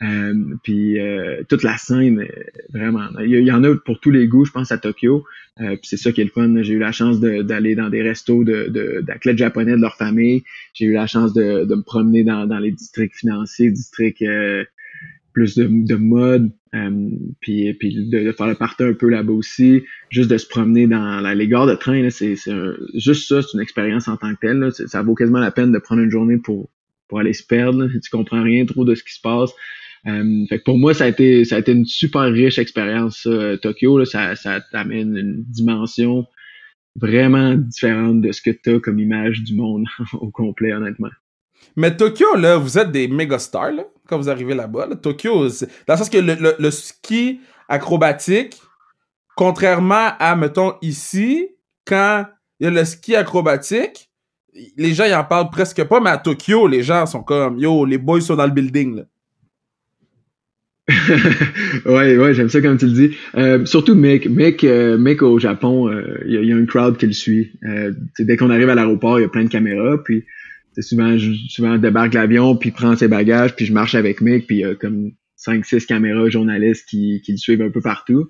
Euh, 0.01 0.33
puis 0.63 0.99
euh, 0.99 1.43
toute 1.47 1.63
la 1.63 1.77
scène, 1.77 2.25
vraiment. 2.73 3.07
Il 3.19 3.29
y, 3.29 3.51
en 3.51 3.63
a 3.63 3.75
pour 3.75 3.99
tous 3.99 4.11
les 4.11 4.27
goûts, 4.27 4.45
je 4.45 4.51
pense, 4.51 4.71
à 4.71 4.77
Tokyo. 4.77 5.23
Euh, 5.61 5.77
c'est 5.83 5.97
ça 5.97 6.11
qui 6.11 6.21
est 6.21 6.25
le 6.25 6.29
fun. 6.29 6.61
J'ai 6.63 6.73
eu 6.73 6.79
la 6.79 6.91
chance 6.91 7.19
d'aller 7.19 7.75
dans 7.75 7.89
des 7.89 8.01
restos 8.01 8.43
d'athlètes 8.43 9.35
de, 9.35 9.37
japonais 9.37 9.73
de 9.73 9.81
leur 9.81 9.95
famille. 9.95 10.43
J'ai 10.73 10.85
eu 10.85 10.93
la 10.93 11.07
chance 11.07 11.33
de, 11.33 11.65
de 11.65 11.75
me 11.75 11.83
promener 11.83 12.23
dans, 12.23 12.47
dans, 12.47 12.59
les 12.59 12.71
districts 12.71 13.15
financiers, 13.15 13.69
districts 13.69 14.23
plus 15.31 15.55
de, 15.55 15.67
de 15.67 15.95
mode, 15.95 16.51
puis, 17.39 17.73
puis 17.73 18.09
de, 18.09 18.31
faire 18.31 18.47
le 18.47 18.55
party 18.55 18.83
un 18.83 18.93
peu 18.93 19.09
là-bas 19.09 19.33
aussi. 19.33 19.83
Juste 20.09 20.29
de 20.29 20.37
se 20.37 20.47
promener 20.47 20.87
dans 20.87 21.21
les 21.33 21.47
gares 21.47 21.67
de 21.67 21.75
train, 21.75 22.09
c'est 22.09 22.35
juste 22.95 23.27
ça, 23.27 23.41
c'est 23.41 23.53
une 23.53 23.61
expérience 23.61 24.07
en 24.07 24.17
tant 24.17 24.33
que 24.33 24.39
telle. 24.41 24.57
Là. 24.57 24.71
Ça 24.71 25.01
vaut 25.01 25.15
quasiment 25.15 25.39
la 25.39 25.51
peine 25.51 25.71
de 25.71 25.79
prendre 25.79 26.01
une 26.01 26.11
journée 26.11 26.37
pour, 26.37 26.69
pour 27.07 27.19
aller 27.19 27.33
se 27.33 27.45
perdre. 27.45 27.87
Tu 27.87 28.09
comprends 28.09 28.43
rien 28.43 28.65
trop 28.65 28.85
de 28.85 28.95
ce 28.95 29.03
qui 29.03 29.13
se 29.13 29.21
passe. 29.21 29.51
Euh, 30.05 30.45
fait 30.49 30.59
que 30.59 30.63
pour 30.63 30.77
moi, 30.77 30.93
ça 30.93 31.05
a 31.05 31.07
été 31.07 31.45
ça 31.45 31.55
a 31.55 31.59
été 31.59 31.71
une 31.71 31.85
super 31.85 32.23
riche 32.23 32.57
expérience, 32.59 33.27
Tokyo. 33.61 33.97
Là, 33.97 34.05
ça, 34.05 34.35
ça 34.35 34.61
t'amène 34.71 35.15
une 35.15 35.43
dimension 35.47 36.25
vraiment 36.95 37.55
différente 37.55 38.21
de 38.21 38.31
ce 38.31 38.41
que 38.41 38.51
tu 38.51 38.75
as 38.75 38.79
comme 38.79 38.99
image 38.99 39.41
du 39.43 39.55
monde 39.55 39.85
au 40.13 40.29
complet, 40.29 40.73
honnêtement. 40.73 41.09
Mais 41.75 41.95
Tokyo, 41.95 42.35
là, 42.35 42.57
vous 42.57 42.77
êtes 42.77 42.91
des 42.91 43.07
méga 43.07 43.39
stars 43.39 43.71
là, 43.71 43.85
quand 44.07 44.17
vous 44.17 44.29
arrivez 44.29 44.53
là-bas. 44.53 44.89
Tokyo, 45.01 45.47
dans 45.87 45.93
le 45.93 45.97
sens 45.97 46.09
que 46.09 46.17
le, 46.17 46.55
le, 46.59 46.71
ski 46.71 47.39
acrobatique, 47.67 48.61
contrairement 49.35 50.11
à, 50.19 50.35
mettons, 50.35 50.75
ici, 50.81 51.49
quand 51.85 52.25
il 52.59 52.65
y 52.65 52.67
a 52.67 52.69
le 52.69 52.85
ski 52.85 53.15
acrobatique, 53.15 54.11
les 54.77 54.93
gens 54.93 55.05
ils 55.05 55.13
en 55.13 55.23
parlent 55.23 55.49
presque 55.49 55.83
pas, 55.83 55.99
mais 55.99 56.09
à 56.09 56.17
Tokyo, 56.17 56.67
les 56.67 56.83
gens 56.83 57.05
sont 57.05 57.23
comme 57.23 57.57
Yo, 57.59 57.85
les 57.85 57.97
boys 57.97 58.21
sont 58.21 58.35
dans 58.35 58.45
le 58.45 58.51
building. 58.51 58.97
Là. 58.97 59.03
ouais, 61.85 62.17
ouais, 62.17 62.33
j'aime 62.33 62.49
ça 62.49 62.61
comme 62.61 62.77
tu 62.77 62.87
le 62.87 62.91
dis. 62.91 63.17
Euh, 63.35 63.65
surtout 63.65 63.95
Mick. 63.95 64.27
Mick, 64.27 64.63
euh, 64.65 64.97
au 65.21 65.39
Japon, 65.39 65.87
euh, 65.87 66.21
il 66.25 66.33
y, 66.33 66.51
a 66.51 66.57
une 66.57 66.67
crowd 66.67 66.97
qui 66.97 67.07
le 67.07 67.13
suit. 67.13 67.53
dès 68.19 68.35
qu'on 68.35 68.49
arrive 68.49 68.69
à 68.69 68.75
l'aéroport, 68.75 69.19
il 69.19 69.23
y 69.23 69.25
a 69.25 69.29
plein 69.29 69.45
de 69.45 69.49
caméras. 69.49 69.97
Puis 70.03 70.25
souvent, 70.79 71.17
je, 71.17 71.77
débarque 71.77 72.13
l'avion, 72.13 72.57
puis 72.57 72.71
prend 72.71 72.97
ses 72.97 73.07
bagages, 73.07 73.55
puis 73.55 73.65
je 73.65 73.73
marche 73.73 73.95
avec 73.95 74.19
Mick, 74.19 74.45
puis 74.45 74.57
il 74.57 74.59
y 74.59 74.65
a 74.65 74.75
comme 74.75 75.11
5-6 75.37 75.85
caméras 75.85 76.29
journalistes 76.29 76.87
qui 76.89 77.21
le 77.27 77.37
suivent 77.37 77.61
un 77.61 77.69
peu 77.69 77.81
partout. 77.81 78.29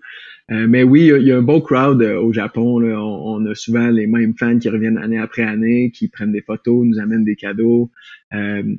Mais 0.50 0.84
oui, 0.84 1.12
il 1.16 1.28
y, 1.28 1.32
a, 1.32 1.38
un 1.38 1.42
beau 1.42 1.62
crowd 1.62 2.02
au 2.02 2.34
Japon. 2.34 2.80
Là. 2.80 3.00
On, 3.00 3.46
a 3.46 3.56
souvent 3.56 3.90
les 3.90 4.08
mêmes 4.08 4.34
fans 4.38 4.60
qui 4.60 4.70
reviennent 4.70 4.98
année 4.98 5.18
après 5.18 5.44
année, 5.44 5.92
qui 5.92 6.10
prennent 6.10 6.32
des 6.32 6.42
photos, 6.42 6.86
nous 6.86 7.00
amènent 7.00 7.24
des 7.24 7.36
cadeaux. 7.36 7.92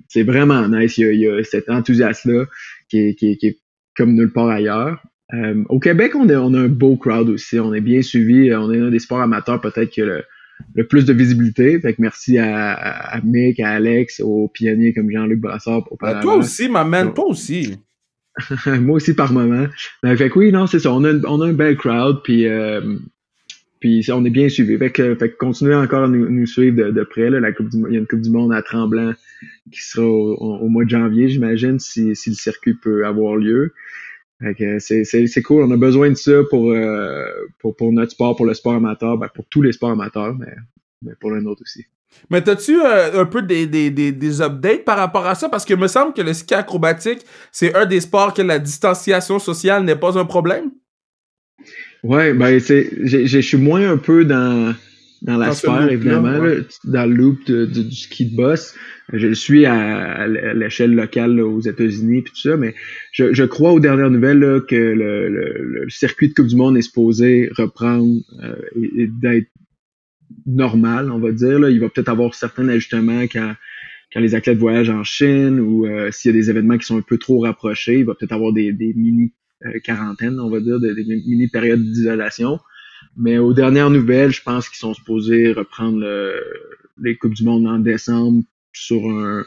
c'est 0.08 0.22
vraiment 0.22 0.68
nice. 0.68 0.98
Il 0.98 1.14
y 1.14 1.26
a, 1.26 1.42
cet 1.42 1.70
enthousiasme-là 1.70 2.44
qui 2.88 3.16
qui, 3.16 3.36
qui 3.38 3.46
est 3.46 3.58
comme 3.96 4.14
nulle 4.14 4.32
part 4.32 4.48
ailleurs. 4.48 5.02
Euh, 5.32 5.64
au 5.68 5.78
Québec, 5.78 6.14
on 6.14 6.28
a, 6.28 6.36
on 6.36 6.52
a 6.54 6.60
un 6.60 6.68
beau 6.68 6.96
crowd 6.96 7.28
aussi. 7.30 7.58
On 7.58 7.74
est 7.74 7.80
bien 7.80 8.02
suivi. 8.02 8.54
On 8.54 8.72
est 8.72 8.80
un 8.80 8.90
des 8.90 8.98
sports 8.98 9.20
amateurs 9.20 9.60
peut-être 9.60 9.90
qui 9.90 10.02
a 10.02 10.06
le, 10.06 10.24
le, 10.74 10.86
plus 10.86 11.04
de 11.04 11.12
visibilité. 11.12 11.80
Fait 11.80 11.94
que 11.94 12.02
merci 12.02 12.38
à, 12.38 12.72
à, 12.72 13.20
Mick, 13.22 13.58
à 13.60 13.70
Alex, 13.70 14.20
aux 14.20 14.48
pionniers 14.48 14.92
comme 14.92 15.10
Jean-Luc 15.10 15.40
Brassard 15.40 15.84
pour 15.84 15.98
parler. 15.98 16.20
toi 16.20 16.36
aussi, 16.36 16.68
ma 16.68 16.84
man, 16.84 17.14
toi 17.14 17.26
aussi. 17.26 17.76
Moi 18.66 18.96
aussi 18.96 19.14
par 19.14 19.32
moment. 19.32 19.66
Ben, 20.02 20.16
fait 20.16 20.30
que 20.30 20.38
oui, 20.38 20.52
non, 20.52 20.66
c'est 20.66 20.80
ça. 20.80 20.92
On 20.92 21.04
a, 21.04 21.14
on 21.26 21.40
a 21.40 21.46
un 21.46 21.52
bel 21.52 21.76
crowd, 21.76 22.22
puis, 22.24 22.46
euh, 22.48 22.96
puis 23.80 24.04
on 24.12 24.24
est 24.24 24.30
bien 24.30 24.48
suivi. 24.48 24.76
Fait 24.76 24.90
que, 24.90 25.14
fait 25.14 25.30
que 25.30 25.36
continuez 25.36 25.74
encore 25.74 26.04
à 26.04 26.08
nous, 26.08 26.46
suivre 26.46 26.90
de, 26.90 27.04
près. 27.04 27.30
Là. 27.30 27.38
Il 27.38 27.92
y 27.92 27.96
a 27.96 27.98
une 27.98 28.06
Coupe 28.06 28.20
du 28.20 28.30
Monde 28.30 28.52
à 28.52 28.62
Tremblant 28.62 29.14
qui 29.70 29.82
sera 29.82 30.06
au, 30.06 30.34
au 30.34 30.68
mois 30.68 30.84
de 30.84 30.90
janvier, 30.90 31.28
j'imagine, 31.28 31.78
si, 31.78 32.16
si 32.16 32.30
le 32.30 32.36
circuit 32.36 32.74
peut 32.74 33.06
avoir 33.06 33.36
lieu. 33.36 33.72
C'est 34.78 35.42
cool, 35.42 35.62
on 35.62 35.70
a 35.70 35.76
besoin 35.76 36.10
de 36.10 36.16
ça 36.16 36.42
pour, 36.50 36.70
euh, 36.70 37.24
pour, 37.60 37.76
pour, 37.76 37.92
notre 37.92 38.12
sport, 38.12 38.36
pour 38.36 38.46
le 38.46 38.54
sport 38.54 38.74
amateur, 38.74 39.16
ben 39.16 39.28
pour 39.28 39.46
tous 39.46 39.62
les 39.62 39.72
sports 39.72 39.90
amateurs, 39.90 40.34
mais, 40.34 40.54
mais 41.02 41.12
pour 41.20 41.30
le 41.30 41.40
nôtre 41.40 41.62
aussi. 41.62 41.84
Mais 42.30 42.42
t'as-tu 42.42 42.80
euh, 42.80 43.20
un 43.20 43.26
peu 43.26 43.42
des, 43.42 43.66
des, 43.66 43.90
des, 43.90 44.12
des, 44.12 44.40
updates 44.40 44.84
par 44.84 44.96
rapport 44.96 45.26
à 45.26 45.34
ça? 45.34 45.48
Parce 45.48 45.64
que 45.64 45.74
me 45.74 45.88
semble 45.88 46.14
que 46.14 46.22
le 46.22 46.32
ski 46.32 46.54
acrobatique, 46.54 47.20
c'est 47.52 47.74
un 47.74 47.86
des 47.86 48.00
sports 48.00 48.34
que 48.34 48.42
la 48.42 48.58
distanciation 48.58 49.38
sociale 49.38 49.84
n'est 49.84 49.96
pas 49.96 50.18
un 50.18 50.24
problème. 50.24 50.70
Ouais, 52.02 52.34
ben 52.34 52.58
je 52.58 53.38
suis 53.40 53.56
moins 53.56 53.90
un 53.90 53.96
peu 53.96 54.24
dans 54.24 54.74
dans 55.24 55.38
la 55.38 55.52
sphère, 55.52 55.90
évidemment, 55.90 56.38
dans 56.84 57.08
le 57.08 57.14
loop 57.14 57.50
du 57.50 57.90
ski 57.90 58.26
de 58.26 58.36
boss. 58.36 58.74
Je 59.12 59.32
suis 59.32 59.64
à, 59.64 60.26
l'échelle 60.26 60.94
locale 60.94 61.40
aux 61.40 61.60
États-Unis 61.60 62.22
puis 62.22 62.32
tout 62.32 62.40
ça, 62.40 62.56
mais 62.56 62.74
je, 63.12 63.32
je, 63.32 63.44
crois 63.44 63.72
aux 63.72 63.80
dernières 63.80 64.10
nouvelles 64.10 64.62
que 64.68 64.74
le, 64.74 65.28
le, 65.28 65.90
circuit 65.90 66.28
de 66.28 66.34
Coupe 66.34 66.46
du 66.46 66.56
Monde 66.56 66.76
est 66.76 66.82
supposé 66.82 67.50
reprendre 67.56 68.20
euh, 68.42 68.54
et, 68.76 69.06
d'être 69.06 69.48
normal, 70.46 71.10
on 71.10 71.18
va 71.18 71.32
dire. 71.32 71.58
Là. 71.58 71.70
Il 71.70 71.80
va 71.80 71.88
peut-être 71.88 72.08
avoir 72.08 72.34
certains 72.34 72.68
ajustements 72.68 73.22
quand, 73.22 73.54
quand 74.12 74.20
les 74.20 74.34
athlètes 74.34 74.58
voyagent 74.58 74.90
en 74.90 75.04
Chine 75.04 75.60
ou 75.60 75.86
euh, 75.86 76.10
s'il 76.10 76.34
y 76.34 76.34
a 76.34 76.40
des 76.40 76.50
événements 76.50 76.78
qui 76.78 76.86
sont 76.86 76.98
un 76.98 77.02
peu 77.02 77.18
trop 77.18 77.40
rapprochés, 77.40 77.98
il 77.98 78.04
va 78.04 78.14
peut-être 78.14 78.32
avoir 78.32 78.52
des, 78.52 78.72
des 78.72 78.92
mini 78.94 79.32
euh, 79.64 79.78
quarantaines, 79.82 80.38
on 80.40 80.50
va 80.50 80.60
dire, 80.60 80.80
des, 80.80 80.94
des 80.94 81.04
mini 81.04 81.48
périodes 81.48 81.82
d'isolation. 81.82 82.58
Mais 83.16 83.38
aux 83.38 83.52
dernières 83.52 83.90
nouvelles, 83.90 84.32
je 84.32 84.42
pense 84.42 84.68
qu'ils 84.68 84.78
sont 84.78 84.94
supposés 84.94 85.52
reprendre 85.52 86.04
les 87.00 87.16
Coupes 87.16 87.34
du 87.34 87.44
Monde 87.44 87.66
en 87.66 87.78
décembre 87.78 88.42
sur 88.72 89.08
un, 89.08 89.44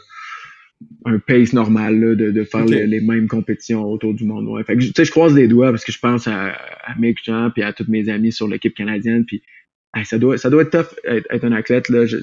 un 1.06 1.20
pace 1.20 1.54
normal 1.54 2.00
de, 2.00 2.32
de 2.32 2.44
faire 2.44 2.66
les, 2.66 3.02
mêmes 3.02 3.28
compétitions 3.28 3.84
autour 3.86 4.14
du 4.14 4.26
monde. 4.26 4.48
Ouais. 4.48 4.64
Fait 4.64 4.78
que, 4.78 4.82
je 4.82 5.12
croise 5.12 5.36
les 5.36 5.48
doigts 5.48 5.72
parce 5.72 5.84
que 5.84 5.92
je 5.92 6.00
pense 6.00 6.28
à, 6.28 6.52
à 6.52 6.96
Mick 7.00 7.20
Jean 7.24 7.50
puis 7.52 7.64
à 7.64 7.74
tous 7.74 7.88
mes 7.88 8.10
amis 8.10 8.32
sur 8.32 8.48
l'équipe 8.48 8.76
canadienne. 8.76 9.26
Puis 9.26 9.42
ça, 10.04 10.18
doit, 10.18 10.38
ça 10.38 10.50
doit 10.50 10.64
être 10.64 10.72
tough 10.72 11.00
être, 11.06 11.44
un 11.44 11.52
athlète. 11.52 11.90
Là. 11.90 12.06
Je, 12.06 12.18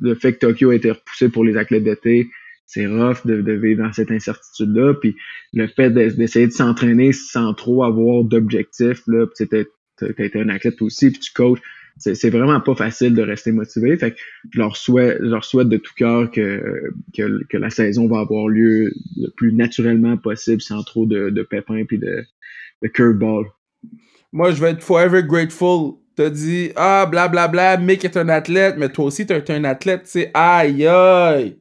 le 0.00 0.14
fait 0.14 0.34
que 0.34 0.38
Tokyo 0.38 0.70
a 0.70 0.74
été 0.74 0.90
repoussé 0.90 1.28
pour 1.28 1.44
les 1.44 1.56
athlètes 1.56 1.84
d'été, 1.84 2.28
c'est 2.66 2.86
rough 2.86 3.26
de, 3.26 3.42
de, 3.42 3.52
vivre 3.52 3.82
dans 3.82 3.92
cette 3.92 4.10
incertitude-là. 4.10 4.94
Puis 4.94 5.16
le 5.52 5.66
fait 5.66 5.90
d'essayer 5.90 6.46
de 6.46 6.52
s'entraîner 6.52 7.12
sans 7.12 7.54
trop 7.54 7.84
avoir 7.84 8.24
d'objectifs, 8.24 9.02
là, 9.06 9.26
t'as 9.36 10.24
été 10.24 10.40
un 10.40 10.48
athlète 10.48 10.80
aussi, 10.82 11.10
puis 11.10 11.20
tu 11.20 11.32
coaches. 11.32 11.60
C'est 11.98 12.30
vraiment 12.30 12.58
pas 12.60 12.74
facile 12.74 13.14
de 13.14 13.20
rester 13.20 13.52
motivé. 13.52 13.96
Fait 13.98 14.12
que 14.12 14.16
je 14.50 14.58
leur 14.58 14.76
souhaite, 14.76 15.18
je 15.20 15.26
leur 15.26 15.44
souhaite 15.44 15.68
de 15.68 15.76
tout 15.76 15.92
cœur 15.94 16.30
que, 16.30 16.90
que, 17.14 17.44
que, 17.50 17.58
la 17.58 17.68
saison 17.68 18.08
va 18.08 18.20
avoir 18.20 18.48
lieu 18.48 18.90
le 19.18 19.28
plus 19.36 19.52
naturellement 19.52 20.16
possible, 20.16 20.62
sans 20.62 20.82
trop 20.84 21.04
de, 21.04 21.28
de 21.28 21.42
pépins 21.42 21.84
puis 21.84 21.98
de, 21.98 22.24
de 22.82 22.88
curveball. 22.88 23.44
Moi, 24.32 24.52
je 24.52 24.60
vais 24.62 24.70
être 24.70 24.82
forever 24.82 25.22
grateful 25.22 26.01
t'as 26.16 26.30
dit, 26.30 26.70
ah, 26.76 27.06
blablabla, 27.10 27.76
Mick 27.78 28.04
est 28.04 28.16
un 28.16 28.28
athlète, 28.28 28.76
mais 28.78 28.88
toi 28.88 29.06
aussi, 29.06 29.26
t'es 29.26 29.50
un 29.50 29.64
athlète, 29.64 30.02
tu 30.04 30.10
sais, 30.10 30.30
aïe, 30.34 30.86
aïe. 30.86 31.56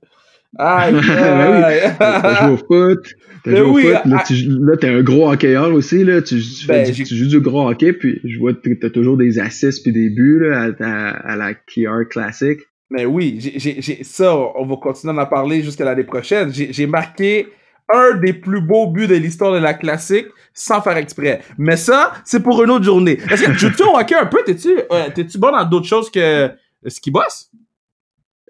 Aïe, 0.57 0.93
Ben 1.07 1.63
oui. 1.69 1.93
T'as 1.97 2.45
joué 2.45 2.53
au 2.53 2.57
foot. 2.57 3.05
T'as 3.43 3.51
Ben 3.51 3.57
joué 3.57 3.65
au 3.69 3.73
oui, 3.73 3.81
foot. 3.83 3.95
à- 3.95 4.07
Là, 4.07 4.23
tu, 4.27 4.33
là, 4.47 4.77
t'es 4.77 4.89
un 4.89 5.01
gros 5.01 5.31
hockeyeur 5.31 5.71
aussi. 5.73 6.03
Là. 6.03 6.21
Tu, 6.21 6.41
tu, 6.41 6.67
Ben, 6.67 6.85
fais 6.85 6.91
du- 6.91 7.03
tu 7.05 7.15
joues 7.15 7.27
du 7.29 7.39
gros 7.39 7.69
hockey, 7.69 7.93
puis 7.93 8.19
je 8.25 8.37
vois 8.37 8.53
que 8.53 8.69
t'as 8.73 8.89
toujours 8.89 9.15
des 9.17 9.39
assists 9.39 9.81
puis 9.83 9.93
des 9.93 10.09
buts 10.09 10.39
là, 10.41 10.69
à, 10.79 10.83
à- 10.85 11.31
à 11.31 11.35
la 11.37 11.53
KR 11.53 12.07
classique. 12.09 12.59
Mais 12.89 13.05
oui, 13.05 13.37
j'ai- 13.39 14.03
ça, 14.03 14.35
on 14.35 14.65
va 14.65 14.75
continuer 14.75 15.15
d'en 15.15 15.25
parler 15.25 15.63
jusqu'à 15.63 15.85
l'année 15.85 16.03
prochaine. 16.03 16.51
J'ai 16.53 16.85
marqué 16.87 17.47
un 17.93 18.15
des 18.17 18.33
plus 18.33 18.61
beaux 18.61 18.87
buts 18.87 19.07
de 19.07 19.15
l'histoire 19.15 19.53
de 19.53 19.59
la 19.59 19.73
classique 19.73 20.27
sans 20.53 20.81
faire 20.81 20.97
exprès. 20.97 21.41
Mais 21.57 21.77
ça, 21.77 22.13
c'est 22.25 22.41
pour 22.43 22.61
une 22.63 22.69
autre 22.69 22.85
journée. 22.85 23.17
Est-ce 23.29 23.43
que 23.43 23.51
tu 23.51 23.67
joues 23.71 23.89
au 23.89 23.97
hockey 23.97 24.15
un 24.15 24.25
peu? 24.25 24.39
T'es-tu 24.45 24.69
euh, 24.91 25.07
t'es-tu 25.13 25.37
bon 25.37 25.51
dans 25.51 25.63
d'autres 25.65 25.87
choses 25.87 26.09
que 26.09 26.49
ski 26.87 27.11
boss? 27.11 27.49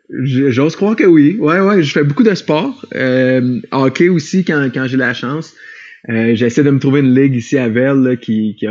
Je- 0.09 0.49
J'ose 0.49 0.75
croire 0.75 0.95
que 0.95 1.05
oui. 1.05 1.37
Ouais, 1.39 1.59
ouais, 1.59 1.83
je 1.83 1.91
fais 1.91 2.03
beaucoup 2.03 2.23
de 2.23 2.33
sport. 2.35 2.85
Euh, 2.95 3.59
hockey 3.71 4.09
aussi 4.09 4.43
quand, 4.43 4.69
j'ai 4.87 4.97
la 4.97 5.13
chance. 5.13 5.53
Euh, 6.09 6.35
J'essaie 6.35 6.63
de 6.63 6.69
me 6.71 6.79
trouver 6.79 6.99
une 7.01 7.13
ligue 7.13 7.35
ici 7.35 7.57
à 7.57 7.69
Vel 7.69 7.97
là, 8.01 8.15
qui, 8.15 8.55
qui 8.57 8.65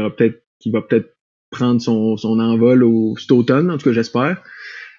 qui 0.59 0.71
va 0.71 0.83
peut-être 0.83 1.15
prendre 1.51 1.81
son, 1.81 2.17
envol 2.41 2.85
au, 2.85 3.15
cet 3.19 3.31
en 3.71 3.79
tout 3.79 3.89
cas 3.89 3.93
j'espère. 3.93 4.43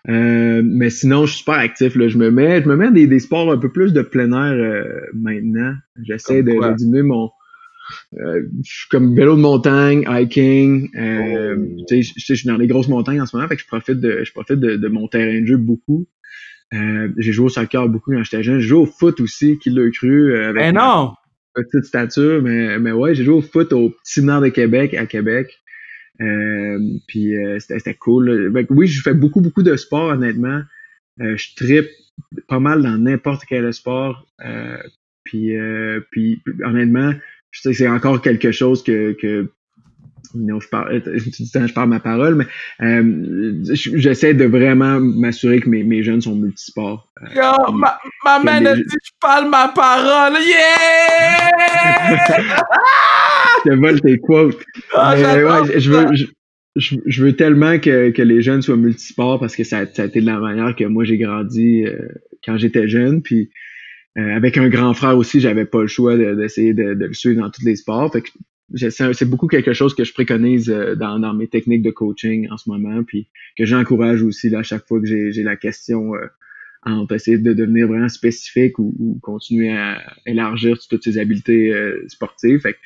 Euh, 0.10 0.62
mais 0.66 0.90
sinon, 0.90 1.26
je 1.26 1.32
suis 1.32 1.40
super 1.40 1.56
actif. 1.56 1.96
Là. 1.96 2.08
Je 2.08 2.18
me 2.18 2.32
mets, 2.32 2.62
je 2.64 2.68
me 2.68 2.76
mets 2.76 2.92
des, 2.92 3.08
des 3.08 3.20
sports 3.20 3.52
un 3.52 3.58
peu 3.58 3.72
plus 3.72 3.94
de 3.94 4.02
plein 4.02 4.32
air 4.32 4.54
euh, 4.54 4.84
maintenant. 5.14 5.74
J'essaie 6.04 6.42
de, 6.44 6.76
diminuer 6.76 7.04
mon. 7.04 7.30
Euh, 8.20 8.44
je 8.64 8.72
suis 8.72 8.90
comme 8.90 9.16
vélo 9.16 9.36
de 9.36 9.42
montagne, 9.42 10.06
hiking. 10.10 10.90
Euh, 10.98 11.56
Oh. 11.58 11.84
tu 11.88 12.04
sais, 12.04 12.14
je- 12.18 12.34
suis 12.36 12.48
dans 12.48 12.58
les 12.58 12.68
grosses 12.68 12.88
montagnes 12.88 13.22
en 13.22 13.26
ce 13.26 13.36
moment, 13.36 13.48
fait 13.50 13.58
que 13.58 13.62
je 13.62 13.68
profite 13.68 14.00
de, 14.00 14.24
je 14.24 14.32
profite 14.32 14.60
de, 14.60 14.76
de 14.78 14.88
mon 14.88 15.08
terrain 15.08 15.42
de 15.42 15.46
jeu 15.46 15.58
beaucoup. 15.58 16.08
Euh, 16.74 17.10
j'ai 17.18 17.34
joué 17.34 17.48
au 17.48 17.50
soccer 17.50 17.90
beaucoup 17.90 18.12
quand 18.14 18.24
j'étais 18.24 18.44
jeune. 18.44 18.60
J'ai 18.60 18.68
joué 18.70 18.80
au 18.80 18.86
foot 18.86 19.20
aussi, 19.20 19.60
qui 19.60 19.70
l'a 19.72 19.90
cru, 19.92 20.32
euh, 20.34 20.50
avec 20.50 20.64
Eh 20.68 20.72
ma 20.72 20.82
non! 20.82 21.12
petite 21.54 21.84
stature, 21.84 22.42
mais, 22.42 22.80
mais 22.80 22.94
ouais, 22.94 23.14
j'ai 23.14 23.26
joué 23.26 23.34
au 23.36 23.42
foot 23.42 23.74
au 23.74 23.90
Petit 23.90 24.14
Séminaire 24.14 24.40
de 24.40 24.48
Québec, 24.48 24.94
à 24.94 25.06
Québec. 25.06 25.60
Euh, 26.22 26.80
puis 27.08 27.36
euh, 27.36 27.60
c'était 27.60 27.80
c'était 27.80 27.96
cool. 27.96 28.52
Fait 28.54 28.68
oui, 28.70 28.88
je 28.88 29.02
fais 29.02 29.14
beaucoup, 29.14 29.42
beaucoup 29.42 29.64
de 29.64 29.76
sport, 29.76 30.10
honnêtement. 30.10 30.62
Euh, 31.22 31.36
je 31.36 31.56
tripe 31.56 31.90
pas 32.48 32.60
mal 32.60 32.82
dans 32.84 32.98
n'importe 32.98 33.44
quel 33.48 33.74
sport. 33.74 34.26
Euh, 34.46 34.78
puis, 35.24 35.56
euh, 35.56 36.02
puis 36.12 36.42
honnêtement, 36.64 37.14
je 37.52 37.62
sais 37.62 37.72
que 37.72 37.78
c'est 37.78 37.88
encore 37.88 38.22
quelque 38.22 38.52
chose 38.52 38.84
que, 38.84 39.14
que 39.14 39.52
non, 40.34 40.60
je 40.62 40.68
parle, 40.70 41.02
je 41.04 41.74
parle 41.74 41.90
ma 41.90 42.00
parole, 42.00 42.36
mais 42.36 42.46
euh, 42.82 43.54
j'essaie 43.74 44.34
de 44.34 44.46
vraiment 44.46 45.00
m'assurer 45.00 45.60
que 45.60 45.68
mes, 45.68 45.84
mes 45.84 46.04
jeunes 46.04 46.22
sont 46.22 46.36
multisports. 46.36 47.10
Euh, 47.22 47.28
Yo, 47.36 47.74
ma, 47.74 48.00
a 48.34 48.76
dit 48.76 48.84
je 48.90 49.12
parle 49.20 49.50
ma 49.50 49.68
parole. 49.70 50.38
Yeah! 50.48 51.52
je 53.66 53.72
te 53.72 53.76
vole 53.76 54.02
tes 54.02 54.18
quotes. 54.20 54.64
Ah, 54.94 55.14
Mais 55.16 55.22
j'adore 55.24 55.62
ouais, 55.64 55.80
je 55.80 55.92
veux, 55.92 56.16
je, 56.16 56.26
je, 56.76 56.96
je 57.06 57.24
veux 57.24 57.36
tellement 57.36 57.80
que, 57.80 58.10
que 58.12 58.22
les 58.22 58.42
jeunes 58.42 58.62
soient 58.62 58.78
multisports 58.78 59.40
parce 59.40 59.56
que 59.56 59.64
ça, 59.64 59.86
ça 59.94 60.04
a 60.04 60.06
été 60.06 60.22
de 60.22 60.26
la 60.26 60.40
manière 60.40 60.76
que 60.76 60.84
moi 60.86 61.04
j'ai 61.04 61.18
grandi 61.18 61.84
euh, 61.86 61.98
quand 62.46 62.58
j'étais 62.58 62.88
jeune. 62.88 63.22
Puis 63.22 63.50
euh, 64.18 64.36
avec 64.36 64.58
un 64.58 64.70
grand 64.70 64.94
frère 64.94 65.18
aussi, 65.18 65.40
j'avais 65.40 65.66
pas 65.66 65.82
le 65.82 65.88
choix 65.88 66.18
de- 66.18 66.36
d'essayer 66.36 66.74
de, 66.74 66.94
de 66.94 67.06
le 67.06 67.14
suivre 67.14 67.42
dans 67.42 67.50
tous 67.50 67.66
les 67.66 67.76
sports. 67.78 68.12
Fait 68.12 68.22
que 68.22 68.30
je- 68.74 68.90
c'est 68.90 69.30
beaucoup 69.30 69.48
quelque 69.48 69.74
chose 69.74 69.94
que 69.96 70.04
je 70.04 70.14
préconise 70.14 70.70
euh, 70.70 70.96
dans, 70.96 71.20
dans 71.20 71.34
mes 71.34 71.48
techniques 71.48 71.82
de 71.84 71.92
coaching 71.92 72.48
en 72.52 72.58
ce 72.58 72.70
moment, 72.70 73.04
puis 73.04 73.28
que 73.58 73.66
j'encourage 73.66 74.22
aussi 74.24 74.50
là, 74.50 74.60
à 74.60 74.64
chaque 74.64 74.88
fois 74.88 75.00
que 75.02 75.08
j'ai 75.08 75.44
la 75.44 75.56
question 75.56 76.16
euh, 76.16 76.20
entre 76.84 77.14
essayer 77.16 77.38
de 77.38 77.54
devenir 77.54 77.88
vraiment 77.88 78.10
spécifique 78.10 78.80
ou, 78.80 78.96
ou 79.00 79.20
continuer 79.22 79.72
à 79.72 80.02
élargir 80.26 80.78
toutes 80.90 81.04
ses 81.04 81.18
habiletés 81.20 81.72
euh, 81.74 82.04
sportives. 82.08 82.60
Fait 82.62 82.74
que, 82.74 82.78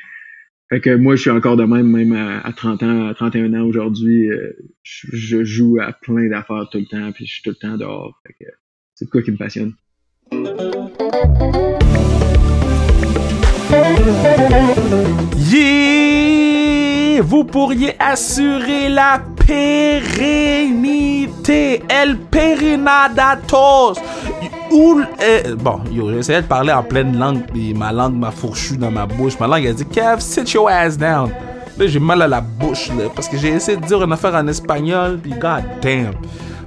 fait 0.70 0.82
que 0.82 0.96
moi, 0.96 1.16
je 1.16 1.22
suis 1.22 1.30
encore 1.30 1.58
de 1.58 1.64
même, 1.64 1.90
même 1.90 2.14
à, 2.14 2.40
à 2.40 2.52
30 2.52 2.84
ans, 2.84 3.08
à 3.08 3.14
31 3.14 3.54
ans 3.54 3.66
aujourd'hui, 3.66 4.30
euh, 4.30 4.54
je, 4.84 5.08
je 5.14 5.44
joue 5.44 5.78
à 5.80 5.94
plein 5.94 6.28
d'affaires 6.28 6.68
tout 6.72 6.80
le 6.80 6.86
temps, 6.86 7.12
puis 7.12 7.26
je 7.26 7.34
suis 7.34 7.42
tout 7.44 7.52
le 7.52 7.56
temps 7.56 7.78
dehors. 7.78 8.20
Fait 8.26 8.34
que 8.34 8.50
c'est 8.96 9.10
quoi 9.10 9.22
qui 9.22 9.32
me 9.32 9.38
passionne. 9.38 9.74
Vous 17.22 17.44
pourriez 17.44 17.96
assurer 18.00 18.90
la 18.90 19.22
pérennité. 19.48 20.56
El 21.90 22.18
Perinadatos. 22.18 24.00
Ou, 24.72 25.02
euh, 25.22 25.56
bon, 25.56 25.80
j'essayais 25.94 26.42
de 26.42 26.48
parler 26.48 26.74
en 26.74 26.84
pleine 26.84 27.18
langue, 27.18 27.46
puis 27.52 27.74
ma 27.74 27.92
langue 27.92 28.16
m'a 28.16 28.32
fourchu 28.32 28.78
dans 28.78 28.92
ma 28.92 29.06
bouche. 29.06 29.40
Ma 29.40 29.48
langue 29.48 29.68
a 29.68 29.74
dit, 29.74 29.86
Kev, 29.86 30.20
sit 30.20 30.52
your 30.54 30.70
ass 30.70 30.98
down. 30.98 31.30
Là, 31.78 31.88
j'ai 31.88 32.00
mal 32.00 32.22
à 32.22 32.28
la 32.28 32.42
bouche, 32.42 32.90
là, 32.90 33.06
parce 33.14 33.28
que 33.28 33.38
j'ai 33.38 33.50
essayé 33.50 33.78
de 33.78 33.86
dire 33.86 34.02
une 34.04 34.12
affaire 34.12 34.34
en 34.36 34.48
espagnol, 34.48 35.20
puis 35.22 35.32
god 35.32 35.64
damn. 35.82 36.14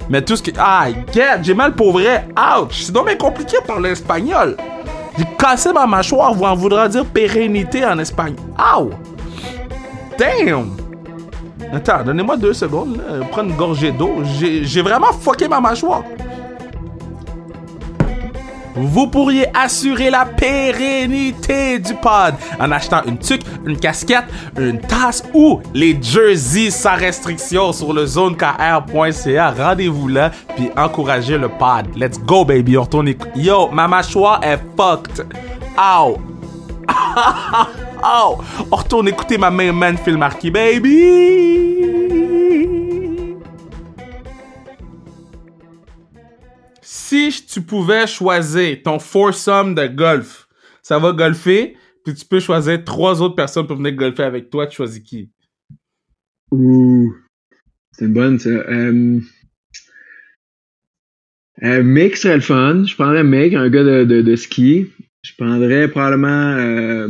Mais 0.09 0.21
tout 0.21 0.35
ce 0.35 0.41
qui. 0.43 0.53
Ah, 0.57 0.87
get, 1.13 1.39
j'ai 1.43 1.53
mal 1.53 1.73
pour 1.73 1.91
vrai. 1.91 2.27
Ouch! 2.37 2.83
C'est 2.83 2.91
bien 2.91 3.15
compliqué 3.15 3.57
de 3.61 3.65
parler 3.65 3.91
espagnol. 3.91 4.55
J'ai 5.17 5.25
cassé 5.37 5.71
ma 5.73 5.85
mâchoire, 5.85 6.33
vous 6.33 6.45
en 6.45 6.55
voudra 6.55 6.87
dire 6.87 7.05
pérennité 7.05 7.85
en 7.85 7.99
espagnol. 7.99 8.39
Ow! 8.75 8.89
Damn! 10.19 10.75
Attends, 11.71 12.03
donnez-moi 12.03 12.35
deux 12.35 12.53
secondes, 12.53 12.97
là. 12.97 13.25
Prendre 13.31 13.51
une 13.51 13.55
gorgée 13.55 13.91
d'eau. 13.91 14.21
J'ai 14.39 14.81
vraiment 14.81 15.13
fucké 15.13 15.47
ma 15.47 15.61
mâchoire. 15.61 16.03
Vous 18.75 19.07
pourriez 19.07 19.45
assurer 19.53 20.09
la 20.09 20.25
pérennité 20.25 21.79
du 21.79 21.93
pod 21.95 22.33
en 22.59 22.71
achetant 22.71 23.01
une 23.05 23.17
tuque, 23.17 23.41
une 23.65 23.77
casquette, 23.77 24.25
une 24.57 24.79
tasse 24.79 25.23
ou 25.33 25.59
les 25.73 25.97
jerseys 26.01 26.71
sans 26.71 26.95
restriction 26.95 27.73
sur 27.73 27.93
le 27.93 28.05
zonekr.ca. 28.05 29.51
Rendez-vous 29.51 30.07
là 30.07 30.31
puis 30.55 30.69
encouragez 30.77 31.37
le 31.37 31.49
pod. 31.49 31.87
Let's 31.95 32.19
go 32.19 32.45
baby, 32.45 32.77
Yo, 33.35 33.69
ma 33.69 33.87
mâchoire 33.87 34.41
est 34.43 34.59
fucked. 34.77 35.25
Ow. 35.77 36.17
Ow. 38.03 38.41
On 38.71 38.75
retourne 38.75 39.07
écouter 39.07 39.37
ma 39.37 39.51
main 39.51 39.71
man 39.71 39.97
Phil 39.97 40.17
Marquis, 40.17 40.51
baby. 40.51 42.09
Si 46.81 47.45
tu 47.45 47.61
pouvais 47.61 48.07
choisir 48.07 48.81
ton 48.83 48.99
foursome 48.99 49.75
de 49.75 49.87
golf, 49.87 50.47
ça 50.81 50.99
va 50.99 51.11
golfer, 51.11 51.75
puis 52.05 52.13
tu 52.13 52.25
peux 52.25 52.39
choisir 52.39 52.83
trois 52.83 53.21
autres 53.21 53.35
personnes 53.35 53.67
pour 53.67 53.77
venir 53.77 53.93
golfer 53.93 54.23
avec 54.23 54.49
toi, 54.49 54.67
tu 54.67 54.77
choisis 54.77 55.03
qui? 55.03 55.29
Ouh, 56.51 57.13
c'est 57.91 58.07
bonne, 58.07 58.39
ça. 58.39 58.49
Euh, 58.49 59.19
euh, 61.63 61.83
Mick 61.83 62.15
serait 62.15 62.35
le 62.35 62.41
fun. 62.41 62.85
Je 62.85 62.95
prendrais 62.95 63.23
Mick, 63.23 63.53
un 63.53 63.69
gars 63.69 63.83
de 63.83 64.35
ski. 64.35 64.87
Je 65.21 65.33
prendrais 65.37 65.89
probablement 65.89 66.55
euh, 66.55 67.09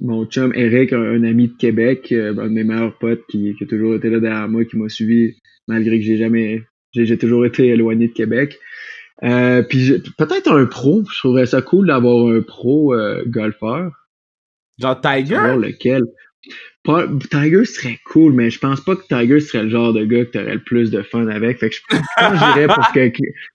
mon 0.00 0.26
chum 0.26 0.52
Eric, 0.54 0.92
un, 0.92 1.02
un 1.02 1.22
ami 1.22 1.48
de 1.48 1.56
Québec, 1.56 2.10
euh, 2.10 2.30
un 2.30 2.48
de 2.48 2.52
mes 2.52 2.64
meilleurs 2.64 2.98
potes 2.98 3.24
qui, 3.28 3.54
qui 3.56 3.64
a 3.64 3.66
toujours 3.66 3.94
été 3.94 4.10
là 4.10 4.18
derrière 4.18 4.48
moi, 4.48 4.64
qui 4.64 4.76
m'a 4.76 4.88
suivi 4.88 5.36
malgré 5.68 5.98
que 5.98 6.04
j'ai 6.04 6.16
jamais, 6.16 6.62
j'ai 6.92 7.06
j'ai 7.06 7.16
toujours 7.16 7.46
été 7.46 7.68
éloigné 7.68 8.08
de 8.08 8.12
Québec. 8.12 8.58
Euh, 9.22 9.62
puis 9.62 10.02
peut-être 10.18 10.52
un 10.52 10.66
pro. 10.66 11.04
Je 11.10 11.18
trouverais 11.18 11.46
ça 11.46 11.62
cool 11.62 11.86
d'avoir 11.86 12.28
un 12.28 12.42
pro 12.42 12.94
euh, 12.94 13.22
golfeur. 13.26 13.92
Genre 14.78 15.00
Tiger? 15.00 15.36
Savoir 15.36 15.56
lequel. 15.56 16.02
Tiger 17.30 17.64
serait 17.64 17.98
cool, 18.04 18.32
mais 18.34 18.50
je 18.50 18.58
pense 18.58 18.80
pas 18.82 18.94
que 18.94 19.02
Tiger 19.08 19.40
serait 19.40 19.62
le 19.64 19.70
genre 19.70 19.92
de 19.94 20.04
gars 20.04 20.24
que 20.24 20.30
t'aurais 20.32 20.54
le 20.54 20.62
plus 20.62 20.90
de 20.90 21.02
fun 21.02 21.26
avec. 21.28 21.58
Fait 21.58 21.70
que 21.70 21.76
je 21.76 21.80
pense 21.88 22.00
que 22.00 22.36
j'irais 22.38 22.66
pour 22.66 22.92
que- 22.94 23.10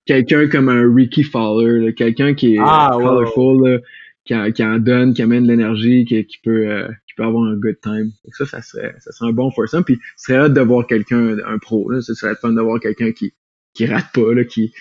quelqu'un 0.06 0.48
comme 0.48 0.70
un 0.70 0.92
Ricky 0.94 1.24
Fowler, 1.24 1.86
là, 1.86 1.92
quelqu'un 1.92 2.34
qui 2.34 2.56
est 2.56 2.60
Ah, 2.60 2.92
euh, 2.94 2.98
colorful, 2.98 3.68
là, 3.70 3.80
qui, 4.26 4.36
en, 4.36 4.52
qui 4.52 4.64
en 4.64 4.80
donne, 4.80 5.14
qui 5.14 5.22
amène 5.22 5.44
de 5.44 5.50
l'énergie, 5.50 6.06
qui, 6.06 6.26
qui 6.26 6.38
peut 6.44 6.68
euh, 6.70 6.88
qui 7.08 7.14
peut 7.16 7.24
avoir 7.24 7.44
un 7.46 7.56
good 7.56 7.80
time. 7.84 8.10
Fait 8.24 8.32
que 8.32 8.38
ça, 8.38 8.46
ça 8.46 8.62
serait, 8.64 8.96
ça 9.00 9.12
serait 9.12 9.30
un 9.30 9.34
bon 9.34 9.52
foursome. 9.52 9.84
Puis 9.84 10.00
ce 10.18 10.26
serait 10.34 10.40
hâte 10.46 10.54
de 10.54 10.62
voir 10.62 10.88
quelqu'un, 10.88 11.38
un 11.46 11.58
pro. 11.60 11.90
Là. 11.92 12.02
Ce 12.02 12.16
serait 12.16 12.34
fun 12.36 12.52
de 12.54 12.62
voir 12.62 12.80
quelqu'un 12.80 13.12
qui 13.12 13.34
qui 13.76 13.86
rate 13.86 14.08
pas, 14.14 14.34
là, 14.34 14.44
qui 14.44 14.74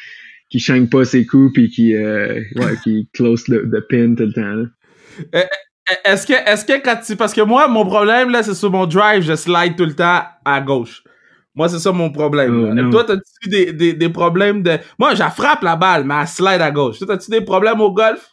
qui 0.49 0.59
chaîne 0.59 0.89
pas 0.89 1.05
ses 1.05 1.27
coups 1.27 1.53
puis 1.53 1.69
qui 1.69 1.95
euh, 1.95 2.41
ouais, 2.57 2.73
qui 2.83 3.11
close 3.13 3.47
le, 3.49 3.63
le 3.65 3.87
pin 3.87 4.15
tout 4.15 4.25
le 4.25 4.33
temps. 4.33 4.55
Là. 5.35 5.45
Est-ce 6.05 6.27
que, 6.27 6.33
est-ce 6.33 6.65
que 6.65 6.83
quand 6.83 6.97
tu, 7.05 7.17
parce 7.17 7.33
que 7.33 7.41
moi, 7.41 7.69
mon 7.69 7.87
problème, 7.87 8.31
là, 8.31 8.43
c'est 8.43 8.55
sur 8.55 8.71
mon 8.71 8.87
drive, 8.87 9.23
je 9.23 9.35
slide 9.35 9.77
tout 9.77 9.85
le 9.87 9.95
temps 9.95 10.23
à 10.45 10.61
gauche. 10.61 11.03
Moi, 11.55 11.69
c'est 11.69 11.79
ça 11.79 11.93
mon 11.93 12.11
problème. 12.11 12.87
Oh. 12.87 12.91
Toi, 12.91 13.05
t'as-tu 13.05 13.49
des, 13.49 13.73
des, 13.73 13.93
des 13.93 14.09
problèmes 14.09 14.63
de, 14.63 14.79
moi, 14.99 15.15
je 15.15 15.23
frappe 15.23 15.63
la 15.63 15.77
balle, 15.77 16.05
mais 16.05 16.15
elle 16.21 16.29
slide 16.29 16.61
à 16.61 16.71
gauche. 16.71 16.99
Toi, 16.99 17.09
t'as-tu 17.09 17.31
des 17.31 17.41
problèmes 17.41 17.81
au 17.81 17.91
golf? 17.91 18.29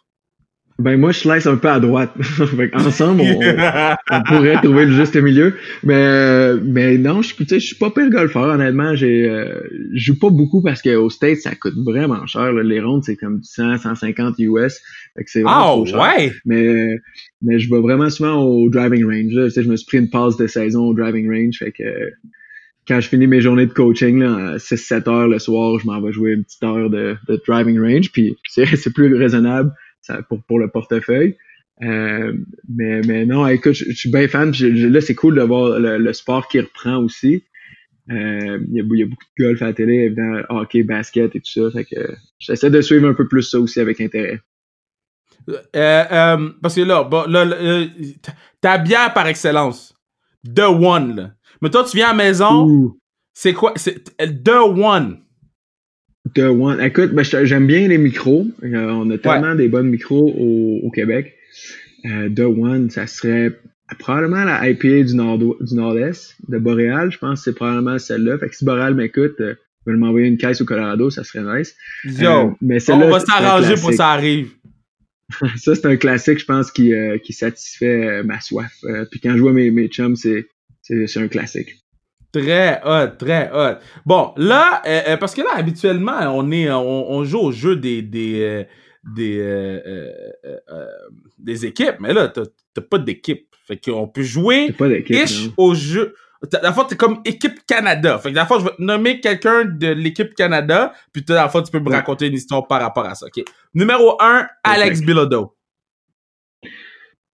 Ben 0.78 1.00
moi 1.00 1.14
je 1.14 1.20
slice 1.20 1.48
un 1.48 1.56
peu 1.56 1.70
à 1.70 1.80
droite. 1.80 2.12
Ensemble, 2.74 3.22
on, 4.12 4.24
pourrait 4.24 4.56
trouver 4.62 4.86
le 4.86 4.92
juste 4.92 5.16
milieu. 5.16 5.56
Mais 5.84 6.56
mais 6.62 6.98
non, 6.98 7.22
je 7.22 7.34
je 7.40 7.60
suis 7.60 7.76
pas 7.78 7.92
pire 7.92 8.10
golfeur, 8.10 8.44
honnêtement. 8.44 8.94
J'ai 8.94 9.30
euh, 9.30 9.62
je 9.94 10.08
joue 10.08 10.20
pas 10.20 10.30
beaucoup 10.30 10.62
parce 10.62 10.82
qu'au 10.82 11.10
States, 11.10 11.38
ça 11.38 11.56
coûte 11.56 11.76
vraiment 11.86 12.28
cher. 12.28 12.52
Les 12.52 12.82
rondes, 12.82 13.06
c'est 13.06 13.16
comme 13.16 13.42
100, 13.42 13.78
150 13.78 14.36
US. 14.40 14.82
Fait 15.16 15.24
que 15.24 15.32
c'est 15.32 15.44
vraiment 15.44 15.78
oh, 15.78 15.98
ouais. 15.98 16.34
Mais 16.44 16.98
mais 17.42 17.58
je 17.58 17.74
vais 17.74 17.80
vraiment 17.80 18.10
souvent 18.10 18.44
au 18.44 18.70
driving 18.70 19.06
range. 19.06 19.32
Là. 19.32 19.46
Tu 19.46 19.52
sais, 19.52 19.64
je 19.64 19.70
me 19.70 19.78
suis 19.78 19.86
pris 19.86 20.00
une 20.00 20.10
passe 20.10 20.36
de 20.36 20.48
saison 20.48 20.88
au 20.88 20.94
driving 20.94 21.30
range. 21.30 21.56
Fait 21.58 21.72
que 21.72 21.84
quand 22.86 23.00
je 23.00 23.08
finis 23.08 23.28
mes 23.28 23.40
journées 23.40 23.66
de 23.66 23.74
coaching, 23.74 24.20
là, 24.20 24.36
à 24.36 24.58
6-7 24.58 25.10
heures 25.10 25.28
le 25.30 25.40
soir, 25.40 25.80
je 25.80 25.86
m'en 25.88 26.02
vais 26.02 26.12
jouer 26.12 26.34
une 26.34 26.44
petite 26.44 26.64
heure 26.64 26.90
de, 26.90 27.16
de 27.30 27.42
driving 27.48 27.80
range. 27.80 28.12
Puis 28.12 28.36
c'est 28.50 28.66
plus 28.94 29.16
raisonnable 29.16 29.72
pour, 30.30 30.42
pour 30.44 30.60
le 30.60 30.68
portefeuille. 30.70 31.38
Euh, 31.84 32.34
mais, 32.70 33.02
mais 33.02 33.26
non, 33.26 33.46
écoute, 33.48 33.74
je, 33.74 33.92
suis 33.92 34.10
bien 34.10 34.28
fan. 34.28 34.52
là, 34.52 35.02
c'est 35.02 35.16
cool 35.16 35.36
de 35.36 35.42
voir 35.42 35.80
le, 35.80 36.14
sport 36.14 36.48
qui 36.48 36.60
reprend 36.60 36.98
aussi. 36.98 37.44
Euh, 38.12 38.60
il, 38.70 38.76
y 38.76 38.80
a, 38.80 38.84
il, 38.84 39.00
y 39.00 39.04
a, 39.04 39.06
beaucoup 39.08 39.26
de 39.38 39.44
golf 39.44 39.62
à 39.62 39.66
la 39.66 39.74
télé, 39.74 39.94
évidemment, 40.06 40.42
hockey, 40.50 40.84
basket 40.84 41.36
et 41.36 41.40
tout 41.40 41.52
ça. 41.52 41.72
Fait 41.72 41.86
que 41.86 42.16
j'essaie 42.40 42.70
de 42.70 42.82
suivre 42.82 43.08
un 43.08 43.14
peu 43.14 43.28
plus 43.28 43.44
ça 43.44 43.60
aussi 43.60 43.80
avec 43.80 44.00
intérêt. 44.00 44.40
Euh, 45.76 46.50
parce 46.62 46.76
que 46.76 46.82
là, 46.82 47.04
bon, 47.04 47.26
là, 47.28 47.46
ta 48.62 48.78
bière 48.78 49.14
par 49.14 49.28
excellence, 49.28 49.94
The 50.44 50.62
One. 50.62 51.16
Là. 51.16 51.32
Mais 51.62 51.70
toi, 51.70 51.84
tu 51.84 51.98
viens 51.98 52.10
à 52.10 52.12
la 52.12 52.24
maison, 52.24 52.96
c'est 53.34 53.54
quoi? 53.54 53.74
C'est 53.76 54.04
The 54.18 54.50
One. 54.50 55.25
The 56.34 56.40
One. 56.40 56.82
Écoute, 56.82 57.12
ben, 57.12 57.24
j'aime 57.24 57.68
bien 57.68 57.88
les 57.88 57.98
micros. 57.98 58.48
Euh, 58.64 58.90
on 58.90 59.10
a 59.12 59.18
tellement 59.18 59.56
des 59.56 59.68
bonnes 59.68 59.90
micros 59.90 60.34
au, 60.84 60.90
Québec. 60.92 61.36
Euh, 62.06 62.30
The 62.30 62.42
One, 62.42 62.90
ça 62.90 63.08
serait 63.08 63.52
probablement 64.00 64.44
la 64.44 64.68
IPA 64.68 65.04
du 65.04 65.16
nord 65.16 65.38
du 65.38 65.76
nord-est 65.76 66.36
de 66.48 66.58
Boréal. 66.58 67.12
Je 67.12 67.18
pense 67.20 67.40
que 67.40 67.52
c'est 67.52 67.56
probablement 67.56 68.00
celle-là. 68.00 68.38
Fait 68.40 68.50
que 68.50 68.56
si 68.56 68.66
Boréal 68.66 68.96
m'écoute, 68.96 69.36
euh, 69.40 69.56
il 69.86 69.94
va 69.94 69.98
m'envoyer 70.00 70.28
une 70.28 70.38
caisse 70.38 70.62
au 70.62 70.66
Colorado, 70.66 71.12
ça 71.12 71.24
serait 71.24 71.44
nice. 71.58 71.76
Yo, 72.04 72.30
euh, 72.30 72.50
mais 72.62 72.90
on 72.90 73.10
va 73.10 73.20
s'arranger 73.20 73.76
pour 73.76 73.92
que 73.92 73.96
ça 73.96 74.10
arrive. 74.10 74.50
ça, 75.58 75.76
c'est 75.76 75.86
un 75.86 75.96
classique, 75.96 76.40
je 76.40 76.46
pense, 76.46 76.72
qui, 76.72 76.92
qui 77.24 77.34
satisfait 77.34 78.24
ma 78.24 78.40
soif. 78.42 78.74
puis 79.12 79.20
quand 79.20 79.34
je 79.36 79.42
vois 79.42 79.54
mes, 79.54 79.70
mes 79.70 79.88
chums, 79.88 80.16
c'est 80.16 80.48
un 81.18 81.28
classique. 81.28 81.85
Très 82.36 82.82
hot, 82.84 83.16
très 83.18 83.50
hot. 83.54 83.78
Bon, 84.06 84.34
là, 84.36 84.82
euh, 84.86 85.02
euh, 85.08 85.18
parce 85.18 85.34
que 85.34 85.42
là, 85.42 85.52
habituellement, 85.56 86.20
on 86.36 86.52
est, 86.52 86.70
on, 86.70 87.24
joue 87.24 87.40
au 87.40 87.52
jeu 87.54 87.78
des, 87.78 88.02
des, 88.02 88.42
euh, 88.42 88.64
des, 89.16 90.20
des 91.40 91.66
équipes, 91.66 91.96
mais 92.02 92.12
là, 92.14 92.28
t'as 92.28 92.82
pas 92.82 92.98
d'équipe. 92.98 93.48
Fait 93.66 93.78
qu'on 93.78 94.10
peut 94.10 94.22
jouer 94.22 94.76
au 95.56 95.74
jeu. 95.76 96.14
La 96.62 96.74
fois, 96.74 96.86
t'es 96.90 96.98
comme 96.98 97.22
équipe 97.24 97.66
Canada. 97.66 98.20
Fait 98.20 98.32
que 98.32 98.36
la 98.36 98.46
fois, 98.46 98.60
je 98.60 98.66
vais 98.66 98.76
te 98.76 98.82
nommer 98.82 99.22
quelqu'un 99.22 99.64
de 99.64 99.88
l'équipe 99.88 100.36
Canada, 100.36 100.92
puis 101.14 101.24
la 101.30 101.48
fois, 101.48 101.64
tu 101.64 101.72
peux 101.72 101.80
me 101.80 101.90
raconter 101.90 102.28
une 102.28 102.34
histoire 102.34 102.68
par 102.68 102.82
rapport 102.82 103.06
à 103.06 103.16
ça. 103.16 103.28
OK? 103.28 103.46
Numéro 103.74 104.22
1, 104.22 104.46
Alex 104.62 105.00
Bilodeau. 105.00 105.56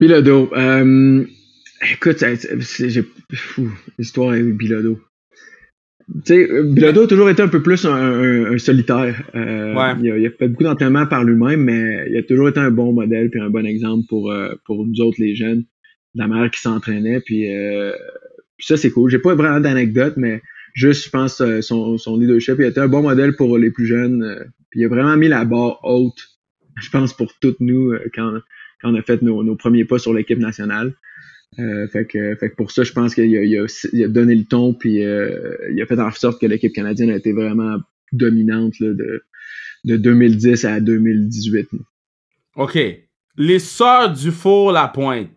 Bilodeau. 0.01 0.51
Écoute, 1.83 2.25
j'ai 2.79 3.05
l'histoire 3.99 4.31
avec 4.33 4.57
Bilodo. 4.57 4.99
Tu 6.25 6.47
sais, 6.47 6.63
Bilodo 6.65 7.03
a 7.03 7.07
toujours 7.07 7.31
été 7.31 7.43
un 7.43 7.49
peu 7.49 7.63
plus 7.63 7.85
un, 7.85 8.59
solitaire. 8.59 9.23
Euh, 9.35 9.95
il, 10.01 10.27
a, 10.27 10.31
fait 10.31 10.49
beaucoup 10.49 10.65
d'entraînement 10.65 11.07
par 11.07 11.23
lui-même, 11.23 11.63
mais 11.63 12.07
il 12.11 12.17
a 12.17 12.23
toujours 12.23 12.49
été 12.49 12.59
un 12.59 12.71
bon 12.71 12.93
modèle 12.93 13.31
puis 13.31 13.41
un 13.41 13.51
bon 13.51 13.65
exemple 13.65 14.07
pour, 14.09 14.33
euh, 14.33 14.55
pour 14.65 14.85
nous 14.87 15.01
autres 15.01 15.19
les 15.21 15.37
jeunes, 15.37 15.65
la 16.15 16.27
mère 16.27 16.51
qui 16.51 16.61
s'entraînait. 16.61 17.21
Puis, 17.21 17.55
euh, 17.55 17.93
ça, 18.59 18.77
c'est 18.77 18.91
cool. 18.91 19.11
J'ai 19.11 19.19
pas 19.19 19.35
vraiment 19.35 19.61
d'anecdote, 19.61 20.15
mais 20.17 20.43
juste, 20.75 21.05
je 21.05 21.11
pense, 21.11 21.43
son, 21.61 21.99
son 21.99 22.19
leadership. 22.19 22.57
Il 22.59 22.65
a 22.65 22.69
été 22.69 22.81
un 22.81 22.89
bon 22.89 23.03
modèle 23.03 23.37
pour 23.37 23.57
les 23.57 23.71
plus 23.71 23.87
jeunes. 23.87 24.47
puis 24.71 24.81
il 24.81 24.85
a 24.85 24.89
vraiment 24.89 25.17
mis 25.17 25.29
la 25.29 25.45
barre 25.45 25.79
haute, 25.85 26.27
je 26.81 26.91
pense, 26.91 27.13
pour 27.13 27.33
toutes 27.39 27.61
nous 27.61 27.93
quand, 28.15 28.39
quand 28.81 28.93
on 28.93 28.95
a 28.97 29.03
fait 29.03 29.23
nos, 29.23 29.45
nos 29.45 29.55
premiers 29.55 29.85
pas 29.85 29.99
sur 29.99 30.13
l'équipe 30.13 30.39
nationale. 30.39 30.95
Euh, 31.59 31.89
fait, 31.89 32.05
que, 32.05 32.37
fait 32.37 32.51
que 32.51 32.55
pour 32.55 32.71
ça, 32.71 32.85
je 32.85 32.93
pense 32.93 33.15
qu'il 33.15 33.37
a, 33.37 33.43
il 33.43 33.59
a, 33.59 33.67
il 33.93 34.05
a, 34.05 34.09
donné 34.09 34.35
le 34.35 34.45
ton, 34.45 34.75
puis 34.75 35.03
euh, 35.03 35.57
il 35.73 35.81
a 35.81 35.87
fait 35.87 35.99
en 35.99 36.11
sorte 36.11 36.41
que 36.41 36.47
l'équipe 36.47 36.73
canadienne 36.73 37.11
a 37.11 37.17
été 37.17 37.33
vraiment 37.33 37.79
dominante 38.13 38.79
là, 38.81 38.93
de, 38.93 39.25
de 39.85 39.97
2010 39.97 40.65
à 40.65 40.81
2018. 40.81 41.69
OK. 42.57 42.79
Les 43.37 43.59
sœurs 43.59 44.13
du 44.13 44.31
four 44.31 44.73
La 44.73 44.89
Pointe. 44.89 45.31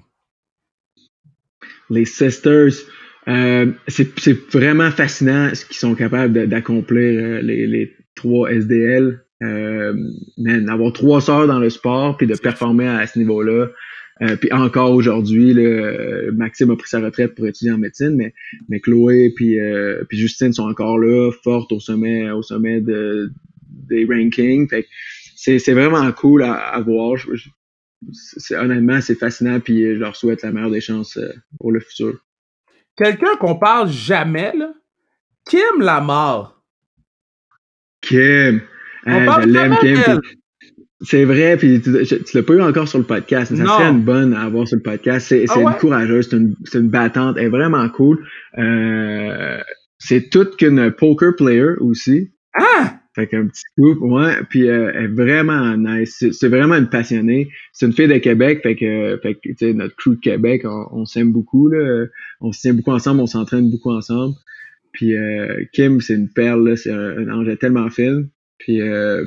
Les 1.89 2.05
Sisters. 2.05 2.73
Euh, 3.27 3.71
c'est 3.87 4.51
vraiment 4.51 4.89
fascinant 4.89 5.53
ce 5.53 5.65
qu'ils 5.65 5.77
sont 5.77 5.93
capables 5.93 6.47
d'accomplir, 6.47 7.23
euh, 7.23 7.41
les, 7.41 7.67
les 7.67 7.95
trois 8.15 8.51
SDL. 8.51 9.23
Euh, 9.43 9.93
avoir 10.67 10.93
trois 10.93 11.19
sœurs 11.19 11.47
dans 11.47 11.59
le 11.59 11.69
sport 11.71 12.15
puis 12.17 12.27
de 12.27 12.35
performer 12.35 12.87
à 12.87 13.07
ce 13.07 13.17
niveau-là, 13.17 13.69
euh, 14.21 14.35
puis 14.35 14.51
encore 14.51 14.91
aujourd'hui, 14.91 15.55
Maxime 16.33 16.71
a 16.71 16.75
pris 16.75 16.89
sa 16.89 16.99
retraite 16.99 17.33
pour 17.35 17.47
étudier 17.47 17.71
en 17.71 17.77
médecine, 17.77 18.15
mais, 18.15 18.33
mais 18.69 18.79
Chloé 18.79 19.33
puis, 19.35 19.59
euh, 19.59 20.03
puis 20.07 20.17
Justine 20.17 20.53
sont 20.53 20.67
encore 20.67 20.99
là, 20.99 21.31
fortes 21.43 21.71
au 21.71 21.79
sommet, 21.79 22.29
au 22.29 22.43
sommet 22.43 22.81
de, 22.81 23.31
des 23.69 24.05
rankings. 24.05 24.69
Fait 24.69 24.85
c'est, 25.35 25.73
vraiment 25.73 26.11
cool 26.11 26.43
à, 26.43 26.79
voir. 26.81 27.17
c'est, 28.11 28.55
honnêtement, 28.55 29.01
c'est 29.01 29.15
fascinant, 29.15 29.59
puis 29.59 29.95
je 29.95 29.99
leur 29.99 30.15
souhaite 30.15 30.43
la 30.43 30.51
meilleure 30.51 30.69
des 30.69 30.81
chances 30.81 31.17
euh, 31.17 31.33
pour 31.59 31.71
le 31.71 31.79
futur. 31.79 32.23
Quelqu'un 32.95 33.35
qu'on 33.39 33.55
parle 33.55 33.89
jamais, 33.89 34.53
là, 34.55 34.71
Kim 35.49 35.79
Lamar. 35.79 36.61
Kim. 38.01 38.61
On 39.07 39.25
parle 39.25 39.43
je 39.43 39.47
l'aime, 39.47 39.75
Kim. 39.81 40.21
C'est 41.03 41.25
vrai, 41.25 41.57
puis 41.57 41.81
tu, 41.81 41.91
tu 42.05 42.37
l'as 42.37 42.43
pas 42.43 42.53
eu 42.53 42.61
encore 42.61 42.87
sur 42.87 42.99
le 42.99 43.05
podcast, 43.05 43.51
mais 43.51 43.57
ça 43.57 43.65
serait 43.65 43.89
une 43.89 44.03
bonne 44.03 44.33
à 44.33 44.41
avoir 44.41 44.67
sur 44.67 44.77
le 44.77 44.83
podcast. 44.83 45.27
C'est 45.27 45.45
ah 45.49 45.59
une 45.59 45.73
courageuse, 45.79 46.27
c'est 46.29 46.37
une, 46.37 46.55
une, 46.73 46.89
battante, 46.89 47.37
elle 47.37 47.45
est 47.45 47.49
vraiment 47.49 47.87
cool. 47.89 48.23
Euh, 48.59 49.57
c'est 49.97 50.29
toute 50.29 50.57
qu'une 50.57 50.91
poker 50.91 51.35
player 51.35 51.73
aussi. 51.79 52.31
Ah! 52.53 52.99
Fait 53.15 53.27
qu'un 53.27 53.47
petit 53.47 53.63
coup, 53.75 53.93
ouais, 54.15 54.35
puis 54.49 54.69
euh, 54.69 54.91
elle 54.93 55.05
est 55.05 55.07
vraiment 55.07 55.75
nice. 55.75 56.23
C'est 56.31 56.47
vraiment 56.47 56.75
une 56.75 56.87
passionnée. 56.87 57.49
C'est 57.73 57.87
une 57.87 57.93
fille 57.93 58.07
de 58.07 58.17
Québec, 58.17 58.61
fait 58.61 58.75
que, 58.75 59.19
fait 59.21 59.33
que 59.33 59.49
tu 59.49 59.55
sais, 59.57 59.73
notre 59.73 59.95
crew 59.95 60.11
de 60.11 60.21
Québec, 60.21 60.65
on, 60.65 61.05
s'aime 61.05 61.31
beaucoup, 61.31 61.67
là. 61.67 62.05
On 62.39 62.51
se 62.51 62.61
tient 62.61 62.73
beaucoup 62.73 62.91
ensemble, 62.91 63.21
on 63.21 63.27
s'entraîne 63.27 63.69
beaucoup 63.69 63.91
ensemble. 63.91 64.35
Puis 64.93 65.15
euh, 65.15 65.63
Kim, 65.73 65.99
c'est 65.99 66.13
une 66.13 66.29
perle, 66.29 66.77
c'est 66.77 66.91
un, 66.91 67.17
un 67.17 67.29
ange 67.29 67.57
tellement 67.59 67.89
fine. 67.89 68.29
Puis 68.61 68.79
euh, 68.79 69.25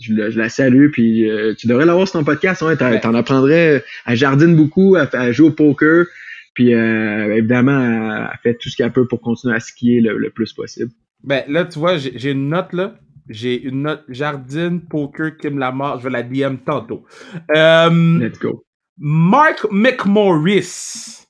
je, 0.00 0.12
la 0.12 0.48
salue, 0.48 0.90
puis 0.90 1.30
euh, 1.30 1.54
tu 1.54 1.68
devrais 1.68 1.86
l'avoir 1.86 2.08
sur 2.08 2.18
ton 2.18 2.24
podcast. 2.24 2.62
Ouais, 2.62 2.76
T'en 2.76 3.14
apprendrais. 3.14 3.84
Elle 4.06 4.16
jardine 4.16 4.56
beaucoup, 4.56 4.96
elle, 4.96 5.08
elle 5.12 5.32
joue 5.32 5.46
au 5.46 5.50
poker, 5.52 6.06
puis 6.54 6.74
euh, 6.74 7.36
évidemment, 7.36 8.28
elle, 8.32 8.38
fait 8.42 8.54
tout 8.54 8.68
ce 8.68 8.76
qu'elle 8.76 8.92
peut 8.92 9.06
pour 9.06 9.20
continuer 9.20 9.54
à 9.54 9.60
skier 9.60 10.00
le, 10.00 10.30
plus 10.30 10.52
possible. 10.52 10.90
Ben 11.22 11.44
là, 11.48 11.64
tu 11.64 11.78
vois, 11.78 11.96
j'ai 11.96 12.32
une 12.32 12.48
note 12.48 12.72
là. 12.72 12.98
J'ai 13.28 13.60
une 13.60 13.82
note 13.82 14.04
jardine, 14.08 14.80
poker, 14.80 15.36
Kim 15.36 15.58
Lamar. 15.58 15.98
Je 15.98 16.04
vais 16.04 16.10
la 16.10 16.22
DM 16.22 16.56
tantôt. 16.64 17.04
Let's 17.48 18.38
go. 18.38 18.64
Mark 18.98 19.66
McMorris. 19.70 21.24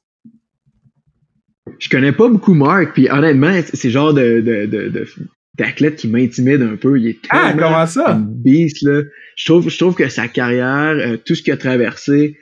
Je 1.79 1.89
connais 1.91 2.13
pas 2.13 2.29
beaucoup 2.29 2.55
Mark, 2.55 2.93
puis 2.95 3.11
honnêtement, 3.11 3.61
c'est 3.73 3.91
genre 3.91 4.15
de, 4.15 4.41
de, 4.41 4.67
de 4.67 5.05
d'athlète 5.57 5.97
qui 5.97 6.09
m'intimide 6.09 6.63
un 6.63 6.77
peu. 6.77 6.99
Il 6.99 7.09
est 7.09 7.19
ah, 7.31 7.55
comment 7.57 7.87
ça? 7.87 8.13
un 8.13 8.21
beast, 8.21 8.83
là. 8.83 9.03
Je 9.37 9.45
trouve, 9.45 9.69
je 9.69 9.79
trouve 9.79 9.95
que 9.95 10.09
sa 10.09 10.29
carrière, 10.29 10.97
euh, 10.99 11.17
tout 11.17 11.35
ce 11.35 11.43
qu'il 11.43 11.53
a 11.53 11.57
traversé, 11.57 12.39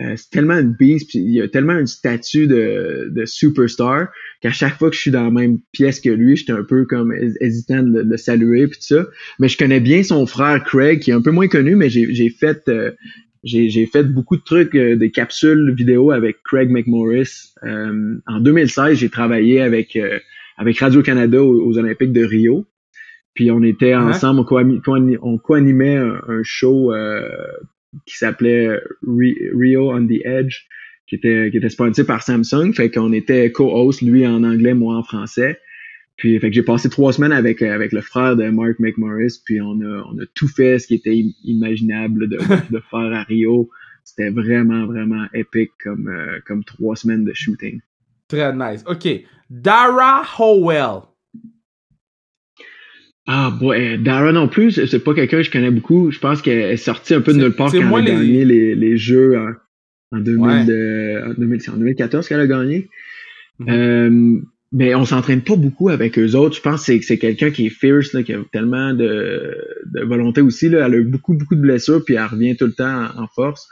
euh, 0.00 0.14
c'est 0.16 0.30
tellement 0.30 0.58
une 0.58 0.74
beast, 0.78 1.10
puis 1.10 1.18
il 1.18 1.42
a 1.42 1.48
tellement 1.48 1.72
un 1.72 1.86
statut 1.86 2.46
de, 2.46 3.08
de 3.10 3.24
superstar 3.26 4.08
qu'à 4.40 4.50
chaque 4.50 4.78
fois 4.78 4.90
que 4.90 4.96
je 4.96 5.00
suis 5.00 5.10
dans 5.10 5.24
la 5.24 5.30
même 5.30 5.58
pièce 5.72 6.00
que 6.00 6.08
lui, 6.08 6.36
j'étais 6.36 6.52
un 6.52 6.62
peu 6.62 6.84
comme 6.86 7.12
hésitant 7.40 7.82
de, 7.82 8.00
le 8.00 8.16
saluer 8.16 8.66
puis 8.68 8.78
tout 8.78 8.94
ça. 8.94 9.06
Mais 9.40 9.48
je 9.48 9.58
connais 9.58 9.80
bien 9.80 10.02
son 10.02 10.26
frère 10.26 10.62
Craig, 10.64 11.00
qui 11.00 11.10
est 11.10 11.14
un 11.14 11.22
peu 11.22 11.32
moins 11.32 11.48
connu, 11.48 11.74
mais 11.74 11.90
j'ai 11.90 12.30
fait 12.30 12.62
euh, 12.68 12.92
j'ai 13.44 13.86
fait 13.86 14.04
beaucoup 14.04 14.36
de 14.36 14.42
trucs, 14.42 14.76
des 14.76 15.10
capsules 15.10 15.72
vidéo 15.74 16.10
avec 16.10 16.42
Craig 16.44 16.70
McMorris. 16.70 17.54
en 17.62 18.40
2016, 18.40 18.98
j'ai 18.98 19.08
travaillé 19.08 19.60
avec 19.60 19.96
avec 20.58 20.80
Radio-Canada 20.80 21.42
aux, 21.42 21.78
Olympiques 21.78 22.12
de 22.12 22.24
Rio. 22.24 22.66
Puis 23.34 23.50
on 23.52 23.62
était 23.62 23.94
ensemble, 23.94 24.44
on 25.22 25.38
co-animait 25.38 25.96
un, 25.96 26.42
show 26.42 26.92
euh, 26.92 27.22
qui 28.04 28.18
s'appelait 28.18 28.80
Rio 29.06 29.92
on 29.92 30.06
the 30.06 30.20
Edge, 30.24 30.64
qui 31.06 31.14
était, 31.14 31.48
qui 31.52 31.58
était 31.58 31.68
sponsorisé 31.68 32.04
par 32.04 32.22
Samsung. 32.22 32.72
Fait 32.74 32.90
qu'on 32.90 33.12
était 33.12 33.52
co-host, 33.52 34.02
lui 34.02 34.26
en 34.26 34.42
anglais, 34.42 34.74
moi 34.74 34.96
en 34.96 35.04
français. 35.04 35.60
Puis 36.16 36.36
fait 36.40 36.48
que 36.48 36.56
j'ai 36.56 36.64
passé 36.64 36.90
trois 36.90 37.12
semaines 37.12 37.30
avec 37.30 37.62
avec 37.62 37.92
le 37.92 38.00
frère 38.00 38.34
de 38.34 38.50
Mark 38.50 38.80
McMorris, 38.80 39.40
puis 39.44 39.60
on 39.60 39.80
a 39.82 40.04
on 40.12 40.18
a 40.18 40.26
tout 40.34 40.48
fait 40.48 40.80
ce 40.80 40.88
qui 40.88 40.94
était 40.94 41.16
imaginable 41.44 42.28
de, 42.28 42.38
de 42.72 42.80
faire 42.90 43.12
à 43.12 43.22
Rio. 43.22 43.70
C'était 44.02 44.30
vraiment 44.30 44.84
vraiment 44.86 45.26
épique 45.32 45.70
comme 45.80 46.12
comme 46.44 46.64
trois 46.64 46.96
semaines 46.96 47.24
de 47.24 47.32
shooting. 47.34 47.80
Très 48.28 48.52
nice. 48.54 48.84
OK. 48.86 49.08
Dara 49.50 50.22
Howell. 50.38 51.02
Ah, 53.26 53.52
ouais, 53.60 53.98
Dara 53.98 54.32
non 54.32 54.48
plus, 54.48 54.86
c'est 54.86 54.98
pas 55.00 55.14
quelqu'un 55.14 55.38
que 55.38 55.42
je 55.42 55.50
connais 55.50 55.70
beaucoup. 55.70 56.10
Je 56.10 56.18
pense 56.18 56.40
qu'elle 56.40 56.58
est 56.58 56.76
sortie 56.78 57.14
un 57.14 57.20
peu 57.20 57.34
de 57.34 57.38
nulle 57.38 57.54
part 57.54 57.70
quand 57.70 57.78
elle 57.78 57.92
a 57.92 58.00
gagné 58.02 58.44
les, 58.44 58.74
les 58.74 58.96
jeux 58.96 59.38
en, 59.38 60.16
en, 60.16 60.20
2000, 60.20 60.70
euh, 60.70 61.30
en, 61.30 61.34
2014 61.34 62.26
qu'elle 62.26 62.40
a 62.40 62.46
gagné. 62.46 62.88
Mm-hmm. 63.60 63.70
euh, 63.70 64.40
mais 64.70 64.94
on 64.94 65.04
s'entraîne 65.04 65.42
pas 65.42 65.56
beaucoup 65.56 65.88
avec 65.88 66.18
eux 66.18 66.34
autres. 66.34 66.56
Je 66.56 66.60
pense 66.60 66.86
que 66.86 67.00
c'est 67.00 67.18
quelqu'un 67.18 67.50
qui 67.50 67.66
est 67.66 67.70
fierce, 67.70 68.12
là, 68.12 68.22
qui 68.22 68.34
a 68.34 68.40
tellement 68.52 68.92
de, 68.92 69.56
de, 69.86 70.04
volonté 70.04 70.42
aussi. 70.42 70.68
Là. 70.68 70.86
Elle 70.86 70.94
a 70.94 70.96
eu 70.98 71.04
beaucoup, 71.04 71.34
beaucoup 71.34 71.54
de 71.54 71.60
blessures, 71.60 72.04
puis 72.04 72.14
elle 72.14 72.26
revient 72.26 72.56
tout 72.56 72.66
le 72.66 72.74
temps 72.74 73.08
en, 73.16 73.26
force. 73.28 73.68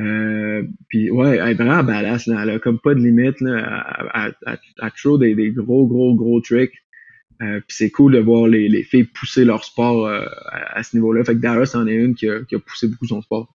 Euh, 0.00 0.62
puis 0.88 1.10
ouais, 1.10 1.36
elle 1.36 1.50
est 1.50 1.54
vraiment 1.54 1.82
badass. 1.82 2.28
Elle 2.28 2.50
a 2.50 2.58
comme 2.58 2.78
pas 2.78 2.94
de 2.94 3.00
limite. 3.00 3.40
Là. 3.40 4.04
Elle, 4.14 5.34
des, 5.34 5.50
gros, 5.50 5.86
gros, 5.86 6.14
gros 6.14 6.40
tricks. 6.40 6.74
Euh, 7.42 7.60
puis 7.66 7.76
c'est 7.76 7.90
cool 7.90 8.12
de 8.12 8.20
voir 8.20 8.46
les, 8.46 8.68
les, 8.68 8.84
filles 8.84 9.04
pousser 9.04 9.44
leur 9.44 9.64
sport 9.64 10.06
euh, 10.06 10.24
à, 10.52 10.82
ce 10.82 10.96
niveau-là. 10.96 11.24
Fait 11.24 11.34
que 11.34 11.40
Dara, 11.40 11.66
c'en 11.66 11.86
est 11.86 11.94
une 11.94 12.14
qui 12.14 12.28
a, 12.28 12.40
poussé 12.64 12.86
beaucoup 12.86 13.06
son 13.06 13.20
sport. 13.20 13.52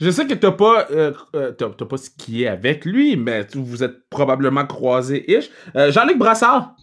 Je 0.00 0.10
sais 0.10 0.26
que 0.26 0.34
t'as 0.34 0.52
pas, 0.52 0.88
t'as, 1.32 1.68
pas 1.68 1.96
skié 1.96 2.48
avec 2.48 2.84
lui, 2.84 3.16
mais 3.16 3.46
vous 3.54 3.82
êtes 3.82 4.08
probablement 4.10 4.66
croisés-ish. 4.66 5.50
Jean-Luc 5.74 6.18
Brassard. 6.18 6.76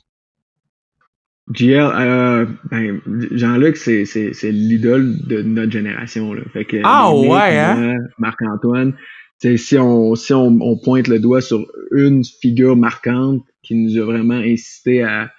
GL, 1.51 2.47
ben, 2.71 3.01
Jean-Luc, 3.31 3.77
c'est, 3.77 4.05
c'est, 4.05 4.33
c'est 4.33 4.51
l'idole 4.51 5.17
de 5.27 5.41
notre 5.41 5.71
génération. 5.71 6.33
Là. 6.33 6.43
Fait 6.53 6.65
que, 6.65 6.77
ah 6.83 7.13
ouais, 7.13 7.57
hein? 7.57 7.97
Marc-Antoine. 8.17 8.93
Si 9.57 9.77
on, 9.77 10.15
si 10.15 10.33
on, 10.33 10.57
on 10.61 10.77
pointe 10.77 11.09
le 11.09 11.19
doigt 11.19 11.41
sur 11.41 11.65
une 11.91 12.23
figure 12.23 12.77
marquante 12.77 13.41
qui 13.61 13.75
nous 13.75 14.01
a 14.01 14.05
vraiment 14.05 14.35
incité 14.35 15.03
à, 15.03 15.31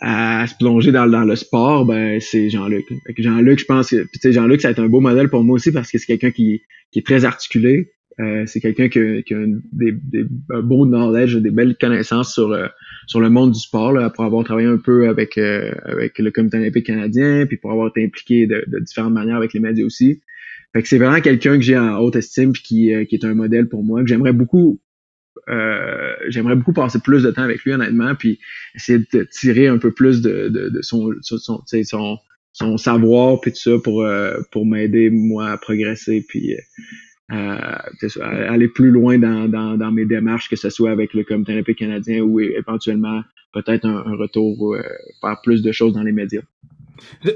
à 0.00 0.46
se 0.46 0.54
plonger 0.58 0.90
dans, 0.90 1.06
dans 1.06 1.24
le 1.24 1.36
sport, 1.36 1.84
ben 1.84 2.18
c'est 2.20 2.48
Jean-Luc. 2.48 2.86
Jean-Luc, 3.18 3.58
je 3.58 3.64
pense 3.66 3.90
que 3.90 4.32
Jean-Luc, 4.32 4.62
ça 4.62 4.68
a 4.68 4.70
été 4.70 4.80
un 4.80 4.88
beau 4.88 5.00
modèle 5.00 5.28
pour 5.28 5.44
moi 5.44 5.56
aussi 5.56 5.70
parce 5.70 5.90
que 5.90 5.98
c'est 5.98 6.06
quelqu'un 6.06 6.30
qui, 6.30 6.62
qui 6.92 7.00
est 7.00 7.06
très 7.06 7.26
articulé. 7.26 7.92
Euh, 8.18 8.44
c'est 8.46 8.60
quelqu'un 8.60 8.88
qui, 8.88 9.22
qui, 9.22 9.34
a 9.34 9.44
des, 9.72 9.92
des, 9.92 10.24
un 10.52 10.62
beau 10.62 10.84
knowledge, 10.84 11.36
des 11.36 11.50
belles 11.50 11.76
connaissances 11.76 12.34
sur 12.34 12.52
euh, 12.52 12.66
sur 13.06 13.20
le 13.20 13.30
monde 13.30 13.52
du 13.52 13.60
sport, 13.60 13.92
là, 13.92 14.10
pour 14.10 14.24
avoir 14.24 14.44
travaillé 14.44 14.66
un 14.66 14.78
peu 14.78 15.08
avec 15.08 15.38
euh, 15.38 15.72
avec 15.84 16.18
le 16.18 16.30
Comité 16.30 16.58
olympique 16.58 16.86
canadien, 16.86 17.46
puis 17.46 17.56
pour 17.56 17.70
avoir 17.70 17.88
été 17.88 18.04
impliqué 18.04 18.46
de, 18.46 18.64
de 18.66 18.78
différentes 18.80 19.14
manières 19.14 19.36
avec 19.36 19.52
les 19.54 19.60
médias 19.60 19.84
aussi. 19.84 20.20
Fait 20.72 20.82
que 20.82 20.88
c'est 20.88 20.98
vraiment 20.98 21.20
quelqu'un 21.20 21.56
que 21.56 21.62
j'ai 21.62 21.78
en 21.78 21.98
haute 21.98 22.16
estime 22.16 22.52
puis 22.52 22.62
qui, 22.62 23.06
qui 23.08 23.14
est 23.14 23.24
un 23.24 23.34
modèle 23.34 23.68
pour 23.68 23.82
moi, 23.82 24.02
que 24.02 24.08
j'aimerais 24.08 24.32
beaucoup 24.32 24.80
euh, 25.48 26.14
j'aimerais 26.28 26.56
beaucoup 26.56 26.72
passer 26.72 26.98
plus 27.00 27.22
de 27.22 27.30
temps 27.30 27.42
avec 27.42 27.62
lui, 27.64 27.72
honnêtement, 27.72 28.14
puis 28.14 28.38
essayer 28.74 28.98
de 28.98 29.24
tirer 29.24 29.68
un 29.68 29.78
peu 29.78 29.92
plus 29.92 30.20
de, 30.22 30.48
de, 30.48 30.82
son, 30.82 31.10
son, 31.22 31.38
son, 31.38 32.18
son, 32.52 32.76
savoir, 32.76 33.40
puis 33.40 33.52
tout 33.52 33.58
ça, 33.58 33.78
pour, 33.82 34.02
euh, 34.02 34.38
pour 34.52 34.66
m'aider, 34.66 35.10
moi, 35.10 35.50
à 35.50 35.56
progresser, 35.56 36.24
puis 36.28 36.54
euh, 37.32 38.48
aller 38.48 38.68
plus 38.68 38.90
loin 38.90 39.18
dans, 39.18 39.48
dans, 39.48 39.76
dans, 39.76 39.92
mes 39.92 40.04
démarches, 40.04 40.48
que 40.48 40.56
ce 40.56 40.70
soit 40.70 40.90
avec 40.90 41.14
le 41.14 41.24
Comité 41.24 41.52
olympique 41.52 41.78
canadien 41.78 42.22
ou 42.22 42.40
éventuellement 42.40 43.22
peut-être 43.52 43.86
un, 43.86 44.02
retour 44.16 44.76
faire 45.20 45.40
plus 45.42 45.62
de 45.62 45.72
choses 45.72 45.94
dans 45.94 46.02
les 46.02 46.12
médias. 46.12 46.42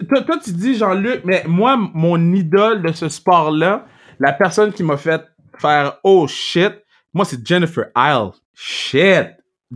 Toi, 0.08 0.22
toi 0.22 0.38
tu 0.42 0.52
dis, 0.52 0.74
Jean-Luc, 0.74 1.22
mais 1.24 1.42
moi, 1.46 1.76
mon 1.94 2.32
idole 2.32 2.82
de 2.82 2.92
ce 2.92 3.08
sport-là, 3.08 3.86
la 4.20 4.32
personne 4.32 4.72
qui 4.72 4.82
m'a 4.82 4.96
fait 4.96 5.22
faire 5.58 5.98
«Oh 6.04 6.26
shit», 6.28 6.72
moi, 7.14 7.24
c'est 7.24 7.46
Jennifer 7.46 7.86
Isle. 7.96 8.32
Shit. 8.54 9.28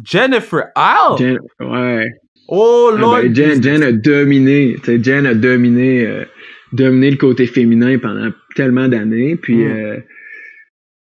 Jennifer 0.05 0.65
Isle? 0.77 1.39
ouais. 1.61 2.11
Oh, 2.49 2.91
ah, 2.93 2.99
Lord. 2.99 3.23
Ben, 3.23 3.63
Jen, 3.63 3.83
a 3.83 3.93
dominé. 3.93 4.77
Jen 4.85 5.27
a 5.27 5.35
dominé, 5.35 6.07
euh, 6.07 6.25
dominé 6.73 7.11
le 7.11 7.17
côté 7.17 7.47
féminin 7.47 7.99
pendant 7.99 8.31
tellement 8.59 8.89
d'années. 8.89 9.37
Puis, 9.37 9.65
mm. 9.65 9.71
euh, 9.71 9.97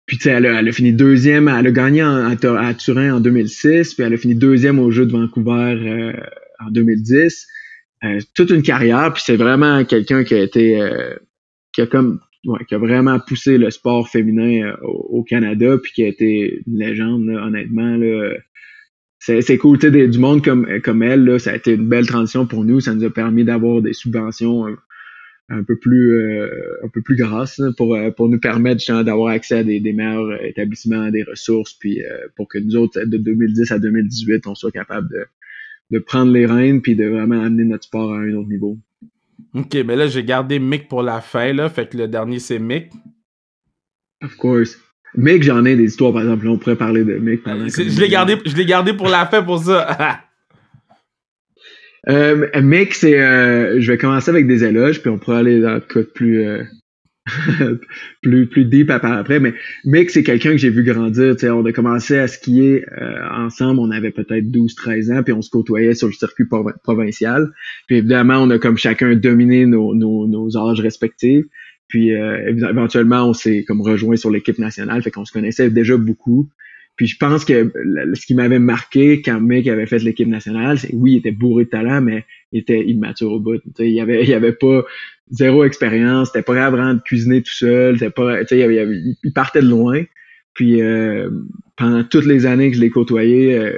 puis 0.05 0.17
elle 0.25 0.45
a, 0.45 0.59
elle 0.59 0.67
a 0.67 0.71
fini 0.71 0.93
deuxième. 0.93 1.47
Elle 1.47 1.67
a 1.67 1.71
gagné 1.71 2.01
à 2.01 2.73
Turin 2.73 3.15
en 3.15 3.19
2006. 3.19 3.93
Puis 3.93 4.03
elle 4.03 4.13
a 4.13 4.17
fini 4.17 4.35
deuxième 4.35 4.79
aux 4.79 4.91
Jeux 4.91 5.05
de 5.05 5.11
Vancouver 5.11 5.75
euh, 5.79 6.13
en 6.65 6.71
2010. 6.71 7.47
toute 8.33 8.49
une 8.49 8.63
carrière. 8.63 9.11
Puis 9.13 9.23
c'est 9.25 9.35
vraiment 9.35 9.83
quelqu'un 9.85 10.23
qui 10.23 10.33
a 10.33 10.39
été 10.39 10.79
qui 11.73 11.81
a 11.81 11.87
comme 11.87 12.19
ouais, 12.45 12.65
qui 12.67 12.75
a 12.75 12.77
vraiment 12.77 13.19
poussé 13.19 13.57
le 13.57 13.69
sport 13.71 14.07
féminin 14.07 14.67
euh, 14.67 14.75
au, 14.83 15.23
Canada, 15.23 15.77
puis 15.81 15.91
qui 15.93 16.03
a 16.03 16.07
été 16.07 16.61
une 16.67 16.77
légende, 16.77 17.27
honnêtement. 17.29 17.95
Là. 17.97 18.35
C'est, 19.19 19.57
cool, 19.57 19.79
tu 19.79 19.89
sais, 19.91 20.07
du 20.07 20.19
monde 20.19 20.43
comme, 20.43 20.67
comme 20.81 21.01
elle, 21.01 21.23
là, 21.23 21.39
ça 21.39 21.51
a 21.51 21.55
été 21.55 21.73
une 21.73 21.87
belle 21.87 22.05
transition 22.05 22.45
pour 22.45 22.65
nous. 22.65 22.81
Ça 22.81 22.93
nous 22.93 23.05
a 23.05 23.09
permis 23.09 23.45
d'avoir 23.45 23.81
des 23.81 23.93
subventions 23.93 24.65
un, 25.49 25.63
peu 25.63 25.77
plus 25.77 26.13
euh, 26.13 26.79
un 26.83 26.87
peu 26.89 27.01
plus 27.01 27.15
grasses 27.15 27.61
pour, 27.77 27.95
euh, 27.95 28.11
pour 28.11 28.29
nous 28.29 28.39
permettre 28.39 29.03
d'avoir 29.03 29.29
accès 29.29 29.59
à 29.59 29.63
des, 29.63 29.79
des, 29.79 29.93
meilleurs 29.93 30.43
établissements, 30.43 31.09
des 31.09 31.23
ressources, 31.23 31.73
puis 31.73 32.01
pour 32.35 32.47
que 32.47 32.57
nous 32.57 32.75
autres, 32.75 33.03
de 33.03 33.17
2010 33.17 33.71
à 33.71 33.79
2018, 33.79 34.47
on 34.47 34.55
soit 34.55 34.71
capable 34.71 35.09
de, 35.09 35.25
de 35.91 35.99
prendre 35.99 36.31
les 36.31 36.45
rênes 36.45 36.81
puis 36.81 36.95
de 36.95 37.05
vraiment 37.05 37.41
amener 37.41 37.65
notre 37.65 37.85
sport 37.85 38.13
à 38.13 38.17
un 38.17 38.33
autre 38.33 38.49
niveau. 38.49 38.77
Ok, 39.53 39.75
mais 39.85 39.95
là, 39.95 40.07
j'ai 40.07 40.23
gardé 40.23 40.57
Mick 40.59 40.87
pour 40.87 41.03
la 41.03 41.21
fin, 41.21 41.53
là. 41.53 41.69
Fait 41.69 41.87
que 41.87 41.97
le 41.97 42.07
dernier, 42.07 42.39
c'est 42.39 42.59
Mick. 42.59 42.91
Of 44.23 44.35
course. 44.37 44.79
Mick, 45.15 45.43
j'en 45.43 45.63
ai 45.65 45.75
des 45.75 45.85
histoires, 45.85 46.13
par 46.13 46.23
exemple. 46.23 46.47
on 46.47 46.57
pourrait 46.57 46.75
parler 46.75 47.03
de 47.03 47.17
Mick 47.17 47.43
pendant 47.43 47.67
Je 47.67 47.99
l'ai 48.01 48.09
gardé, 48.09 48.37
je 48.45 48.55
l'ai 48.55 48.65
gardé 48.65 48.93
pour 48.93 49.09
la 49.09 49.27
fin 49.27 49.43
pour 49.43 49.59
ça. 49.59 50.25
euh, 52.09 52.47
c'est. 52.91 53.19
Euh, 53.19 53.79
je 53.79 53.91
vais 53.91 53.97
commencer 53.97 54.29
avec 54.29 54.47
des 54.47 54.63
éloges, 54.63 55.01
puis 55.01 55.09
on 55.09 55.17
pourrait 55.17 55.37
aller 55.37 55.61
dans 55.61 55.75
le 55.75 55.79
cas 55.81 56.01
plus. 56.13 56.45
Euh, 56.45 56.63
plus 58.21 58.47
plus 58.47 58.65
deep 58.65 58.89
après 58.89 59.39
mais 59.39 59.53
Mick 59.85 60.09
c'est 60.09 60.23
quelqu'un 60.23 60.51
que 60.51 60.57
j'ai 60.57 60.69
vu 60.69 60.83
grandir 60.83 61.35
on 61.55 61.65
a 61.65 61.71
commencé 61.71 62.17
à 62.17 62.27
skier 62.27 62.83
euh, 63.01 63.29
ensemble 63.31 63.79
on 63.79 63.91
avait 63.91 64.11
peut-être 64.11 64.51
12 64.51 64.75
13 64.75 65.11
ans 65.11 65.23
puis 65.23 65.31
on 65.31 65.41
se 65.41 65.49
côtoyait 65.49 65.93
sur 65.93 66.07
le 66.07 66.13
circuit 66.13 66.43
provincial 66.83 67.49
puis 67.87 67.97
évidemment 67.97 68.39
on 68.39 68.49
a 68.49 68.59
comme 68.59 68.77
chacun 68.77 69.15
dominé 69.15 69.65
nos, 69.65 69.95
nos, 69.95 70.27
nos 70.27 70.57
âges 70.57 70.81
respectifs 70.81 71.45
puis 71.87 72.13
euh, 72.13 72.49
éventuellement 72.49 73.29
on 73.29 73.33
s'est 73.33 73.63
comme 73.63 73.79
rejoint 73.79 74.17
sur 74.17 74.29
l'équipe 74.29 74.59
nationale 74.59 75.01
fait 75.01 75.11
qu'on 75.11 75.23
se 75.23 75.31
connaissait 75.31 75.69
déjà 75.69 75.95
beaucoup 75.95 76.49
puis 76.95 77.07
je 77.07 77.17
pense 77.17 77.43
que 77.43 77.71
ce 78.13 78.25
qui 78.25 78.35
m'avait 78.35 78.59
marqué 78.59 79.21
quand 79.21 79.41
Mick 79.41 79.67
avait 79.67 79.87
fait 79.87 79.99
l'équipe 79.99 80.27
nationale, 80.27 80.77
c'est 80.77 80.93
oui, 80.93 81.13
il 81.13 81.17
était 81.17 81.31
bourré 81.31 81.65
de 81.65 81.69
talent, 81.69 82.01
mais 82.01 82.23
il 82.51 82.59
était 82.59 82.85
immature 82.85 83.31
au 83.31 83.39
bout. 83.39 83.61
il 83.79 83.99
avait, 83.99 84.23
il 84.23 84.33
avait 84.33 84.53
pas 84.53 84.83
zéro 85.31 85.63
expérience, 85.63 86.27
c'était 86.27 86.43
pas 86.43 86.53
grave 86.53 86.73
vraiment 86.73 86.93
de 86.93 87.01
cuisiner 87.01 87.41
tout 87.41 87.53
seul, 87.53 87.97
c'était 87.97 88.11
pas, 88.11 88.41
il, 88.43 89.15
il, 89.23 89.33
partait 89.33 89.61
de 89.61 89.67
loin. 89.67 90.03
Puis 90.53 90.81
euh, 90.81 91.31
pendant 91.77 92.03
toutes 92.03 92.25
les 92.25 92.45
années 92.45 92.69
que 92.69 92.75
je 92.75 92.81
l'ai 92.81 92.91
côtoyé, 92.91 93.57
euh, 93.57 93.77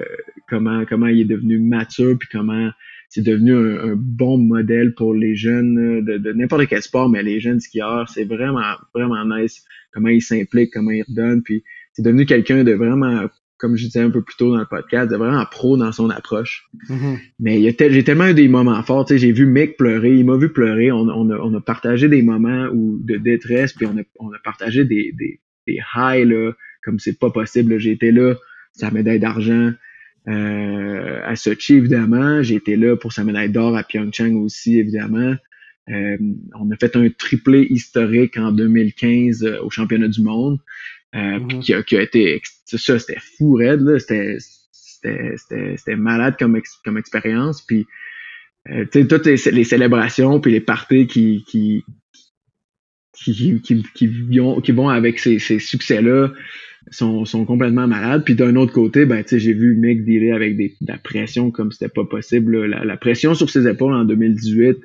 comment 0.49 0.84
comment 0.86 1.07
il 1.07 1.22
est 1.22 1.26
devenu 1.26 1.57
mature, 1.57 2.18
puis 2.20 2.28
comment 2.30 2.70
c'est 3.07 3.24
devenu 3.24 3.53
un, 3.55 3.93
bon 3.95 4.38
modèle 4.38 4.93
pour 4.93 5.13
les 5.13 5.36
jeunes 5.36 6.03
de, 6.03 6.18
de 6.18 6.34
n'importe 6.34 6.68
quel 6.68 6.82
sport, 6.82 7.09
mais 7.09 7.24
les 7.24 7.39
jeunes 7.39 7.61
skieurs, 7.61 8.09
c'est 8.09 8.26
vraiment 8.26 8.76
vraiment 8.93 9.24
nice 9.24 9.63
comment 9.93 10.09
il 10.09 10.22
s'implique, 10.22 10.72
comment 10.74 10.91
il 10.91 11.03
redonne, 11.03 11.41
puis 11.41 11.63
c'est 11.95 12.03
devenu 12.03 12.25
quelqu'un 12.25 12.63
de 12.63 12.73
vraiment, 12.73 13.27
comme 13.57 13.77
je 13.77 13.85
disais 13.85 14.01
un 14.01 14.09
peu 14.09 14.21
plus 14.21 14.35
tôt 14.35 14.51
dans 14.51 14.59
le 14.59 14.65
podcast, 14.65 15.09
de 15.09 15.15
vraiment 15.15 15.43
pro 15.49 15.77
dans 15.77 15.91
son 15.91 16.09
approche. 16.09 16.67
Mm-hmm. 16.89 17.19
Mais 17.39 17.61
j'ai 17.61 18.03
tellement 18.03 18.27
eu 18.27 18.33
des 18.33 18.47
moments 18.47 18.81
forts. 18.83 19.07
J'ai 19.09 19.31
vu 19.31 19.45
Mick 19.45 19.77
pleurer, 19.77 20.13
il 20.13 20.25
m'a 20.25 20.37
vu 20.37 20.51
pleurer. 20.51 20.91
On, 20.91 21.07
on, 21.07 21.29
a, 21.29 21.37
on, 21.37 21.53
a, 21.53 21.61
partagé 21.61 22.09
des 22.09 22.21
moments 22.21 22.67
où, 22.73 22.99
de 23.01 23.15
détresse, 23.15 23.73
puis 23.73 23.85
on 23.85 23.97
a, 23.97 24.03
on 24.19 24.31
a 24.31 24.39
partagé 24.43 24.83
des, 24.83 25.13
des, 25.17 25.39
des 25.67 25.79
highs, 25.95 26.25
là, 26.25 26.51
comme 26.83 26.99
c'est 26.99 27.17
pas 27.17 27.31
possible. 27.31 27.79
J'ai 27.79 27.91
été 27.91 28.11
là, 28.11 28.35
sa 28.73 28.91
médaille 28.91 29.19
d'argent. 29.19 29.71
Euh, 30.27 31.21
à 31.23 31.35
Sochi, 31.35 31.75
évidemment. 31.75 32.41
J'ai 32.41 32.55
été 32.55 32.75
là 32.75 32.95
pour 32.97 33.13
sa 33.13 33.23
médaille 33.23 33.51
d'or 33.51 33.77
à 33.77 33.83
Pyeongchang 33.83 34.35
aussi, 34.35 34.79
évidemment. 34.79 35.35
Euh, 35.89 36.17
on 36.59 36.71
a 36.71 36.77
fait 36.77 36.95
un 36.95 37.09
triplé 37.09 37.67
historique 37.69 38.37
en 38.37 38.51
2015 38.51 39.43
euh, 39.43 39.61
au 39.61 39.69
championnat 39.69 40.07
du 40.07 40.23
monde. 40.23 40.59
Euh, 41.16 41.39
mhm. 41.39 41.59
qui, 41.61 41.74
a, 41.74 41.84
qui, 41.84 41.95
a, 41.97 42.01
été 42.01 42.41
ça 42.66 42.99
c'était 42.99 43.20
fou 43.38 43.53
raide 43.53 43.80
là 43.82 43.99
c'était 43.99 44.38
c'était 44.39 45.95
malade 45.95 46.36
comme 46.38 46.59
comme 46.84 46.97
expérience 46.97 47.61
puis 47.61 47.86
euh, 48.70 48.86
tu 48.91 49.01
sais 49.01 49.07
toutes 49.07 49.26
les, 49.26 49.38
les, 49.51 49.63
célébrations 49.63 50.41
puis 50.41 50.51
les 50.51 50.59
parties 50.59 51.07
qui 51.07 51.45
qui 51.47 51.86
qui, 53.13 53.61
qui, 53.61 53.84
qui, 53.93 54.07
vont, 54.07 54.59
qui 54.59 54.72
vont 54.72 54.89
avec 54.89 55.20
ces, 55.20 55.39
ces 55.39 55.59
succès 55.59 56.01
là 56.01 56.32
sont, 56.91 57.26
sont 57.26 57.45
complètement 57.45 57.88
malades. 57.88 58.24
Puis 58.24 58.36
d'un 58.36 58.55
autre 58.55 58.74
côté, 58.74 59.05
ben, 59.05 59.24
j'ai 59.26 59.53
vu 59.53 59.76
Mick 59.76 60.03
dealer 60.05 60.34
avec 60.34 60.57
des, 60.57 60.76
de 60.82 60.91
la 60.91 60.97
pression 60.97 61.51
comme 61.51 61.72
c'était 61.72 61.89
pas 61.89 62.05
possible. 62.05 62.66
La, 62.66 62.97
pression 62.97 63.34
sur 63.34 63.49
ses 63.49 63.68
épaules 63.68 63.93
en 63.93 64.05
2018. 64.05 64.78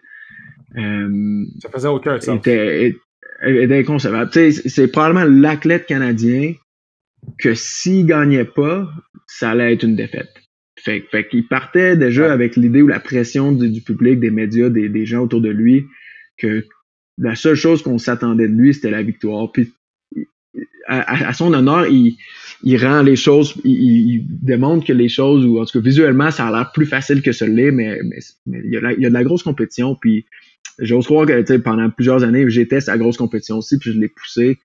Euh, 0.77 1.45
ça 1.61 1.69
faisait 1.71 1.89
aucun 1.89 2.21
sens. 2.21 2.39
Était, 2.39 2.97
était 3.45 3.79
inconcevable. 3.79 4.31
C'est 4.53 4.89
probablement 4.89 5.25
l'athlète 5.25 5.87
canadien 5.87 6.55
que 7.39 7.55
s'il 7.55 8.07
gagnait 8.07 8.45
pas, 8.45 8.89
ça 9.27 9.51
allait 9.51 9.75
être 9.75 9.85
une 9.85 9.97
défaite. 9.97 10.31
Fait, 10.79 11.05
fait 11.11 11.29
qu'il 11.29 11.47
partait 11.47 11.97
déjà 11.97 12.33
avec 12.33 12.57
l'idée 12.57 12.81
ou 12.81 12.87
la 12.87 13.01
pression 13.01 13.53
du, 13.53 13.83
public, 13.83 14.19
des 14.19 14.31
médias, 14.31 14.71
des, 14.71 14.89
des, 14.89 15.05
gens 15.05 15.21
autour 15.21 15.43
de 15.43 15.51
lui, 15.51 15.85
que 16.39 16.65
la 17.19 17.35
seule 17.35 17.55
chose 17.55 17.83
qu'on 17.83 17.99
s'attendait 17.99 18.49
de 18.49 18.55
lui, 18.55 18.73
c'était 18.73 18.91
la 18.91 19.03
victoire. 19.03 19.53
Puis 19.53 19.75
à, 20.87 21.33
son 21.35 21.53
honneur, 21.53 21.87
il, 21.87 22.17
il, 22.63 22.85
rend 22.85 23.03
les 23.03 23.17
choses, 23.17 23.55
il, 23.65 24.25
démontre 24.43 24.87
que 24.87 24.93
les 24.93 25.09
choses, 25.09 25.45
ou 25.45 25.61
en 25.61 25.65
tout 25.65 25.79
cas 25.79 25.85
visuellement, 25.85 26.31
ça 26.31 26.49
a 26.49 26.51
l'air 26.51 26.73
plus 26.73 26.87
facile 26.87 27.23
que 27.23 27.33
ce 27.33 27.45
l'est, 27.45 27.71
mais, 27.71 28.01
mais, 28.03 28.19
il, 28.65 28.73
y 28.73 28.77
a 28.77 28.93
il, 28.93 29.03
y 29.03 29.07
a 29.07 29.09
de 29.09 29.15
la 29.15 29.25
grosse 29.25 29.43
compétition. 29.43 29.95
Puis 29.95 30.27
j'ose 30.81 31.07
croire 31.07 31.27
que 31.27 31.57
pendant 31.59 31.91
plusieurs 31.91 32.25
années, 32.25 32.49
j'étais 32.49 32.81
sa 32.81 32.99
grosse 32.99 33.17
compétition 33.17 33.59
aussi, 33.59 33.79
puis 33.79 33.93
je 33.93 33.99
l'ai 33.99 34.09
poussé 34.09 34.59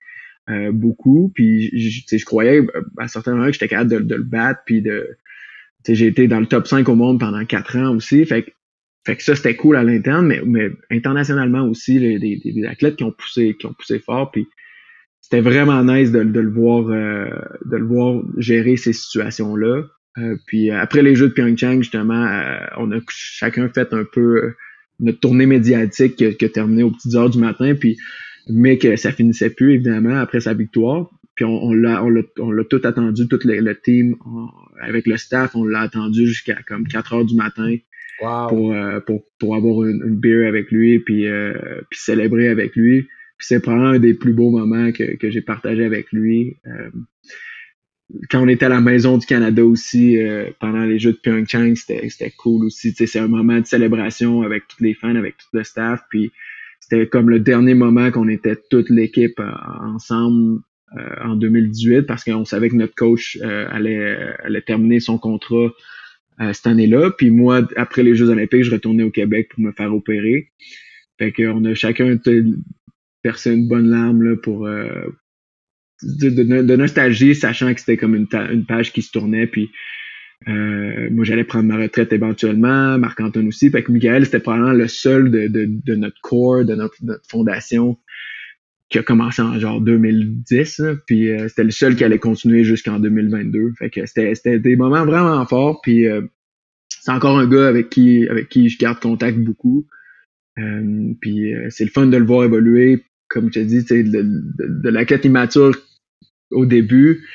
euh, 0.48 0.72
beaucoup. 0.72 1.30
Puis 1.34 1.70
je, 1.78 2.16
je 2.16 2.24
croyais 2.24 2.60
euh, 2.60 2.82
à 2.98 3.08
certains 3.08 3.34
moments 3.34 3.46
que 3.46 3.52
j'étais 3.52 3.68
capable 3.68 3.90
de, 3.90 3.98
de, 3.98 4.14
le 4.14 4.22
battre, 4.22 4.60
puis 4.64 4.82
de. 4.82 5.16
J'ai 5.88 6.06
été 6.06 6.26
dans 6.26 6.40
le 6.40 6.46
top 6.46 6.66
5 6.66 6.88
au 6.88 6.96
monde 6.96 7.20
pendant 7.20 7.44
quatre 7.44 7.76
ans 7.76 7.94
aussi. 7.94 8.24
Fait 8.26 8.42
que 8.42 8.50
que 9.14 9.22
ça, 9.22 9.36
c'était 9.36 9.54
cool 9.54 9.76
à 9.76 9.84
l'interne, 9.84 10.26
mais, 10.26 10.40
mais 10.44 10.70
internationalement 10.90 11.62
aussi, 11.62 12.00
les, 12.00 12.18
des, 12.18 12.66
athlètes 12.66 12.96
qui 12.96 13.04
ont 13.04 13.12
poussé, 13.12 13.56
qui 13.56 13.66
ont 13.66 13.72
poussé 13.72 14.00
fort. 14.00 14.32
Puis 14.32 14.48
c'était 15.20 15.40
vraiment 15.40 15.84
nice 15.84 16.10
de, 16.10 16.24
de 16.24 16.40
le 16.40 16.50
voir 16.50 16.88
euh, 16.88 17.30
de 17.66 17.76
le 17.76 17.86
voir 17.86 18.20
gérer 18.36 18.76
ces 18.76 18.92
situations-là. 18.92 19.84
Euh, 20.18 20.36
puis 20.48 20.72
après 20.72 21.02
les 21.02 21.14
Jeux 21.14 21.28
de 21.28 21.34
Pyeongchang, 21.34 21.82
justement, 21.82 22.28
on 22.78 22.90
a 22.90 22.98
chacun 23.08 23.68
fait 23.68 23.92
un 23.92 24.04
peu 24.04 24.54
notre 25.00 25.20
tournée 25.20 25.46
médiatique 25.46 26.16
qui 26.16 26.44
a, 26.44 26.48
terminé 26.48 26.82
aux 26.82 26.90
petites 26.90 27.14
heures 27.14 27.30
du 27.30 27.38
matin, 27.38 27.74
puis 27.74 27.96
mais 28.48 28.78
que 28.78 28.94
ça 28.96 29.10
finissait 29.10 29.50
plus, 29.50 29.74
évidemment, 29.74 30.16
après 30.18 30.40
sa 30.40 30.54
victoire. 30.54 31.10
Puis 31.34 31.44
on, 31.44 31.64
on 31.64 31.72
l'a 31.72 32.02
on 32.02 32.50
l'a 32.50 32.64
tout 32.64 32.80
attendu, 32.84 33.28
tout 33.28 33.40
le, 33.44 33.74
team, 33.74 34.16
avec 34.80 35.06
le 35.06 35.16
staff, 35.16 35.54
on 35.54 35.64
l'a 35.64 35.80
attendu 35.80 36.26
jusqu'à 36.26 36.56
comme 36.66 36.86
4 36.86 37.12
heures 37.12 37.24
du 37.24 37.34
matin 37.34 37.76
pour, 38.18 38.74
pour, 39.06 39.24
pour 39.38 39.56
avoir 39.56 39.84
une, 39.84 40.02
une 40.06 40.16
beer 40.16 40.46
avec 40.46 40.70
lui, 40.70 41.00
puis, 41.00 41.26
puis 41.90 41.98
célébrer 41.98 42.48
avec 42.48 42.74
lui 42.76 43.06
c'est 43.38 43.60
probablement 43.60 43.90
un 43.90 43.98
des 43.98 44.14
plus 44.14 44.32
beaux 44.32 44.50
moments 44.50 44.92
que, 44.92 45.16
que 45.16 45.30
j'ai 45.30 45.40
partagé 45.40 45.84
avec 45.84 46.12
lui. 46.12 46.56
Euh, 46.66 46.90
quand 48.30 48.42
on 48.42 48.48
était 48.48 48.66
à 48.66 48.68
la 48.68 48.80
Maison 48.80 49.18
du 49.18 49.26
Canada 49.26 49.64
aussi, 49.64 50.16
euh, 50.18 50.50
pendant 50.60 50.84
les 50.84 50.98
Jeux 50.98 51.12
de 51.12 51.18
Pyeongchang, 51.18 51.74
c'était 51.74 52.30
cool 52.36 52.64
aussi. 52.64 52.92
C'est 52.92 53.18
un 53.18 53.28
moment 53.28 53.60
de 53.60 53.66
célébration 53.66 54.42
avec 54.42 54.68
tous 54.68 54.82
les 54.82 54.94
fans, 54.94 55.16
avec 55.16 55.36
tout 55.36 55.46
le 55.52 55.64
staff. 55.64 56.02
Puis 56.08 56.30
c'était 56.80 57.06
comme 57.08 57.30
le 57.30 57.40
dernier 57.40 57.74
moment 57.74 58.10
qu'on 58.10 58.28
était 58.28 58.56
toute 58.70 58.90
l'équipe 58.90 59.40
euh, 59.40 59.50
ensemble 59.82 60.60
en 61.22 61.34
2018 61.34 62.02
parce 62.02 62.24
qu'on 62.24 62.44
savait 62.46 62.70
que 62.70 62.76
notre 62.76 62.94
coach 62.94 63.36
allait, 63.42 64.16
allait 64.44 64.62
terminer 64.62 64.98
son 64.98 65.18
contrat 65.18 65.74
cette 66.52 66.66
année-là. 66.66 67.10
Puis 67.10 67.30
moi, 67.30 67.68
après 67.76 68.02
les 68.02 68.14
Jeux 68.14 68.30
olympiques, 68.30 68.62
je 68.62 68.70
retournais 68.70 69.02
au 69.02 69.10
Québec 69.10 69.50
pour 69.50 69.60
me 69.60 69.72
faire 69.72 69.92
opérer. 69.92 70.52
Fait 71.18 71.32
qu'on 71.32 71.64
a 71.64 71.74
chacun 71.74 72.16
percer 73.20 73.52
une 73.52 73.68
bonne 73.68 73.90
larme 73.90 74.22
là, 74.22 74.36
pour 74.36 74.66
euh, 76.04 76.62
de, 76.62 76.76
nostalgie, 76.76 77.34
sachant 77.34 77.72
que 77.72 77.80
c'était 77.80 77.96
comme 77.96 78.14
une, 78.14 78.26
page 78.66 78.92
qui 78.92 79.02
se 79.02 79.10
tournait. 79.10 79.46
Puis 79.46 79.70
euh, 80.48 81.08
moi, 81.10 81.24
j'allais 81.24 81.44
prendre 81.44 81.64
ma 81.64 81.76
retraite 81.76 82.12
éventuellement, 82.12 82.98
Marc-Antoine 82.98 83.48
aussi. 83.48 83.70
Fait 83.70 83.82
que 83.82 83.92
Michael, 83.92 84.26
c'était 84.26 84.40
probablement 84.40 84.72
le 84.72 84.88
seul 84.88 85.30
de, 85.30 85.94
notre 85.94 86.20
corps, 86.20 86.64
de 86.64 86.74
notre, 86.74 86.96
fondation 87.28 87.98
qui 88.88 88.98
a 88.98 89.02
commencé 89.02 89.42
en 89.42 89.58
genre 89.58 89.80
2010. 89.80 90.80
puis 91.06 91.30
euh, 91.30 91.48
c'était 91.48 91.64
le 91.64 91.72
seul 91.72 91.96
qui 91.96 92.04
allait 92.04 92.18
continuer 92.18 92.62
jusqu'en 92.62 93.00
2022. 93.00 93.72
Fait 93.78 93.90
que 93.90 94.06
c'était 94.06 94.60
des 94.60 94.76
moments 94.76 95.04
vraiment 95.04 95.44
forts. 95.46 95.80
Puis 95.82 96.04
c'est 96.88 97.10
encore 97.10 97.38
un 97.38 97.48
gars 97.48 97.66
avec 97.66 97.88
qui 97.88 98.28
avec 98.28 98.48
qui 98.48 98.68
je 98.68 98.78
garde 98.78 99.00
contact 99.00 99.38
beaucoup. 99.38 99.88
puis 101.20 101.52
c'est 101.70 101.84
le 101.84 101.90
fun 101.90 102.06
de 102.06 102.16
le 102.16 102.24
voir 102.24 102.44
évoluer 102.44 103.02
comme 103.36 103.52
je 103.52 103.60
te 103.60 103.64
dis, 103.64 103.84
de, 103.84 104.22
de, 104.22 104.82
de 104.82 104.88
la 104.88 105.04
quête 105.04 105.26
immature 105.26 105.76
au 106.50 106.64
début, 106.64 107.26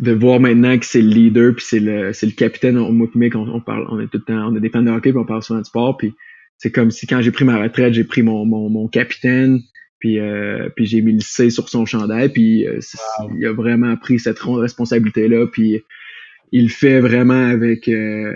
de 0.00 0.12
voir 0.12 0.40
maintenant 0.40 0.78
que 0.78 0.86
c'est 0.86 1.02
le 1.02 1.10
leader, 1.10 1.54
puis 1.54 1.64
c'est 1.68 1.80
le, 1.80 2.14
c'est 2.14 2.24
le 2.24 2.32
capitaine. 2.32 2.78
On, 2.78 2.92
moi 2.92 3.08
on, 3.14 3.36
on, 3.36 3.60
parle, 3.60 3.86
on 3.90 4.00
est 4.00 4.06
tout 4.06 4.18
le 4.18 4.24
temps, 4.24 4.48
on 4.50 4.56
est 4.56 4.60
des 4.60 4.70
fans 4.70 4.82
de 4.82 4.90
hockey, 4.90 5.10
puis 5.10 5.18
on 5.18 5.26
parle 5.26 5.42
souvent 5.42 5.60
de 5.60 5.66
sport, 5.66 5.98
puis 5.98 6.14
c'est 6.56 6.70
comme 6.70 6.90
si 6.90 7.06
quand 7.06 7.20
j'ai 7.20 7.30
pris 7.30 7.44
ma 7.44 7.62
retraite, 7.62 7.92
j'ai 7.92 8.04
pris 8.04 8.22
mon, 8.22 8.46
mon, 8.46 8.70
mon 8.70 8.88
capitaine, 8.88 9.60
puis, 9.98 10.18
euh, 10.18 10.70
puis 10.74 10.86
j'ai 10.86 11.02
mis 11.02 11.12
le 11.12 11.20
C 11.20 11.50
sur 11.50 11.68
son 11.68 11.84
chandail, 11.84 12.30
puis 12.30 12.66
euh, 12.66 12.80
il 13.36 13.44
a 13.44 13.52
vraiment 13.52 13.94
pris 13.96 14.18
cette 14.18 14.38
responsabilité-là, 14.38 15.46
puis 15.46 15.82
il 16.52 16.62
le 16.64 16.70
fait 16.70 17.00
vraiment 17.00 17.46
avec 17.46 17.86
euh, 17.86 18.32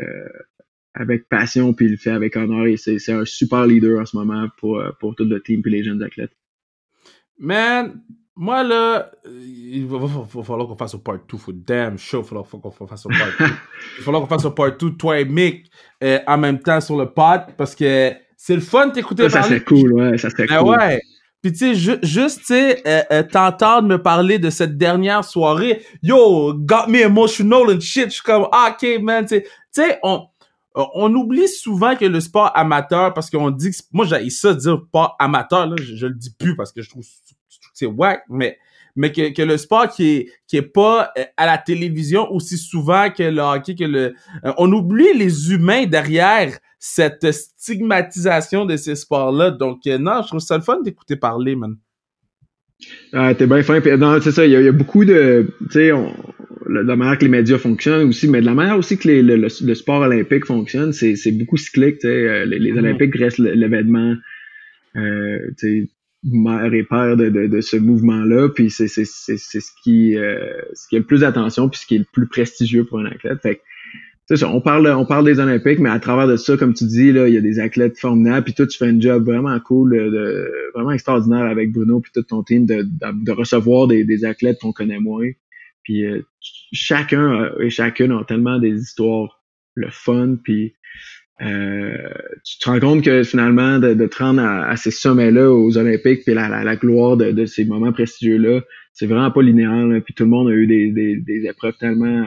avec 0.93 1.29
passion, 1.29 1.73
puis 1.73 1.87
il 1.87 1.93
le 1.93 1.97
fait 1.97 2.11
avec 2.11 2.37
honneur, 2.37 2.67
et 2.67 2.77
c'est, 2.77 2.99
c'est 2.99 3.13
un 3.13 3.25
super 3.25 3.67
leader 3.67 3.99
en 4.01 4.05
ce 4.05 4.17
moment 4.17 4.49
pour, 4.59 4.83
pour 5.01 5.17
tout 5.17 5.25
le 5.25 5.41
team 5.41 5.63
puis 5.63 5.73
les 5.73 5.83
jeunes 5.83 6.03
athlètes. 6.03 6.37
Man, 7.39 8.01
moi 8.37 8.63
là, 8.63 9.11
il 9.27 9.87
va, 9.87 9.99
falloir 10.43 10.69
qu'on 10.69 10.77
fasse 10.77 10.95
un 10.95 10.99
part 10.99 11.19
2. 11.29 11.37
Faut 11.37 11.53
damn 11.53 11.99
show, 11.99 12.19
il 12.19 12.35
va 12.35 12.45
falloir 12.45 12.73
qu'on 12.75 12.87
fasse 12.87 13.07
un 13.07 13.11
part 13.11 13.29
2. 13.39 13.45
il 13.45 13.99
va 13.99 14.05
falloir 14.05 14.23
qu'on 14.23 14.29
fasse 14.29 14.45
un 14.45 14.51
part 14.51 14.77
2, 14.77 14.93
toi 14.93 15.21
et 15.21 15.25
Mick, 15.25 15.71
euh, 16.03 16.19
en 16.27 16.39
même 16.39 16.59
temps 16.59 16.81
sur 16.81 16.97
le 16.97 17.07
pod, 17.07 17.43
parce 17.57 17.75
que 17.75 18.13
c'est 18.37 18.55
le 18.55 18.61
fun 18.61 18.89
d'écouter 18.89 19.29
parler. 19.29 19.43
Ça 19.43 19.43
serait 19.43 19.61
cool, 19.61 19.93
ouais, 19.95 20.19
ça 20.19 20.31
serait 20.31 20.47
ben 20.47 20.59
cool. 20.59 20.77
ouais. 20.77 21.01
Puis 21.43 21.53
tu 21.53 21.75
sais, 21.75 21.99
juste, 22.03 22.39
tu 22.41 22.47
sais, 22.47 22.83
euh, 22.87 23.03
euh, 23.13 23.23
t'entendre 23.23 23.87
me 23.87 24.01
parler 24.01 24.39
de 24.39 24.49
cette 24.49 24.79
dernière 24.79 25.25
soirée, 25.25 25.83
yo, 26.03 26.55
got 26.55 26.87
me 26.89 27.03
emotional 27.03 27.71
and 27.71 27.81
shit. 27.81 28.07
Je 28.07 28.15
suis 28.15 28.23
comme, 28.23 28.49
ah, 28.51 28.75
ok, 28.75 29.03
man, 29.03 29.27
tu 29.27 29.43
sais, 29.71 29.99
on 30.03 30.27
on 30.75 31.15
oublie 31.15 31.47
souvent 31.49 31.95
que 31.95 32.05
le 32.05 32.21
sport 32.21 32.51
amateur, 32.55 33.15
parce 33.15 33.31
qu'on 33.31 33.51
dit 33.51 33.71
que, 33.71 33.77
moi 33.93 34.05
j'ai 34.07 34.29
ça 34.31 34.55
dire 34.55 34.83
pas 34.91 35.15
amateur, 35.19 35.67
là, 35.67 35.77
je, 35.81 36.07
le 36.07 36.15
dis 36.15 36.35
plus 36.35 36.57
parce 36.57 36.73
que 36.73 36.83
je 36.83 36.91
trouve, 36.91 37.05
c'est 37.75 37.87
whack, 37.87 38.23
mais, 38.31 38.57
mais 38.97 39.13
que, 39.13 39.35
que, 39.35 39.43
le 39.43 39.59
sport 39.59 39.89
qui 39.89 40.09
est, 40.11 40.29
qui 40.47 40.57
est 40.57 40.63
pas 40.63 41.13
euh, 41.19 41.25
à 41.37 41.47
la 41.47 41.59
télévision 41.59 42.31
aussi 42.33 42.57
souvent 42.57 43.11
que 43.11 43.23
le 43.25 43.41
hockey, 43.41 43.75
que 43.75 43.85
le, 43.85 44.15
euh, 44.45 44.53
on 44.57 44.73
oublie 44.73 45.13
les 45.15 45.53
humains 45.53 45.85
derrière 45.85 46.57
cette 46.79 47.31
stigmatisation 47.33 48.65
de 48.65 48.77
ces 48.77 48.95
sports-là. 48.95 49.51
Donc, 49.51 49.87
euh, 49.87 49.99
non, 49.99 50.23
je 50.23 50.29
trouve 50.29 50.41
ça 50.41 50.57
le 50.57 50.63
fun 50.63 50.81
d'écouter 50.83 51.17
parler, 51.17 51.57
man. 51.57 51.77
Ah, 53.13 53.35
t'es 53.35 53.47
bien 53.47 53.63
fin. 53.63 53.81
Non, 53.97 54.21
c'est 54.21 54.33
ça, 54.33 54.45
il 54.45 54.51
y, 54.51 54.63
y, 54.65 54.69
a 54.69 54.73
beaucoup 54.73 55.05
de, 55.05 55.55
tu 55.67 55.73
sais, 55.73 55.89
de 55.89 56.79
la 56.79 56.97
manière 56.97 57.19
que 57.19 57.25
les 57.25 57.31
médias 57.31 57.57
fonctionnent 57.57 58.09
aussi, 58.09 58.29
mais 58.29 58.41
de 58.41 58.47
la 58.47 58.55
manière 58.55 58.77
aussi 58.77 58.99
que 58.99 59.09
les, 59.09 59.23
le, 59.23 59.37
le, 59.37 59.75
sport 59.75 60.03
olympique 60.03 60.45
fonctionne, 60.45 60.93
c'est, 60.93 61.17
c'est 61.17 61.33
beaucoup 61.33 61.57
cyclique. 61.57 62.03
Les, 62.03 62.45
les 62.47 62.73
mm-hmm. 62.73 62.79
Olympiques 62.79 63.17
restent 63.17 63.39
l'événement 63.39 64.15
euh, 64.97 65.51
mère 66.25 66.73
et 66.73 66.85
père 66.85 67.17
de, 67.17 67.29
de, 67.29 67.47
de 67.47 67.61
ce 67.61 67.77
mouvement-là, 67.77 68.49
puis 68.49 68.71
c'est, 68.71 68.89
ce 68.89 69.71
qui 69.83 70.17
euh, 70.17 70.63
ce 70.73 70.89
qui 70.89 70.97
a 70.97 70.99
le 70.99 71.05
plus 71.05 71.21
d'attention, 71.21 71.69
puis 71.69 71.81
ce 71.81 71.87
qui 71.87 71.97
est 71.97 71.99
le 71.99 72.07
plus 72.11 72.27
prestigieux 72.27 72.85
pour 72.85 72.99
un 72.99 73.07
athlète. 73.07 73.41
Fait 73.43 73.61
ça, 74.27 74.49
on 74.49 74.63
parle, 74.63 74.89
on 74.89 75.05
parle 75.05 75.27
des 75.27 75.39
Olympiques, 75.39 75.81
mais 75.81 75.91
à 75.91 76.01
travers 76.01 76.27
de 76.27 76.37
ça, 76.37 76.57
comme 76.57 76.73
tu 76.73 76.85
dis, 76.85 77.13
là, 77.13 77.29
il 77.29 77.35
y 77.35 77.37
a 77.37 77.43
des 77.43 77.61
athlètes 77.61 77.99
formidables, 77.99 78.45
puis 78.45 78.55
toi, 78.55 78.67
tu 78.67 78.79
fais 78.79 78.87
un 78.87 78.99
job 78.99 79.27
vraiment 79.27 79.59
cool, 79.61 79.93
de, 79.93 80.51
vraiment 80.75 80.93
extraordinaire 80.93 81.45
avec 81.45 81.73
Bruno 81.73 82.01
puis 82.01 82.11
tout 82.15 82.23
ton 82.23 82.43
team 82.43 82.65
de, 82.65 82.87
de, 82.87 83.33
recevoir 83.33 83.87
des, 83.87 84.05
des 84.05 84.25
athlètes 84.25 84.59
qu'on 84.61 84.73
connaît 84.73 84.99
moins, 84.99 85.29
puis 85.83 86.07
euh, 86.07 86.23
chacun 86.73 87.51
et 87.61 87.69
chacune 87.69 88.13
ont 88.13 88.25
tellement 88.25 88.59
des 88.59 88.81
histoires 88.81 89.45
le 89.75 89.89
fun. 89.91 90.37
Puis 90.43 90.75
euh, 91.43 91.97
tu 92.45 92.59
te 92.59 92.71
rends 92.71 92.81
compte 92.81 93.05
que 93.05 93.23
finalement, 93.23 93.79
de, 93.79 93.95
de 93.95 94.07
te 94.07 94.19
rendre 94.23 94.43
à, 94.43 94.77
ces 94.77 94.91
sommets-là 94.91 95.51
aux 95.51 95.77
Olympiques, 95.77 96.23
puis 96.25 96.35
la, 96.35 96.63
la, 96.63 96.77
gloire 96.77 97.17
de, 97.17 97.33
de, 97.33 97.47
ces 97.47 97.65
moments 97.65 97.93
prestigieux-là, 97.93 98.61
c'est 98.93 99.07
vraiment 99.07 99.31
pas 99.31 99.43
linéaire. 99.43 99.87
Là. 99.87 100.01
Puis 100.01 100.15
tout 100.15 100.25
le 100.25 100.31
monde 100.31 100.49
a 100.49 100.53
eu 100.53 100.67
des, 100.67 100.91
des, 100.91 101.17
des 101.17 101.47
épreuves 101.47 101.77
tellement 101.79 102.27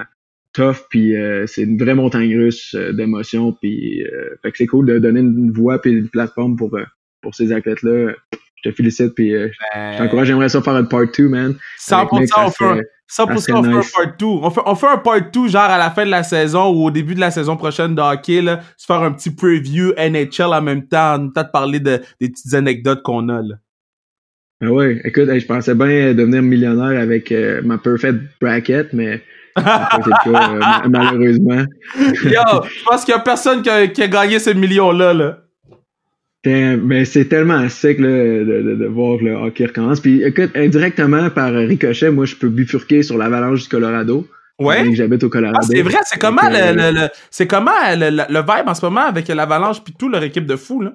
tough, 0.54 0.88
puis 0.90 1.16
euh, 1.16 1.46
c'est 1.48 1.64
une 1.64 1.78
vraie 1.78 1.96
montagne 1.96 2.36
russe 2.36 2.76
d'émotions. 2.76 3.54
Puis 3.54 4.04
fait 4.42 4.52
que 4.52 4.58
c'est 4.58 4.68
cool 4.68 4.86
de 4.86 5.00
donner 5.00 5.22
une 5.22 5.52
voix 5.52 5.80
puis 5.80 5.92
une 5.92 6.10
plateforme 6.10 6.58
pour, 6.58 6.78
pour 7.22 7.36
ces 7.36 7.52
athlètes-là. 7.52 8.14
Je 8.64 8.70
te 8.70 8.76
félicite, 8.76 9.14
puis 9.14 9.32
je 9.32 9.50
ben, 9.76 9.98
t'encourage. 9.98 10.28
J'aimerais 10.28 10.50
ça 10.50 10.62
faire 10.62 10.76
une 10.76 10.88
part 10.88 11.06
2, 11.16 11.30
man. 11.30 11.56
100%, 11.80 12.32
on 12.38 12.50
fait, 12.50 12.88
ça, 13.08 13.26
pour 13.26 13.40
ça, 13.40 13.56
on 13.56 13.64
fait 13.64 13.70
un 13.70 14.04
part 14.04 14.18
2. 14.18 14.26
On 14.26 14.50
fait, 14.50 14.62
on 14.66 14.76
fait 14.76 14.88
un 14.88 14.98
part 14.98 15.32
2, 15.32 15.48
genre 15.48 15.62
à 15.62 15.78
la 15.78 15.92
fin 15.92 16.06
de 16.06 16.12
la 16.12 16.24
saison 16.24 16.74
ou 16.74 16.88
au 16.88 16.92
début 16.92 17.16
de 17.16 17.20
la 17.20 17.32
saison 17.32 17.56
prochaine 17.56 17.96
de 17.96 18.02
hockey, 18.02 18.42
là, 18.42 18.62
se 18.76 18.86
faire 18.86 19.02
un 19.02 19.12
petit 19.12 19.34
preview 19.34 19.94
NHL 19.98 20.54
en 20.54 20.62
même 20.62 20.88
temps, 20.88 21.30
peut-être 21.30 21.52
parler 21.52 21.80
de, 21.80 22.02
des 22.20 22.30
petites 22.30 22.54
anecdotes 22.54 23.04
qu'on 23.04 23.30
a, 23.30 23.42
là. 23.42 23.56
Ben 24.60 24.70
oui, 24.70 25.00
écoute, 25.04 25.30
je 25.32 25.46
pensais 25.46 25.76
bien 25.76 26.16
devenir 26.16 26.42
millionnaire 26.42 27.00
avec 27.00 27.32
euh, 27.32 27.62
ma 27.64 27.78
perfect 27.78 28.18
bracket, 28.42 28.92
mais 28.92 29.22
c'est 29.56 29.64
cas, 29.64 30.52
euh, 30.52 30.90
malheureusement. 30.90 31.64
Yo, 31.96 32.64
je 32.64 32.84
pense 32.84 33.06
qu'il 33.06 33.14
y 33.14 33.18
a 33.18 33.20
personne 33.20 33.62
qui 33.62 33.70
a, 33.70 34.08
gagné 34.08 34.40
ce 34.40 34.50
million-là. 34.50 35.14
Là. 35.14 35.38
Mais 36.48 37.06
c'est 37.06 37.26
tellement 37.26 37.68
sec 37.70 38.00
là, 38.00 38.08
de, 38.08 38.76
de, 38.76 38.86
voir 38.86 39.18
le 39.18 39.34
hockey 39.34 39.66
recommence. 39.66 40.00
Puis 40.00 40.24
écoute, 40.24 40.52
indirectement 40.56 41.30
par 41.30 41.54
ricochet, 41.54 42.12
moi 42.12 42.26
je 42.26 42.36
peux 42.36 42.50
bifurquer 42.50 43.04
sur 43.04 43.18
l'avalanche 43.18 43.64
du 43.64 43.70
Colorado. 43.70 44.28
Ouais? 44.60 44.94
J'habite 44.94 45.24
au 45.24 45.30
Colorado. 45.30 45.60
Ah, 45.62 45.68
c'est 45.70 45.82
vrai, 45.82 46.00
c'est 46.06 46.20
comment, 46.20 46.50
le, 46.50 46.92
le, 46.92 47.08
c'est 47.30 47.46
comment 47.46 47.72
le, 47.90 48.10
le, 48.10 48.40
vibe 48.40 48.68
en 48.68 48.74
ce 48.74 48.84
moment 48.86 49.06
avec 49.06 49.28
l'avalanche 49.28 49.84
puis 49.84 49.94
tout 49.98 50.10
leur 50.10 50.24
équipe 50.24 50.46
de 50.46 50.56
fou 50.56 50.82
là? 50.82 50.94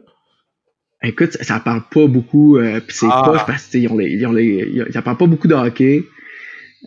Écoute, 1.04 1.32
ça, 1.40 1.58
parle 1.58 1.82
pas 1.92 2.06
beaucoup, 2.06 2.58
euh, 2.58 2.80
puis 2.80 2.96
c'est 2.96 3.06
ah. 3.10 3.22
poche 3.24 3.44
parce 3.44 3.66
qu'ils 3.66 3.88
ont 3.88 3.98
les, 3.98 4.10
ils 4.10 4.24
ont 4.24 4.32
les, 4.32 4.84
ça 4.92 5.02
parle 5.02 5.16
pas 5.16 5.26
beaucoup 5.26 5.48
de 5.48 5.54
hockey. 5.54 6.04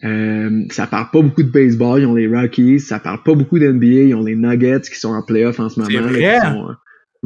Euh, 0.04 0.64
ça 0.72 0.88
parle 0.88 1.10
pas 1.12 1.22
beaucoup 1.22 1.44
de 1.44 1.50
baseball, 1.50 2.02
ils 2.02 2.06
ont 2.06 2.16
les 2.16 2.28
Rockies. 2.28 2.80
Ça 2.80 3.00
parle 3.00 3.24
pas 3.24 3.34
beaucoup 3.34 3.60
d'NBA, 3.60 3.88
ils 3.88 4.16
ont 4.16 4.24
les 4.24 4.36
Nuggets 4.36 4.82
qui 4.82 5.00
sont 5.00 5.14
en 5.14 5.22
playoff 5.22 5.60
en 5.60 5.70
ce 5.70 5.80
moment. 5.80 6.10
Là, 6.10 6.40
qui 6.40 6.46
sont, 6.46 6.76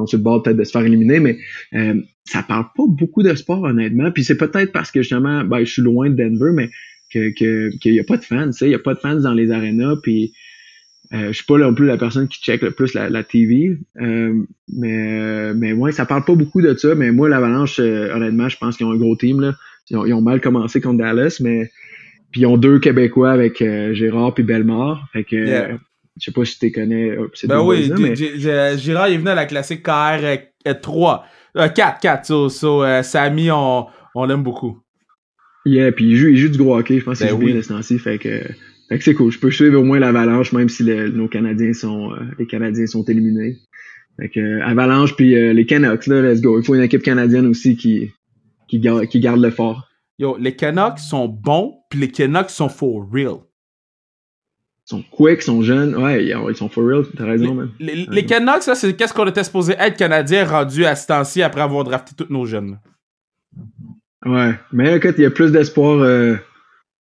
euh, 0.04 0.08
sur 0.08 0.18
le 0.18 0.24
bord 0.24 0.44
peut-être 0.44 0.58
de 0.58 0.64
se 0.64 0.72
faire 0.72 0.86
éliminer, 0.86 1.20
mais 1.20 1.38
euh, 1.74 2.02
ça 2.26 2.44
parle 2.44 2.66
pas 2.76 2.84
beaucoup 2.88 3.24
de 3.24 3.34
sport 3.36 3.64
honnêtement. 3.64 4.12
Puis 4.12 4.24
c'est 4.24 4.38
peut-être 4.38 4.72
parce 4.72 4.92
que 4.92 5.02
justement, 5.02 5.44
ben, 5.44 5.60
je 5.60 5.72
suis 5.72 5.82
loin 5.82 6.10
de 6.10 6.16
Denver, 6.16 6.52
mais 6.54 6.70
que 7.12 7.30
qu'il 7.30 7.94
y 7.94 8.00
a 8.00 8.04
pas 8.04 8.18
de 8.18 8.24
fans, 8.24 8.48
tu 8.48 8.54
sais, 8.54 8.68
il 8.68 8.72
y 8.72 8.76
a 8.76 8.80
pas 8.80 8.94
de 8.94 9.00
fans 9.00 9.20
dans 9.20 9.34
les 9.34 9.52
arénas, 9.52 9.96
puis 10.04 10.34
euh, 11.12 11.30
je 11.30 11.34
suis 11.34 11.46
pas 11.46 11.58
non 11.58 11.74
plus 11.74 11.88
la 11.88 11.98
personne 11.98 12.28
qui 12.28 12.40
check 12.40 12.62
le 12.62 12.70
plus 12.70 12.94
la, 12.94 13.10
la 13.10 13.24
TV, 13.24 13.78
euh, 14.00 14.34
mais 14.72 15.54
mais 15.56 15.74
ouais, 15.74 15.92
ça 15.92 16.06
parle 16.06 16.24
pas 16.24 16.36
beaucoup 16.36 16.62
de 16.62 16.76
ça. 16.76 16.94
Mais 16.94 17.12
moi, 17.12 17.30
l'Avalanche, 17.30 17.80
euh, 17.80 18.14
honnêtement, 18.14 18.48
je 18.48 18.58
pense 18.58 18.78
qu'ils 18.78 18.86
ont 18.86 18.92
un 18.92 18.98
gros 18.98 19.16
team 19.16 19.42
là. 19.42 19.56
Ils 19.90 19.98
ont, 19.98 20.06
ils 20.06 20.14
ont, 20.14 20.22
mal 20.22 20.40
commencé 20.40 20.82
contre 20.82 21.00
Dallas, 21.00 21.40
mais 21.42 21.72
puis 22.32 22.42
ils 22.42 22.46
ont 22.46 22.58
deux 22.58 22.78
Québécois 22.78 23.32
avec 23.32 23.60
euh, 23.62 23.92
Gérard 23.94 24.36
puis 24.36 24.44
Belmar. 24.44 25.08
Fait 25.12 25.24
que 25.24 25.78
je 26.20 26.26
sais 26.26 26.32
pas 26.32 26.46
si 26.46 26.60
tu 26.60 26.72
connais. 26.72 27.16
ben 27.46 27.62
oui, 27.62 27.92
Gérard 28.78 29.08
est 29.08 29.18
venu 29.18 29.30
à 29.30 29.36
la 29.36 29.46
classique 29.46 29.84
KR 29.84 30.74
3, 30.82 31.26
4, 31.56 32.00
4. 32.00 32.26
So, 32.26 32.50
so 32.50 32.84
Samy, 33.04 33.50
on, 33.52 33.88
on 34.16 34.26
l'aime 34.26 34.44
beaucoup. 34.44 34.80
Yeah, 35.66 35.92
puis 35.92 36.06
il 36.06 36.16
joue, 36.18 36.28
il 36.28 36.38
joue 36.38 36.50
du 36.50 36.58
gros 36.58 36.78
hockey. 36.78 37.00
Je 37.00 37.04
pense 37.04 37.18
qu'il 37.18 37.28
ben 37.28 37.32
joue 37.32 37.44
oui. 37.44 37.54
bien 37.54 37.82
Fait 38.00 38.18
que 38.18 38.42
fait 38.90 38.98
que 38.98 39.04
c'est 39.04 39.14
cool. 39.14 39.32
Je 39.32 39.40
peux 39.40 39.52
suivre 39.52 39.80
au 39.80 39.84
moins 39.84 40.00
l'Avalanche, 40.00 40.52
même 40.52 40.68
si 40.68 40.84
nos 40.84 41.28
Canadiens 41.28 41.74
sont 41.74 42.12
euh, 42.12 42.18
les 42.40 42.48
Canadiens 42.48 42.88
sont 42.88 43.04
éliminés. 43.04 43.58
Fait 44.20 44.30
que 44.30 44.40
euh, 44.40 44.66
Avalanche 44.66 45.16
puis 45.16 45.36
euh, 45.36 45.54
les 45.54 45.66
Canucks, 45.68 46.08
là, 46.08 46.22
let's 46.22 46.42
go. 46.42 46.60
Il 46.60 46.66
faut 46.66 46.76
une 46.76 46.82
équipe 46.82 47.04
canadienne 47.04 47.46
aussi 47.46 47.78
qui, 47.78 48.12
qui, 48.68 48.80
garde, 48.80 49.06
qui 49.06 49.20
garde 49.20 49.40
le 49.40 49.52
fort. 49.52 49.88
Yo, 50.18 50.38
les 50.38 50.56
Canucks 50.56 51.00
sont 51.00 51.28
bons, 51.28 51.76
puis 51.90 52.00
les 52.00 52.10
Canucks 52.10 52.50
sont 52.50 52.68
for 52.68 53.08
real. 53.14 53.38
Ils 54.90 54.96
sont 54.96 55.04
quick, 55.12 55.42
ils 55.42 55.44
sont 55.44 55.62
jeunes. 55.62 55.96
Ouais, 55.96 56.26
ils 56.26 56.56
sont 56.56 56.68
for 56.68 56.84
real, 56.84 57.06
t'as 57.16 57.26
raison, 57.26 57.54
man. 57.54 57.70
Les, 57.80 58.08
les, 58.10 58.26
Canucks, 58.26 58.64
ça, 58.64 58.74
c'est 58.74 58.96
qu'est-ce 58.96 59.14
qu'on 59.14 59.28
était 59.28 59.44
supposé 59.44 59.76
être 59.78 59.96
Canadien 59.96 60.46
rendu 60.46 60.84
à 60.84 60.96
ce 60.96 61.06
temps-ci 61.06 61.44
après 61.44 61.62
avoir 61.62 61.84
drafté 61.84 62.14
tous 62.18 62.34
nos 62.34 62.46
jeunes. 62.46 62.80
Ouais, 64.26 64.56
mais 64.74 64.96
écoute, 64.96 65.16
il 65.20 65.24
y 65.24 65.28
a 65.28 65.32
plus 65.32 65.52
d'espoir 65.52 66.40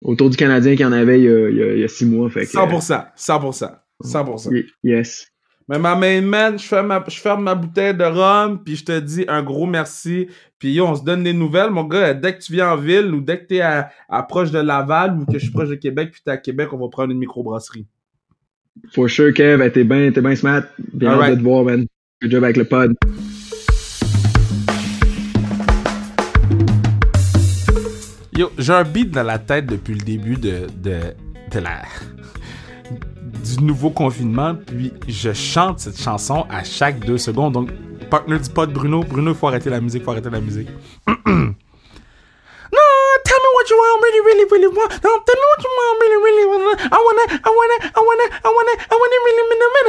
autour 0.02 0.30
du 0.30 0.36
Canadien 0.36 0.74
qu'il 0.74 0.82
y 0.82 0.86
en 0.86 0.92
avait 0.92 1.22
il 1.22 1.80
y 1.80 1.84
a, 1.84 1.88
six 1.88 2.06
mois. 2.06 2.30
Fait 2.30 2.44
100%, 2.44 3.06
100%, 3.18 3.72
100%. 4.04 4.66
Yes. 4.84 5.28
Mais 5.70 5.80
ma 5.80 5.96
main 5.96 6.22
man, 6.22 6.58
je 6.58 6.64
ferme 6.64 6.88
ma, 6.88 7.04
je 7.08 7.20
ferme 7.20 7.44
ma 7.44 7.54
bouteille 7.54 7.94
de 7.94 8.04
rhum, 8.04 8.64
puis 8.64 8.78
je 8.78 8.86
te 8.86 9.00
dis 9.00 9.26
un 9.28 9.44
gros 9.44 9.66
merci. 9.66 10.28
Puis 10.60 10.74
yo, 10.74 10.88
on 10.88 10.96
se 10.96 11.04
donne 11.04 11.22
des 11.24 11.34
nouvelles, 11.34 11.70
mon 11.70 11.84
gars. 11.84 12.16
Dès 12.16 12.36
que 12.36 12.42
tu 12.42 12.52
viens 12.52 12.72
en 12.72 12.78
ville 12.78 13.14
ou 13.14 13.22
dès 13.22 13.40
que 13.40 13.46
t'es 13.46 13.62
à, 13.62 13.92
à 14.10 14.24
proche 14.24 14.50
de 14.50 14.58
Laval 14.58 15.16
ou 15.20 15.26
que 15.26 15.34
je 15.34 15.44
suis 15.44 15.52
proche 15.52 15.70
de 15.70 15.76
Québec, 15.76 16.10
puis 16.12 16.22
t'es 16.26 16.32
à 16.32 16.38
Québec, 16.38 16.70
on 16.74 16.78
va 16.78 16.88
prendre 16.90 17.12
une 17.12 17.20
microbrasserie. 17.20 17.86
For 18.92 19.08
sure, 19.08 19.34
Kev. 19.34 19.72
T'es 19.72 19.84
bien 19.84 20.10
bien 20.10 20.36
smart. 20.36 20.64
Bien 20.94 21.12
hâte 21.12 21.32
de 21.32 21.36
te 21.36 21.44
voir, 21.44 21.64
man. 21.64 21.86
Good 22.24 22.32
job 22.32 22.44
avec 22.44 22.58
le 22.58 22.66
pod. 22.66 22.96
Yo, 28.36 28.52
j'ai 28.58 28.74
un 28.74 28.84
beat 28.84 29.12
dans 29.12 29.24
la 29.24 29.38
tête 29.38 29.68
depuis 29.68 29.94
le 29.94 30.02
début 30.02 30.38
de, 30.38 30.66
de, 30.82 30.98
de 31.52 31.60
la 31.60 31.84
du 33.44 33.64
nouveau 33.64 33.92
confinement, 33.92 34.56
puis 34.56 34.92
je 35.08 35.34
chante 35.34 35.80
cette 35.80 36.00
chanson 36.00 36.46
à 36.50 36.64
chaque 36.64 37.00
deux 37.06 37.18
secondes. 37.18 37.54
Donc, 37.54 37.70
partner 38.10 38.40
du 38.40 38.50
pod 38.50 38.72
Bruno, 38.72 39.04
Bruno, 39.04 39.32
il 39.32 39.38
faut 39.38 39.48
arrêter 39.48 39.70
la 39.70 39.80
musique, 39.80 40.04
faut 40.04 40.12
arrêter 40.12 40.30
la 40.30 40.40
musique. 40.40 40.70
no, 41.08 41.14
tell 43.24 43.40
me 43.40 43.50
what 43.56 43.70
you 43.70 43.78
want, 43.78 44.02
really, 44.04 44.22
really, 44.26 44.46
really 44.52 44.68
want. 44.68 44.90
No, 45.04 45.10
tell 45.26 45.36
me 45.36 45.46
what 45.52 45.62
you 45.64 45.72
want, 45.78 46.00
really, 46.02 46.20
really 46.24 46.46
want. 46.46 46.80
I 46.82 47.00
wanna, 47.06 47.24
I 47.44 47.52
wanna, 47.58 47.78
I 47.84 48.02
wanna, 48.02 48.26
I 48.44 48.50
wanna, 48.56 48.74
I 48.90 48.96
wanna, 48.96 49.18
really, 49.26 49.44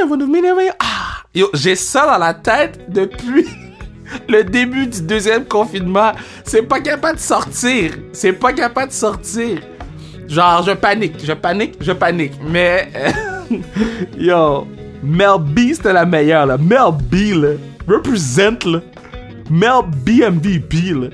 really, 0.09 0.41
really, 0.41 0.51
really, 0.51 0.71
Ah! 0.79 1.23
Yo, 1.33 1.49
j'ai 1.53 1.75
ça 1.75 2.05
dans 2.05 2.17
la 2.17 2.33
tête 2.33 2.91
depuis 2.91 3.47
le 4.29 4.43
début 4.43 4.87
du 4.87 5.01
deuxième 5.01 5.45
confinement, 5.45 6.13
c'est 6.43 6.63
pas 6.63 6.79
capable 6.79 7.17
de 7.17 7.21
sortir. 7.21 7.91
C'est 8.13 8.33
pas 8.33 8.53
capable 8.53 8.89
de 8.89 8.93
sortir. 8.93 9.59
Genre, 10.27 10.63
je 10.63 10.71
panique, 10.73 11.15
je 11.23 11.33
panique, 11.33 11.75
je 11.81 11.91
panique. 11.91 12.33
Mais, 12.41 12.89
yo, 14.17 14.67
Mel 15.03 15.39
B, 15.39 15.73
c'était 15.73 15.93
la 15.93 16.05
meilleure, 16.05 16.45
là. 16.45 16.57
Mel 16.57 16.91
B, 16.91 17.33
là. 17.41 17.49
Represent, 17.89 18.65
là. 18.65 18.81
Mel 19.49 19.81
B 20.05 20.21
MVP, 20.21 20.93
là. 20.93 21.07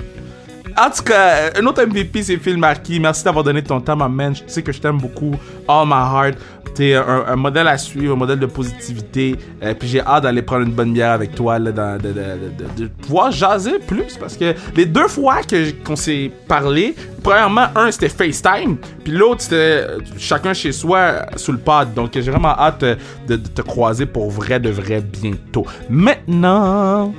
En 0.77 0.89
tout 0.89 1.03
cas, 1.03 1.51
un 1.57 1.65
autre 1.65 1.85
MVP, 1.85 2.23
c'est 2.23 2.37
Phil 2.37 2.57
Marquis. 2.57 2.99
Merci 2.99 3.23
d'avoir 3.23 3.45
donné 3.45 3.63
ton 3.63 3.79
temps, 3.79 3.95
ma 3.95 4.09
man. 4.09 4.35
Je 4.35 4.41
sais 4.47 4.61
que 4.61 4.73
je 4.73 4.81
t'aime 4.81 4.97
beaucoup. 4.97 5.31
All 5.67 5.85
my 5.85 5.93
heart. 5.93 6.37
T'es 6.73 6.93
un, 6.93 7.37
modèle 7.37 7.69
à 7.69 7.77
suivre, 7.77 8.15
un 8.15 8.17
modèle 8.17 8.39
de 8.39 8.47
positivité. 8.47 9.37
euh, 9.63 9.73
puis 9.73 9.87
j'ai 9.87 10.01
hâte 10.01 10.23
d'aller 10.23 10.41
prendre 10.41 10.65
une 10.65 10.73
bonne 10.73 10.91
bière 10.91 11.11
avec 11.11 11.33
toi, 11.33 11.57
là, 11.57 11.71
de, 11.97 12.87
pouvoir 13.01 13.31
jaser 13.31 13.79
plus. 13.79 14.17
Parce 14.17 14.35
que 14.35 14.53
les 14.75 14.85
deux 14.85 15.07
fois 15.07 15.37
qu'on 15.85 15.95
s'est 15.95 16.29
parlé, 16.49 16.93
premièrement, 17.23 17.67
un 17.75 17.91
c'était 17.91 18.09
FaceTime, 18.09 18.75
puis 19.05 19.13
l'autre 19.13 19.43
c'était 19.43 19.55
euh, 19.55 19.99
chacun 20.17 20.53
chez 20.53 20.73
soi 20.73 21.25
sous 21.37 21.53
le 21.53 21.59
pod. 21.59 21.93
Donc 21.93 22.11
j'ai 22.13 22.29
vraiment 22.29 22.59
hâte 22.59 22.83
euh, 22.83 22.95
de, 23.25 23.37
te 23.37 23.61
croiser 23.61 24.05
pour 24.05 24.29
vrai 24.29 24.59
de 24.59 24.69
vrai 24.69 25.01
bientôt. 25.01 25.65
Maintenant. 25.89 27.13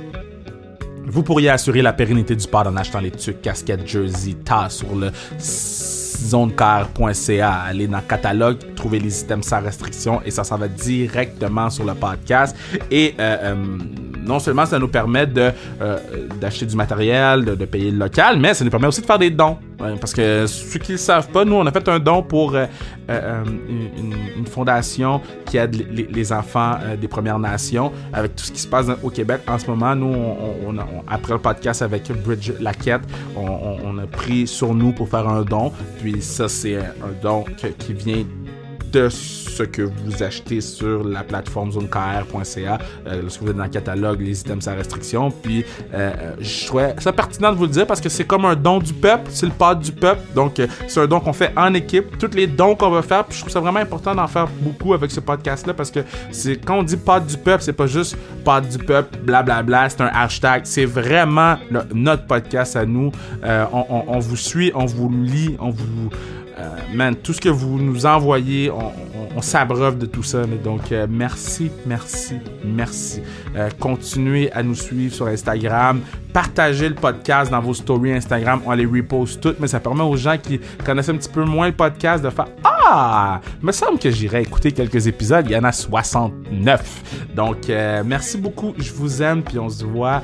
Vous 1.09 1.23
pourriez 1.23 1.49
assurer 1.49 1.81
la 1.81 1.93
pérennité 1.93 2.35
du 2.35 2.45
pod 2.47 2.67
en 2.67 2.75
achetant 2.75 2.99
les 2.99 3.11
tucs, 3.11 3.41
casquettes, 3.41 3.87
jersey, 3.87 4.33
tas 4.43 4.69
sur 4.69 4.93
le 4.93 5.11
zonecar.ca. 5.39 7.51
Allez 7.51 7.87
dans 7.87 7.97
le 7.97 8.03
catalogue, 8.03 8.57
trouver 8.75 8.99
les 8.99 9.21
items 9.21 9.47
sans 9.47 9.61
restriction 9.61 10.21
et 10.25 10.31
ça 10.31 10.43
s'en 10.43 10.57
va 10.57 10.67
directement 10.67 11.69
sur 11.69 11.85
le 11.85 11.93
podcast. 11.93 12.57
Et 12.91 13.15
euh, 13.19 13.37
euh, 13.41 13.77
non 14.27 14.39
seulement 14.39 14.65
ça 14.65 14.79
nous 14.79 14.87
permet 14.87 15.25
de 15.25 15.51
euh, 15.81 15.97
d'acheter 16.39 16.65
du 16.65 16.75
matériel, 16.75 17.45
de, 17.45 17.65
payer 17.65 17.91
le 17.91 17.97
local, 17.97 18.37
mais 18.39 18.53
ça 18.53 18.63
nous 18.63 18.71
permet 18.71 18.87
aussi 18.87 19.01
de 19.01 19.05
faire 19.05 19.19
des 19.19 19.29
dons. 19.29 19.57
parce 19.99 20.13
que 20.13 20.45
ceux 20.47 20.79
qui 20.79 20.91
ne 20.91 20.97
le 20.97 21.01
savent 21.01 21.29
pas, 21.29 21.45
nous, 21.45 21.55
on 21.55 21.65
a 21.65 21.71
fait 21.71 21.87
un 21.89 21.99
don 21.99 22.23
pour 22.23 22.55
euh, 22.55 22.65
euh, 23.09 23.43
une, 24.37 24.45
fondation 24.47 25.21
qui 25.45 25.57
aide 25.57 25.75
les, 25.75 26.33
enfants 26.33 26.77
des 26.99 27.07
Premières 27.07 27.39
Nations 27.39 27.91
avec 28.13 28.35
tout 28.35 28.45
ce 28.45 28.51
qui 28.51 28.59
se 28.59 28.67
passe 28.67 28.87
au 29.03 29.09
Québec 29.09 29.41
en 29.47 29.57
ce 29.57 29.67
moment. 29.67 29.95
Nous, 29.95 30.15
après 31.07 31.33
le 31.33 31.39
podcast 31.39 31.81
avec 31.81 32.11
Bridge 32.23 32.51
Laquette, 32.59 33.01
on, 33.35 33.97
a 33.97 34.07
pris 34.07 34.47
sur 34.47 34.73
nous 34.73 34.93
pour 34.93 35.09
faire 35.09 35.27
un 35.27 35.43
don. 35.43 35.71
Puis 36.01 36.21
ça, 36.21 36.47
c'est 36.47 36.77
un 36.77 37.21
don 37.21 37.45
qui 37.77 37.93
vient 37.93 38.23
de 38.91 39.09
ce 39.57 39.63
que 39.63 39.81
vous 39.81 40.21
achetez 40.21 40.61
sur 40.61 41.03
la 41.03 41.23
plateforme 41.23 41.71
zonekr.ca. 41.71 42.77
Euh, 43.07 43.21
lorsque 43.23 43.41
vous 43.41 43.49
êtes 43.49 43.55
dans 43.55 43.63
le 43.63 43.69
catalogue, 43.69 44.21
les 44.21 44.41
items 44.41 44.63
sans 44.63 44.75
restriction. 44.75 45.31
Puis, 45.31 45.65
euh, 45.93 46.35
je 46.39 46.67
trouvais 46.67 46.95
ça 46.99 47.11
pertinent 47.11 47.51
de 47.51 47.57
vous 47.57 47.65
le 47.65 47.71
dire 47.71 47.87
parce 47.87 47.99
que 47.99 48.09
c'est 48.09 48.25
comme 48.25 48.45
un 48.45 48.55
don 48.55 48.79
du 48.79 48.93
peuple, 48.93 49.29
c'est 49.29 49.47
le 49.47 49.51
pas 49.51 49.73
du 49.73 49.91
peuple. 49.91 50.21
Donc, 50.35 50.59
euh, 50.59 50.67
c'est 50.87 50.99
un 50.99 51.07
don 51.07 51.19
qu'on 51.19 51.33
fait 51.33 51.51
en 51.57 51.73
équipe. 51.73 52.17
Tous 52.19 52.35
les 52.35 52.45
dons 52.45 52.75
qu'on 52.75 52.91
va 52.91 53.01
faire, 53.01 53.25
puis 53.25 53.35
je 53.35 53.41
trouve 53.41 53.51
ça 53.51 53.59
vraiment 53.59 53.79
important 53.79 54.13
d'en 54.13 54.27
faire 54.27 54.47
beaucoup 54.61 54.93
avec 54.93 55.09
ce 55.09 55.19
podcast-là 55.19 55.73
parce 55.73 55.89
que 55.89 56.01
c'est 56.31 56.57
quand 56.57 56.79
on 56.79 56.83
dit 56.83 56.97
pas 56.97 57.19
du 57.19 57.37
peuple, 57.37 57.63
c'est 57.63 57.73
pas 57.73 57.87
juste 57.87 58.15
pas 58.45 58.61
du 58.61 58.77
peuple, 58.77 59.17
blablabla, 59.23 59.89
c'est 59.89 60.01
un 60.01 60.11
hashtag. 60.13 60.61
C'est 60.65 60.85
vraiment 60.85 61.55
notre 61.93 62.25
podcast 62.25 62.75
à 62.75 62.85
nous. 62.85 63.11
On, 63.43 64.03
on, 64.07 64.19
vous 64.19 64.37
suit, 64.37 64.71
on 64.75 64.85
vous 64.85 65.09
lit, 65.09 65.55
on 65.59 65.69
vous 65.69 66.09
man, 66.93 67.15
tout 67.15 67.33
ce 67.33 67.41
que 67.41 67.49
vous 67.49 67.79
nous 67.79 68.05
envoyez, 68.05 68.71
on, 68.71 69.41
s'abreuve 69.41 69.99
de 69.99 70.07
tout 70.07 70.23
ça. 70.23 70.45
Mais 70.47 70.57
donc, 70.57 70.91
euh, 70.91 71.05
merci, 71.07 71.71
merci, 71.85 72.35
merci. 72.65 73.21
Euh, 73.55 73.69
continuez 73.79 74.51
à 74.51 74.63
nous 74.63 74.73
suivre 74.73 75.13
sur 75.13 75.27
Instagram. 75.27 76.01
Partagez 76.33 76.89
le 76.89 76.95
podcast 76.95 77.51
dans 77.51 77.59
vos 77.59 77.73
stories 77.73 78.13
Instagram. 78.13 78.61
On 78.65 78.71
les 78.71 78.85
reposte 78.85 79.41
toutes, 79.41 79.59
mais 79.59 79.67
ça 79.67 79.79
permet 79.79 80.03
aux 80.03 80.15
gens 80.15 80.37
qui 80.37 80.59
connaissent 80.83 81.09
un 81.09 81.17
petit 81.17 81.29
peu 81.29 81.43
moins 81.43 81.67
le 81.67 81.73
podcast 81.73 82.23
de 82.23 82.31
faire 82.31 82.47
Ah, 82.63 83.41
me 83.61 83.71
semble 83.71 83.99
que 83.99 84.09
j'irai 84.09 84.41
écouter 84.41 84.71
quelques 84.71 85.05
épisodes. 85.05 85.45
Il 85.47 85.51
y 85.51 85.57
en 85.57 85.63
a 85.63 85.71
69. 85.71 87.25
Donc, 87.35 87.71
merci 88.05 88.37
beaucoup. 88.37 88.73
Je 88.77 88.91
vous 88.91 89.21
aime, 89.21 89.43
puis 89.43 89.59
on 89.59 89.69
se 89.69 89.85
voit 89.85 90.23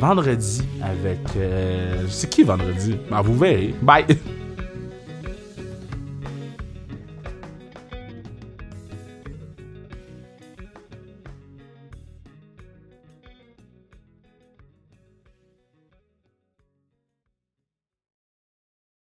vendredi 0.00 0.62
avec... 0.82 1.20
c'est 2.08 2.28
qui 2.28 2.42
vendredi? 2.42 2.96
Ben, 3.08 3.22
vous 3.22 3.38
verrez. 3.38 3.74
Bye! 3.80 4.06